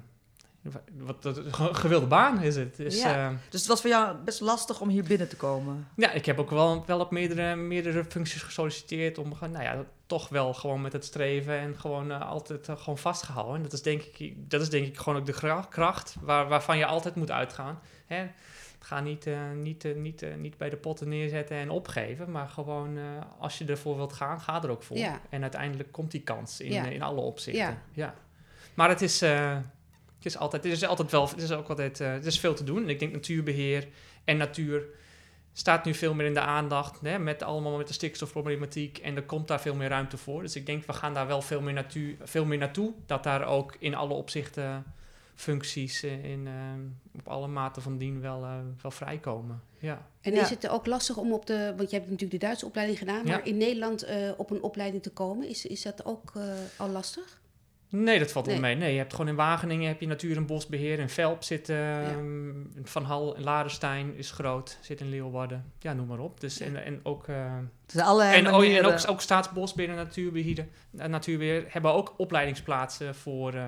Eh, 0.64 0.72
wa- 0.72 0.82
wat, 1.06 1.24
wat, 1.24 1.38
een 1.38 1.54
ge- 1.54 1.74
gewilde 1.74 2.06
baan 2.06 2.42
is 2.42 2.56
het. 2.56 2.76
Dus, 2.76 3.02
Ja. 3.02 3.10
ja. 3.18 3.34
Dus 3.50 3.60
het 3.60 3.70
was 3.70 3.82
voor 3.82 3.90
jou 3.90 4.18
best 4.18 4.42
lastig 4.42 4.82
om 4.82 4.90
hier 4.90 5.04
binnen 5.04 5.30
te 5.30 5.36
komen. 5.36 5.88
ja, 5.96 6.12
ik 6.12 6.26
heb 6.26 6.40
ook 6.40 6.50
wel, 6.50 6.84
wel 6.86 7.00
op 7.00 7.12
meerdere, 7.12 7.56
meerdere 7.56 8.06
functies 8.06 8.42
gesolliciteerd. 8.42 9.18
Om 9.18 9.34
nou 9.40 9.62
ja, 9.64 9.84
toch 10.06 10.30
wel 10.30 10.54
gewoon 10.54 10.82
met 10.82 10.94
het 10.94 11.06
streven 11.06 11.58
en 11.60 11.76
gewoon 11.80 12.12
eh, 12.12 12.30
altijd 12.30 12.68
eh, 12.70 12.78
gewoon 12.78 12.98
vastgehouden. 12.98 13.56
En 13.56 13.62
dat 13.64 13.74
is 13.74 13.82
denk 13.82 14.02
ik, 14.02 14.34
dat 14.50 14.62
is 14.62 14.70
denk 14.70 14.86
ik 14.88 14.98
gewoon 14.98 15.20
ook 15.20 15.26
de 15.26 15.66
kracht 15.70 16.16
waar, 16.22 16.48
waarvan 16.48 16.78
je 16.78 16.86
altijd 16.86 17.16
moet 17.16 17.32
uitgaan. 17.32 17.80
Hè? 18.06 18.28
Ga 18.82 19.00
niet, 19.00 19.26
eh, 19.28 19.34
niet, 19.56 19.86
eh, 19.86 19.96
niet, 19.96 20.22
eh, 20.22 20.36
niet 20.36 20.58
bij 20.58 20.70
de 20.70 20.76
potten 20.78 21.08
neerzetten 21.10 21.58
en 21.58 21.70
opgeven. 21.70 22.32
Maar 22.32 22.48
gewoon, 22.50 22.98
eh, 22.98 23.04
als 23.40 23.58
je 23.58 23.66
ervoor 23.66 23.96
wilt 23.96 24.14
gaan, 24.14 24.42
ga 24.42 24.64
er 24.64 24.70
ook 24.70 24.84
voor. 24.84 24.98
Ja. 24.98 25.20
En 25.30 25.42
uiteindelijk 25.42 25.92
komt 25.92 26.12
die 26.12 26.22
kans 26.22 26.60
in, 26.62 26.72
Ja. 26.72 26.86
eh, 26.86 26.92
in 26.92 27.02
alle 27.02 27.22
opzichten. 27.22 27.64
Ja. 27.64 27.78
Ja. 27.94 28.14
Maar 28.74 28.90
het 28.90 29.02
is, 29.02 29.22
eh, 29.22 29.58
het 30.20 30.26
is 30.26 30.38
altijd, 30.38 30.64
het 30.64 30.72
is 30.72 30.86
altijd 30.86 31.12
wel, 31.12 31.30
het 31.30 31.42
is 31.42 31.52
ook 31.52 31.68
altijd, 31.70 32.00
eh, 32.00 32.12
het 32.12 32.26
is 32.26 32.40
veel 32.40 32.54
te 32.54 32.64
doen. 32.64 32.84
En 32.84 32.90
ik 32.90 33.00
denk 33.00 33.12
natuurbeheer 33.12 33.88
en 34.24 34.38
natuur 34.38 34.84
staat 35.54 35.86
nu 35.86 35.94
veel 35.94 36.14
meer 36.14 36.26
in 36.26 36.34
de 36.34 36.40
aandacht. 36.40 37.00
Hè, 37.02 37.20
met 37.20 37.44
allemaal 37.44 37.78
met 37.78 37.88
de 37.88 37.94
stikstofproblematiek. 37.94 38.98
En 38.98 39.16
er 39.16 39.24
komt 39.24 39.48
daar 39.48 39.62
veel 39.62 39.76
meer 39.76 39.90
ruimte 39.90 40.18
voor. 40.18 40.42
Dus 40.42 40.56
ik 40.56 40.66
denk, 40.66 40.86
we 40.86 40.94
gaan 40.94 41.14
daar 41.14 41.28
wel 41.28 41.42
veel 41.42 41.62
meer, 41.62 41.74
natuur, 41.74 42.16
veel 42.24 42.46
meer 42.46 42.58
naartoe. 42.58 42.94
Dat 43.06 43.24
daar 43.24 43.46
ook 43.48 43.76
in 43.80 43.96
alle 43.96 44.14
opzichten 44.14 44.84
functies 45.36 46.04
eh, 46.04 46.24
in, 46.32 46.48
eh, 46.48 46.54
op 47.20 47.28
alle 47.28 47.48
maten 47.48 47.82
van 47.82 47.98
dien 47.98 48.22
wel, 48.22 48.44
eh, 48.44 48.58
wel 48.82 48.92
vrijkomen. 48.92 49.62
Ja. 49.78 50.08
En 50.22 50.34
Ja. 50.34 50.42
is 50.42 50.50
het 50.50 50.68
ook 50.70 50.86
lastig 50.86 51.18
om 51.18 51.34
op 51.34 51.46
de, 51.46 51.74
want 51.78 51.90
je 51.90 51.96
hebt 51.98 52.10
natuurlijk 52.10 52.40
de 52.42 52.46
Duitse 52.46 52.66
opleiding 52.66 53.00
gedaan, 53.00 53.26
Ja. 53.26 53.32
maar 53.32 53.48
in 53.48 53.58
Nederland 53.58 54.04
eh, 54.04 54.32
op 54.38 54.50
een 54.52 54.62
opleiding 54.64 55.04
te 55.04 55.12
komen, 55.12 55.48
is, 55.50 55.66
is 55.66 55.82
dat 55.82 56.06
ook 56.06 56.32
eh, 56.36 56.44
al 56.78 56.90
lastig? 56.90 57.39
Nee, 57.92 58.20
dat 58.20 58.32
valt 58.32 58.46
wel 58.46 58.56
Nee. 58.60 58.64
mee. 58.64 58.76
Nee, 58.76 58.92
je 58.92 58.98
hebt 58.98 59.12
gewoon 59.12 59.28
in 59.28 59.36
Wageningen 59.36 59.88
heb 59.88 60.00
je 60.02 60.08
natuur- 60.08 60.36
en 60.38 60.46
bosbeheer. 60.46 61.00
In 61.00 61.10
Velp 61.10 61.44
zit 61.44 61.70
ehm, 61.70 62.52
Van 62.84 63.04
Hal, 63.04 63.36
in 63.36 63.44
Larenstein 63.44 64.16
is 64.16 64.32
groot, 64.32 64.78
zit 64.82 65.00
in 65.00 65.10
Leeuwarden. 65.10 65.72
Ja, 65.80 65.94
noem 65.94 66.08
maar 66.08 66.20
op. 66.20 66.40
Dus, 66.40 66.58
Ja. 66.58 66.66
en, 66.66 66.84
en 66.86 67.00
ook, 67.04 67.28
Er 67.28 67.62
zijn 67.88 68.06
allerlei 68.06 68.38
en, 68.46 68.54
oh, 68.54 68.66
en 68.78 68.86
ook, 68.86 69.00
ook 69.08 69.22
Staatsbosbeheer 69.22 69.90
en 69.90 69.96
natuurbeheer, 69.96 70.68
eh, 70.98 71.06
natuurbeheer 71.08 71.66
hebben 71.68 71.94
ook 71.94 72.14
opleidingsplaatsen 72.18 73.16
voor... 73.16 73.54
eh, 73.54 73.64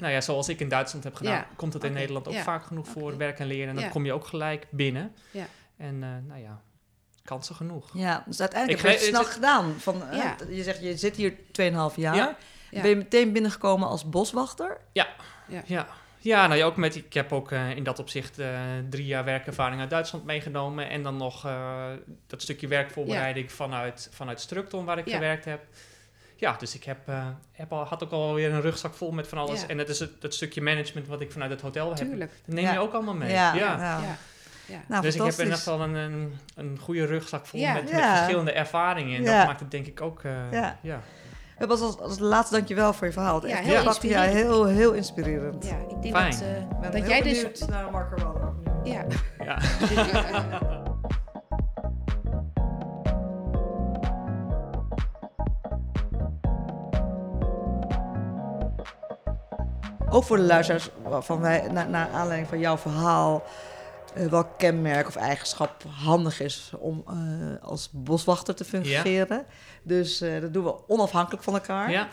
nou 0.00 0.12
ja, 0.12 0.20
zoals 0.20 0.48
ik 0.48 0.60
in 0.60 0.68
Duitsland 0.68 1.04
heb 1.04 1.14
gedaan, 1.14 1.32
Ja. 1.34 1.46
komt 1.56 1.72
het 1.72 1.84
in 1.84 1.92
Nederland 1.92 2.28
ook 2.28 2.34
vaak 2.34 2.64
genoeg 2.64 2.88
voor 2.88 3.16
werk 3.16 3.38
en 3.38 3.46
leren. 3.46 3.68
En 3.68 3.80
dan 3.80 3.88
kom 3.90 4.04
je 4.04 4.12
ook 4.12 4.26
gelijk 4.26 4.66
binnen. 4.70 5.12
Ja. 5.30 5.46
En 5.76 5.98
nou 5.98 6.40
ja, 6.40 6.60
kansen 7.24 7.54
genoeg. 7.54 7.90
Ja, 7.94 8.22
dus 8.26 8.40
uiteindelijk 8.40 8.80
Ik 8.82 8.86
heb 8.88 8.98
je 8.98 9.06
het 9.06 9.14
snel 9.14 9.24
gedaan. 9.32 9.74
Van. 9.78 10.02
Je 10.50 10.62
zegt, 10.62 10.82
je 10.82 10.96
zit 10.96 11.16
hier 11.16 11.32
2,5 11.52 11.96
jaar. 11.96 12.36
Ja. 12.70 12.76
Ja. 12.76 12.80
Ben 12.80 12.90
je 12.90 12.96
meteen 12.96 13.32
binnengekomen 13.32 13.88
als 13.88 14.08
boswachter? 14.08 14.78
Ja, 14.92 15.06
ja 16.18 16.46
nou 16.46 16.58
ja, 16.58 16.64
ook 16.64 16.76
met, 16.76 16.96
ik 16.96 17.12
heb 17.14 17.32
ook 17.32 17.52
eh, 17.52 17.70
in 17.70 17.82
dat 17.84 17.98
opzicht 17.98 18.38
eh, 18.38 18.48
drie 18.90 19.06
jaar 19.06 19.24
werkervaring 19.24 19.80
uit 19.80 19.90
Duitsland 19.90 20.24
meegenomen. 20.24 20.88
En 20.88 21.02
dan 21.02 21.16
nog 21.16 21.44
eh, 21.44 21.84
dat 22.26 22.42
stukje 22.42 22.66
werkvoorbereiding 22.68 23.52
vanuit, 23.52 24.08
vanuit 24.12 24.40
Structon 24.40 24.84
waar 24.84 24.98
ik 24.98 25.06
Ja. 25.08 25.14
gewerkt 25.14 25.44
heb. 25.44 25.60
Ja, 26.36 26.56
dus 26.58 26.74
ik 26.74 26.84
heb, 26.84 26.98
eh, 27.08 27.26
heb 27.52 27.72
al, 27.72 27.84
had 27.84 28.04
ook 28.04 28.10
alweer 28.10 28.52
een 28.52 28.60
rugzak 28.60 28.94
vol 28.94 29.10
met 29.10 29.28
van 29.28 29.38
alles. 29.38 29.60
Ja. 29.60 29.68
En 29.68 29.76
dat 29.76 29.88
is 29.88 29.98
het, 29.98 30.10
het 30.20 30.34
stukje 30.34 30.62
management 30.62 31.06
wat 31.06 31.20
ik 31.20 31.32
vanuit 31.32 31.50
het 31.50 31.60
hotel 31.60 31.88
heb. 31.88 31.96
Tuurlijk. 31.96 32.30
Dat 32.46 32.54
neem 32.54 32.64
Ja. 32.64 32.72
je 32.72 32.78
ook 32.78 32.92
allemaal 32.92 33.14
mee. 33.14 33.30
Ja, 33.32 33.54
Ja. 33.54 33.60
ja. 33.78 34.00
Ja. 34.00 34.16
Ja. 34.66 34.80
Nou, 34.88 35.02
dus 35.02 35.14
ik 35.14 35.22
heb 35.22 35.38
in 35.38 35.52
geval 35.52 35.80
een, 35.80 35.94
een, 35.94 36.38
een 36.54 36.78
goede 36.78 37.04
rugzak 37.06 37.46
vol 37.46 37.60
Ja. 37.60 37.72
met, 37.72 37.82
met 37.82 37.92
Ja. 37.92 38.16
verschillende 38.16 38.52
ervaringen. 38.52 39.16
En 39.16 39.22
Ja. 39.22 39.36
dat 39.38 39.46
maakt 39.46 39.60
het 39.60 39.70
denk 39.70 39.86
ik 39.86 40.00
ook... 40.00 40.22
eh, 40.22 40.52
Ja. 40.82 41.00
Ja. 41.58 41.66
Het 41.66 41.68
was 41.68 41.80
als, 41.80 41.98
als 42.00 42.18
laatste 42.18 42.54
dankjewel 42.54 42.92
voor 42.92 43.06
je 43.06 43.12
verhaal. 43.12 43.46
Ja, 43.46 43.56
Echt 43.56 43.66
heel 43.66 43.82
prachtig. 43.82 44.10
Ja, 44.10 44.20
heel, 44.20 44.64
heel 44.66 44.92
inspirerend. 44.92 45.64
Ja, 45.66 45.76
ik 45.88 46.02
denk 46.02 46.16
Fijn. 46.16 46.30
dat, 46.30 46.40
eh, 46.40 46.80
ben 46.80 46.92
dat 47.00 47.08
jij 47.10 47.22
dus... 47.22 47.64
naar 47.66 47.90
Marker 47.90 48.24
Wallen. 48.24 48.54
Ja. 48.84 49.04
Ja. 49.44 49.58
Ook 60.10 60.24
voor 60.24 60.36
de 60.36 60.42
luisteraars, 60.42 60.90
waarvan 61.02 61.40
wij, 61.40 61.68
na- 61.72 61.86
naar 61.86 62.08
aanleiding 62.14 62.48
van 62.48 62.58
jouw 62.58 62.76
verhaal, 62.78 63.42
eh, 64.16 64.26
welk 64.26 64.48
kenmerk 64.58 65.06
of 65.06 65.16
eigenschap 65.16 65.82
handig 66.04 66.40
is 66.40 66.72
om 66.78 67.04
eh, 67.08 67.14
als 67.68 67.88
boswachter 67.92 68.54
te 68.54 68.64
fungeren. 68.64 69.46
Dus 69.82 70.20
eh, 70.20 70.40
dat 70.40 70.52
doen 70.52 70.64
we 70.64 70.88
onafhankelijk 70.88 71.42
van 71.42 71.54
elkaar. 71.54 71.90
Ja, 71.90 72.08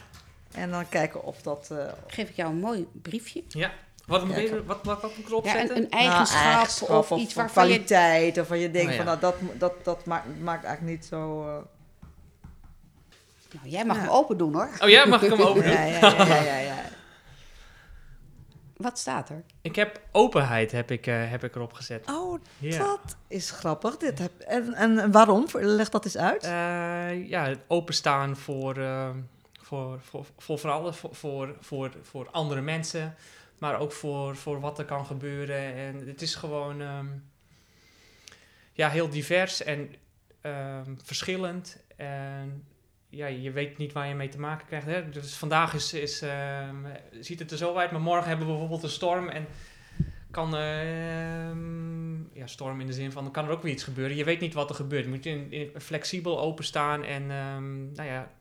En 0.51 0.71
dan 0.71 0.89
kijken 0.89 1.23
of 1.23 1.41
dat... 1.41 1.69
eh, 1.71 1.77
Geef 2.07 2.29
ik 2.29 2.35
jou 2.35 2.49
een 2.51 2.59
mooi 2.59 2.87
briefje. 3.01 3.43
ja. 3.49 3.71
Wat, 4.07 4.25
moet 4.25 4.35
je- 4.35 4.63
wat, 4.65 4.79
wat, 4.83 5.01
wat 5.01 5.09
moet 5.15 5.19
ik 5.25 5.27
erop 5.27 5.45
Ja, 5.45 5.51
zetten? 5.51 5.75
een, 5.77 5.87
nou, 5.89 5.93
eigenschap, 6.03 6.89
of, 6.89 7.11
iets 7.11 7.33
waarvan 7.33 7.63
je... 7.67 7.69
kwaliteit. 7.73 8.39
Of 8.39 8.47
waar 8.47 8.57
je 8.57 8.71
denkt 8.71 8.87
Oh, 8.91 8.95
ja. 8.97 9.03
van, 9.03 9.05
nou, 9.05 9.19
dat, 9.19 9.35
dat, 9.59 9.73
dat 9.83 10.05
maakt, 10.05 10.25
maakt 10.41 10.63
eigenlijk 10.65 10.95
niet 10.97 11.05
zo... 11.05 11.41
eh, 11.41 11.55
Nou, 13.53 13.69
jij 13.69 13.85
mag 13.85 13.95
Ja. 13.95 14.01
hem 14.01 14.11
open 14.11 14.37
doen 14.37 14.53
hoor. 14.53 14.69
Oh 14.79 14.89
ja, 14.89 15.05
mag 15.05 15.21
ik 15.23 15.29
hem 15.29 15.41
open 15.41 15.63
doen? 15.63 15.71
ja, 15.71 15.83
ja, 15.83 15.99
ja, 15.99 16.25
ja, 16.25 16.41
ja, 16.43 16.57
ja. 16.57 16.72
Wat 18.77 18.99
staat 18.99 19.29
er? 19.29 19.43
Ik 19.61 19.75
heb 19.75 20.01
openheid 20.11 20.71
heb 20.71 20.91
ik, 20.91 21.07
eh, 21.07 21.29
heb 21.29 21.43
ik 21.43 21.55
erop 21.55 21.73
gezet. 21.73 22.09
Oh, 22.09 22.41
Ja. 22.59 22.77
dat 22.77 23.17
is 23.27 23.51
grappig. 23.51 23.97
Dit 23.97 24.19
heb, 24.19 24.39
en, 24.39 24.73
en 24.73 25.11
waarom? 25.11 25.45
Leg 25.53 25.89
dat 25.89 26.05
eens 26.05 26.17
uit. 26.17 26.43
Eh, 26.43 27.29
ja, 27.29 27.45
het 27.45 27.59
openstaan 27.67 28.35
voor, 28.37 28.77
eh, 28.77 29.09
voor, 29.61 29.99
voor, 30.01 30.25
voor, 30.37 30.59
voor 30.59 30.69
alles, 30.71 30.97
voor, 30.97 31.15
voor, 31.15 31.55
voor, 31.59 31.91
voor 32.01 32.29
andere 32.31 32.61
mensen, 32.61 33.15
maar 33.57 33.79
ook 33.79 33.91
voor, 33.91 34.35
voor 34.35 34.59
wat 34.59 34.79
er 34.79 34.85
kan 34.85 35.05
gebeuren. 35.05 35.73
En 35.75 36.07
het 36.07 36.21
is 36.21 36.35
gewoon 36.35 36.81
ehm, 36.81 37.07
ja, 38.73 38.89
heel 38.89 39.09
divers 39.09 39.63
en 39.63 39.95
ehm, 40.41 40.93
verschillend. 41.03 41.77
En 41.95 42.67
ja, 43.15 43.27
je 43.27 43.51
weet 43.51 43.77
niet 43.77 43.93
waar 43.93 44.07
je 44.07 44.13
mee 44.15 44.29
te 44.29 44.39
maken 44.39 44.67
krijgt. 44.67 44.85
Hè? 44.85 45.09
Dus 45.09 45.33
vandaag 45.33 45.73
is, 45.73 45.93
is, 45.93 46.21
ehm, 46.21 46.75
ziet 47.19 47.39
het 47.39 47.51
er 47.51 47.57
zo 47.57 47.75
uit, 47.75 47.91
maar 47.91 48.01
morgen 48.01 48.27
hebben 48.27 48.45
we 48.45 48.51
bijvoorbeeld 48.51 48.83
een 48.83 48.89
storm 48.89 49.29
en 49.29 49.45
kan 50.31 50.55
ehm, 50.55 52.13
ja, 52.37 52.47
storm 52.47 52.79
in 52.81 52.87
de 52.87 52.93
zin 52.93 53.11
van, 53.11 53.31
kan 53.31 53.45
er 53.45 53.51
ook 53.51 53.61
weer 53.61 53.71
iets 53.73 53.83
gebeuren. 53.83 54.15
Je 54.17 54.23
weet 54.23 54.39
niet 54.39 54.53
wat 54.53 54.69
er 54.69 54.75
gebeurt. 54.75 55.07
Moet 55.07 55.23
je 55.23 55.29
in, 55.29 55.51
in- 55.51 55.71
flexibel 55.81 56.39
openstaan 56.39 57.03
en 57.03 57.31
ehm, 57.31 57.91
nou 57.93 58.09
ja, 58.09 58.31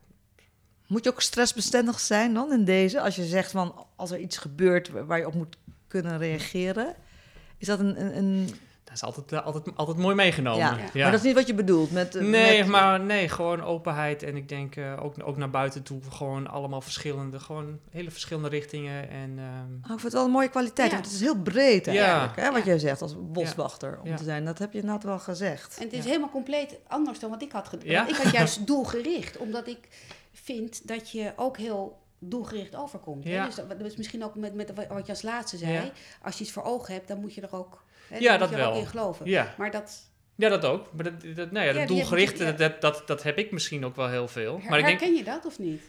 Moet 0.87 1.03
je 1.03 1.09
ook 1.09 1.21
stressbestendig 1.21 1.99
zijn 1.99 2.33
dan 2.33 2.53
in 2.53 2.65
deze? 2.65 3.01
Als 3.01 3.15
je 3.15 3.25
zegt 3.25 3.51
van, 3.51 3.85
als 3.95 4.11
er 4.11 4.19
iets 4.19 4.37
gebeurt 4.37 4.89
waar 4.89 5.17
je 5.17 5.27
op 5.27 5.33
moet 5.33 5.57
kunnen 5.87 6.17
reageren. 6.17 6.95
Is 7.57 7.67
dat 7.67 7.79
een... 7.79 8.01
een, 8.01 8.17
een 8.17 8.49
dat 8.93 9.09
is 9.09 9.17
altijd, 9.17 9.31
eh, 9.41 9.45
altijd, 9.45 9.75
altijd 9.77 9.97
mooi 9.97 10.15
meegenomen. 10.15 10.59
ja. 10.59 10.77
Ja. 10.93 11.01
Maar 11.01 11.11
dat 11.11 11.19
is 11.19 11.25
niet 11.25 11.35
wat 11.35 11.47
je 11.47 11.53
bedoelt 11.53 11.91
met... 11.91 12.15
eh, 12.15 12.23
Nee, 12.23 12.59
met- 12.59 12.67
maar 12.67 12.99
nee, 12.99 13.29
gewoon 13.29 13.61
openheid. 13.63 14.23
En 14.23 14.35
ik 14.35 14.49
denk 14.49 14.75
eh, 14.75 15.03
ook, 15.03 15.15
ook 15.23 15.37
naar 15.37 15.49
buiten 15.49 15.83
toe, 15.83 15.99
gewoon 16.09 16.47
allemaal 16.47 16.81
verschillende, 16.81 17.39
gewoon 17.39 17.79
hele 17.89 18.11
verschillende 18.11 18.49
richtingen. 18.49 19.09
En 19.09 19.33
ehm, 19.37 19.73
Oh, 19.73 19.79
ik 19.81 19.85
vind 19.87 20.01
het 20.01 20.13
wel 20.13 20.25
een 20.25 20.31
mooie 20.31 20.49
kwaliteit. 20.49 20.87
Ja. 20.89 20.93
Want 20.93 21.05
het 21.05 21.15
is 21.15 21.21
heel 21.21 21.41
breed 21.41 21.85
Ja. 21.85 21.91
eigenlijk, 21.91 22.35
hè, 22.35 22.51
wat 22.51 22.59
Ja. 22.59 22.65
jij 22.65 22.79
zegt 22.79 23.01
als 23.01 23.15
boswachter 23.19 23.99
om 24.01 24.07
Ja. 24.07 24.15
te 24.15 24.23
zijn. 24.23 24.45
Dat 24.45 24.59
heb 24.59 24.71
je 24.73 24.79
inderdaad 24.79 25.03
wel 25.03 25.19
gezegd. 25.19 25.77
En 25.77 25.83
het 25.83 25.93
is 25.93 26.03
Ja. 26.03 26.05
helemaal 26.09 26.29
compleet 26.31 26.79
anders 26.87 27.19
dan 27.19 27.29
wat 27.29 27.41
ik 27.41 27.51
had 27.51 27.67
gedaan. 27.67 27.89
Ja? 27.89 28.07
Ik 28.07 28.15
had 28.15 28.31
juist 28.31 28.67
doelgericht, 28.67 29.37
omdat 29.37 29.67
ik 29.67 29.87
vind 30.33 30.87
dat 30.87 31.11
je 31.11 31.33
ook 31.35 31.57
heel 31.57 32.01
doelgericht 32.19 32.75
overkomt. 32.75 33.23
Hè? 33.23 33.45
Dus 33.45 33.55
dat 33.55 33.69
dat 33.69 33.81
is 33.81 33.95
misschien 33.95 34.23
ook 34.23 34.35
met, 34.35 34.53
met 34.53 34.73
wat 34.75 35.05
je 35.05 35.11
als 35.11 35.21
laatste 35.21 35.57
zei. 35.57 35.71
Ja. 35.73 35.91
Als 36.21 36.37
je 36.37 36.43
iets 36.43 36.53
voor 36.53 36.63
ogen 36.63 36.93
hebt, 36.93 37.07
dan 37.07 37.19
moet 37.19 37.33
je 37.33 37.41
er 37.41 37.55
ook, 37.55 37.83
hè, 38.07 38.17
Ja, 38.17 38.37
dat 38.37 38.49
wel. 38.49 38.75
in 38.75 38.87
geloven. 38.87 39.25
ja. 39.25 39.53
Maar 39.57 39.71
dat 39.71 40.11
ja, 40.35 40.49
dat 40.49 40.65
ook. 40.65 40.93
Maar 40.93 41.03
dat, 41.03 41.35
dat, 41.35 41.51
nou 41.51 41.65
ja, 41.67 41.73
dat 41.73 41.87
doelgerichte, 41.87 42.43
ja. 42.43 42.51
dat, 42.51 42.81
dat, 42.81 43.03
dat 43.05 43.23
heb 43.23 43.37
ik 43.37 43.51
misschien 43.51 43.85
ook 43.85 43.95
wel 43.95 44.09
heel 44.09 44.27
veel. 44.27 44.59
her- 44.61 44.69
Maar 44.69 44.79
ik 44.79 44.85
denk, 44.85 44.99
herken 44.99 45.17
je 45.17 45.23
dat 45.23 45.45
of 45.45 45.59
niet? 45.59 45.81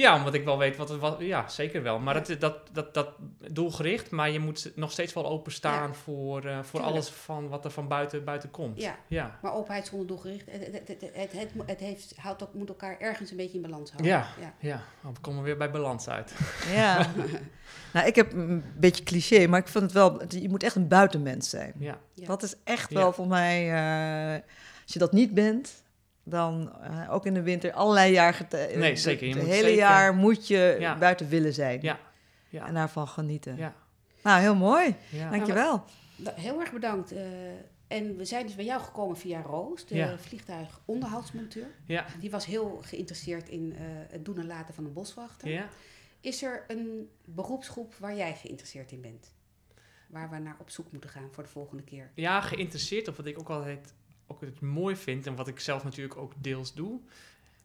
Ja, 0.00 0.16
omdat 0.16 0.34
ik 0.34 0.44
wel 0.44 0.58
weet 0.58 0.76
wat 0.76 0.88
het 0.88 1.00
was. 1.00 1.14
Ja, 1.18 1.48
zeker 1.48 1.82
wel. 1.82 1.98
Maar 1.98 2.14
dat, 2.14 2.40
dat, 2.40 2.56
dat, 2.72 2.94
dat 2.94 3.08
doelgericht, 3.50 4.10
maar 4.10 4.30
je 4.30 4.38
moet 4.38 4.72
nog 4.74 4.90
steeds 4.92 5.12
wel 5.12 5.26
openstaan 5.26 5.88
Ja. 5.88 5.94
voor, 5.94 6.44
eh, 6.44 6.54
voor 6.54 6.62
Tuurlijk. 6.70 6.90
alles 6.90 7.08
van 7.08 7.48
wat 7.48 7.64
er 7.64 7.70
van 7.70 7.88
buiten, 7.88 8.24
buiten 8.24 8.50
komt. 8.50 8.80
Ja. 8.80 8.96
Ja. 9.08 9.38
Maar 9.42 9.52
openheid 9.52 9.86
zonder 9.86 10.06
doelgericht, 10.06 10.46
het, 10.50 10.66
het, 10.72 10.88
het, 10.88 11.32
het, 11.32 11.50
het, 11.66 11.80
heeft, 11.80 12.14
houdt 12.16 12.42
ook, 12.42 12.54
moet 12.54 12.68
elkaar 12.68 12.98
ergens 12.98 13.30
een 13.30 13.36
beetje 13.36 13.56
in 13.56 13.62
balans 13.62 13.90
houden. 13.90 14.12
Ja. 14.12 14.26
ja. 14.40 14.54
Ja, 14.58 14.82
dan 15.02 15.16
komen 15.20 15.40
we 15.40 15.46
weer 15.46 15.56
bij 15.56 15.70
balans 15.70 16.08
uit. 16.08 16.34
Ja. 16.74 17.06
nou, 17.92 18.06
ik 18.06 18.14
heb 18.14 18.32
een 18.32 18.64
beetje 18.76 19.04
cliché, 19.04 19.46
maar 19.46 19.60
ik 19.60 19.68
vind 19.68 19.84
het 19.84 19.92
wel... 19.92 20.22
Je 20.28 20.48
moet 20.48 20.62
echt 20.62 20.74
een 20.74 20.88
buitenmens 20.88 21.50
zijn. 21.50 21.72
Ja. 21.78 21.98
Ja. 22.14 22.26
Dat 22.26 22.42
is 22.42 22.54
echt 22.64 22.90
Ja. 22.90 22.96
wel 22.96 23.12
voor 23.12 23.26
mij... 23.28 23.72
eh, 23.72 24.42
als 24.84 24.92
je 24.92 24.98
dat 24.98 25.12
niet 25.12 25.34
bent, 25.34 25.82
dan 26.30 26.72
eh, 26.82 27.12
ook 27.12 27.26
in 27.26 27.34
de 27.34 27.42
winter 27.42 27.72
allerlei 27.72 28.12
jaar... 28.12 28.46
Nee, 28.74 28.96
zeker. 28.96 29.26
Je 29.26 29.34
Het 29.34 29.42
hele 29.42 29.54
zeker- 29.54 29.74
jaar 29.74 30.14
moet 30.14 30.46
je 30.48 30.76
Ja. 30.78 30.98
buiten 30.98 31.28
willen 31.28 31.52
zijn. 31.54 31.78
Ja. 31.82 31.98
Ja. 32.48 32.66
En 32.66 32.74
daarvan 32.74 33.08
genieten. 33.08 33.56
Ja. 33.56 33.74
Nou, 34.22 34.40
heel 34.40 34.54
mooi. 34.54 34.94
Ja. 35.08 35.30
Dankjewel. 35.30 35.84
Da- 36.16 36.34
Heel 36.34 36.60
erg 36.60 36.72
bedankt. 36.72 37.12
eh, 37.12 37.22
en 37.88 38.16
we 38.16 38.24
zijn 38.24 38.46
dus 38.46 38.54
bij 38.54 38.64
jou 38.64 38.80
gekomen 38.82 39.16
via 39.16 39.40
Roos, 39.42 39.86
de 39.86 39.94
Ja. 39.94 40.18
vliegtuigonderhoudsmonteur. 40.18 41.66
Ja. 41.86 42.04
Die 42.20 42.30
was 42.30 42.46
heel 42.46 42.78
geïnteresseerd 42.84 43.48
in 43.48 43.74
eh, 43.76 43.82
het 44.08 44.24
doen 44.24 44.38
en 44.38 44.46
laten 44.46 44.74
van 44.74 44.84
een 44.84 44.92
boswachter. 44.92 45.48
Ja. 45.48 45.68
Is 46.20 46.42
er 46.42 46.64
een 46.68 47.10
beroepsgroep 47.24 47.94
waar 47.98 48.16
jij 48.16 48.34
geïnteresseerd 48.34 48.92
in 48.92 49.00
bent? 49.00 49.32
Waar 50.08 50.30
we 50.30 50.38
naar 50.38 50.56
op 50.58 50.70
zoek 50.70 50.92
moeten 50.92 51.10
gaan 51.10 51.28
voor 51.32 51.42
de 51.42 51.48
volgende 51.48 51.82
keer? 51.82 52.10
ja, 52.14 52.40
geïnteresseerd 52.40 53.08
op 53.08 53.16
wat 53.16 53.26
ik 53.26 53.38
ook 53.38 53.50
altijd 53.50 53.94
ook 54.30 54.40
het 54.40 54.60
mooi 54.60 54.96
vind 54.96 55.26
en 55.26 55.34
wat 55.36 55.48
ik 55.48 55.60
zelf 55.60 55.84
natuurlijk 55.84 56.16
ook 56.16 56.32
deels 56.36 56.74
doe. 56.74 57.00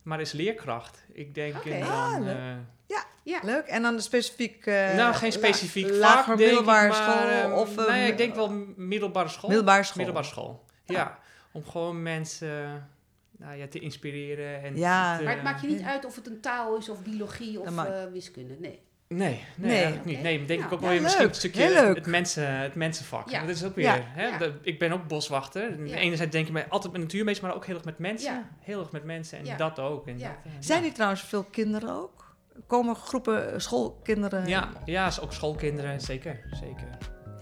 Maar 0.04 0.22
is 0.22 0.32
leerkracht. 0.32 1.04
Ik 1.12 1.36
denk 1.36 1.56
en 1.56 1.80
dan, 1.80 1.90
Ah, 1.90 2.20
leuk. 2.24 2.36
eh, 2.38 2.98
Ja, 3.24 3.40
Leuk. 3.44 3.66
En 3.66 3.82
dan 3.82 4.02
specifiek... 4.02 4.66
eh, 4.66 4.96
nou, 4.96 5.14
geen 5.14 5.30
la- 5.32 5.36
specifiek 5.38 5.90
lager 5.90 6.34
ik, 6.34 6.40
middelbare 6.40 6.88
maar, 6.88 6.96
school 6.98 7.28
ehm, 7.30 7.52
of... 7.52 7.78
eh, 7.78 7.88
nee, 7.88 8.12
ik 8.12 8.18
denk 8.18 8.36
wel 8.36 8.50
middelbare 8.76 9.28
school. 9.28 9.50
Middelbare 9.50 9.84
school. 9.84 9.96
Middelbare 9.98 10.28
school. 10.28 10.66
Ja. 10.86 11.20
Om 11.52 11.66
gewoon 11.66 12.02
mensen 12.04 12.90
nou 13.38 13.56
ja, 13.56 13.68
te 13.68 13.80
inspireren. 13.80 14.62
En 14.64 14.78
Ja. 14.78 15.18
te- 15.18 15.24
maar 15.24 15.34
het 15.34 15.44
maakt 15.44 15.62
je 15.62 15.68
niet 15.68 15.82
uit 15.82 16.06
of 16.06 16.16
het 16.16 16.28
een 16.28 16.40
taal 16.42 16.78
is 16.78 16.90
of 16.90 17.04
biologie 17.04 17.60
of 17.60 17.78
eh, 17.78 18.04
wiskunde. 18.12 18.56
Nee. 18.60 18.82
Nee, 19.08 19.28
nee, 19.28 19.40
Nee. 19.56 19.72
eigenlijk 19.76 20.06
niet. 20.06 20.22
Nee, 20.22 20.46
denk 20.46 20.60
Ja. 20.60 20.66
ik 20.66 20.72
ook 20.74 20.80
wel 20.80 20.90
weer 20.90 21.02
misschien 21.02 21.28
een 21.28 21.34
stukje 21.34 21.62
Heel 21.62 21.74
leuk. 21.74 21.96
Het, 21.96 22.06
mensen, 22.06 22.60
het 22.60 22.76
mensenvak. 22.76 23.30
Ja. 23.30 23.40
Dat 23.40 23.50
is 23.50 23.64
ook 23.64 23.76
weer, 23.76 23.86
Ja. 23.86 24.00
hè, 24.04 24.30
ik 24.62 24.80
ben 24.80 24.92
ook 24.92 25.08
boswachter. 25.08 25.80
Enerzijds 25.84 26.32
denk 26.32 26.48
ik 26.48 26.54
me 26.54 26.66
altijd 26.70 26.94
met 26.94 27.02
natuurbeest, 27.02 27.42
maar 27.42 27.56
ook 27.56 27.66
heel 27.66 27.76
erg 27.76 27.84
met 27.86 28.00
mensen. 28.00 28.34
Ja. 28.34 28.48
Heel 28.60 28.80
erg 28.80 28.92
met 28.92 29.04
mensen 29.04 29.38
en 29.40 29.46
Ja. 29.46 29.56
dat 29.58 29.80
ook. 29.80 30.08
En 30.08 30.20
Ja. 30.20 30.28
dat, 30.28 30.36
eh, 30.44 30.52
Zijn 30.60 30.82
ja. 30.82 30.88
er 30.88 30.94
trouwens 30.94 31.22
veel 31.22 31.44
kinderen 31.44 31.90
ook? 31.90 32.36
Komen 32.68 32.96
groepen 32.96 33.62
schoolkinderen? 33.62 34.48
Ja, 34.48 34.70
ja, 34.86 35.08
is 35.08 35.20
ook 35.20 35.34
schoolkinderen, 35.34 36.02
zeker. 36.02 36.40
zeker. 36.52 36.88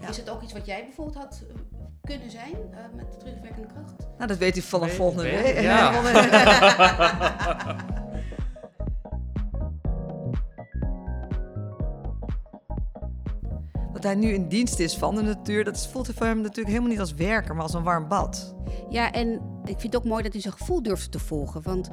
Ja. 0.00 0.08
Is 0.08 0.16
het 0.16 0.30
ook 0.30 0.42
iets 0.42 0.52
wat 0.52 0.66
jij 0.66 0.82
bijvoorbeeld 0.84 1.16
had 1.16 1.42
eh, 1.48 1.54
kunnen 2.02 2.30
zijn 2.30 2.52
eh, 2.70 2.78
met 2.96 3.12
de 3.12 3.16
terugwerkende 3.18 3.66
kracht? 3.68 3.92
Nou, 4.16 4.26
dat 4.28 4.38
weet 4.38 4.56
u 4.56 4.60
vanaf 4.60 4.92
volgende 4.92 5.22
week. 5.22 5.56
hij 14.04 14.14
nu 14.14 14.28
in 14.32 14.48
dienst 14.48 14.78
is 14.78 14.96
van 14.96 15.14
de 15.14 15.22
natuur, 15.22 15.64
dat 15.64 15.86
voelt 15.86 16.10
voor 16.14 16.26
hem 16.26 16.40
natuurlijk 16.40 16.68
helemaal 16.68 16.90
niet 16.90 17.00
als 17.00 17.14
werken, 17.14 17.54
maar 17.54 17.62
als 17.62 17.74
een 17.74 17.82
warm 17.82 18.08
bad. 18.08 18.54
Ja, 18.88 19.12
en 19.12 19.28
ik 19.64 19.80
vind 19.80 19.82
het 19.82 19.96
ook 19.96 20.04
mooi 20.04 20.22
dat 20.22 20.32
hij 20.32 20.40
zijn 20.40 20.54
gevoel 20.54 20.82
durfde 20.82 21.08
te 21.08 21.18
volgen. 21.18 21.62
Want 21.62 21.90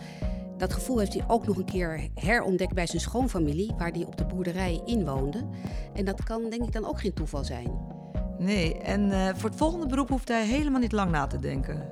dat 0.57 0.73
gevoel 0.73 0.99
heeft 0.99 1.13
hij 1.13 1.23
ook 1.27 1.47
nog 1.47 1.57
een 1.57 1.65
keer 1.65 2.09
herontdekt 2.15 2.73
bij 2.73 2.87
zijn 2.87 3.01
schoonfamilie, 3.01 3.73
waar 3.77 3.91
hij 3.91 4.05
op 4.05 4.17
de 4.17 4.25
boerderij 4.25 4.81
inwoonde. 4.85 5.49
En 5.93 6.05
dat 6.05 6.23
kan 6.23 6.49
denk 6.49 6.63
ik 6.63 6.71
dan 6.71 6.85
ook 6.85 6.99
geen 6.99 7.13
toeval 7.13 7.43
zijn. 7.43 7.99
Nee, 8.37 8.77
en 8.77 9.11
eh, 9.11 9.27
voor 9.35 9.49
het 9.49 9.57
volgende 9.57 9.85
beroep 9.85 10.09
hoeft 10.09 10.27
hij 10.27 10.45
helemaal 10.45 10.79
niet 10.79 10.91
lang 10.91 11.11
na 11.11 11.27
te 11.27 11.39
denken. 11.39 11.89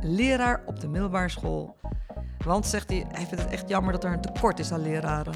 Leraar 0.00 0.62
op 0.66 0.80
de 0.80 0.88
middelbare 0.88 1.28
school. 1.28 1.76
Want, 2.44 2.66
zegt 2.66 2.88
hij, 2.88 3.06
hij 3.08 3.26
vindt 3.26 3.42
het 3.42 3.52
echt 3.52 3.68
jammer 3.68 3.92
dat 3.92 4.04
er 4.04 4.12
een 4.12 4.20
tekort 4.20 4.58
is 4.58 4.72
aan 4.72 4.82
leraren. 4.82 5.34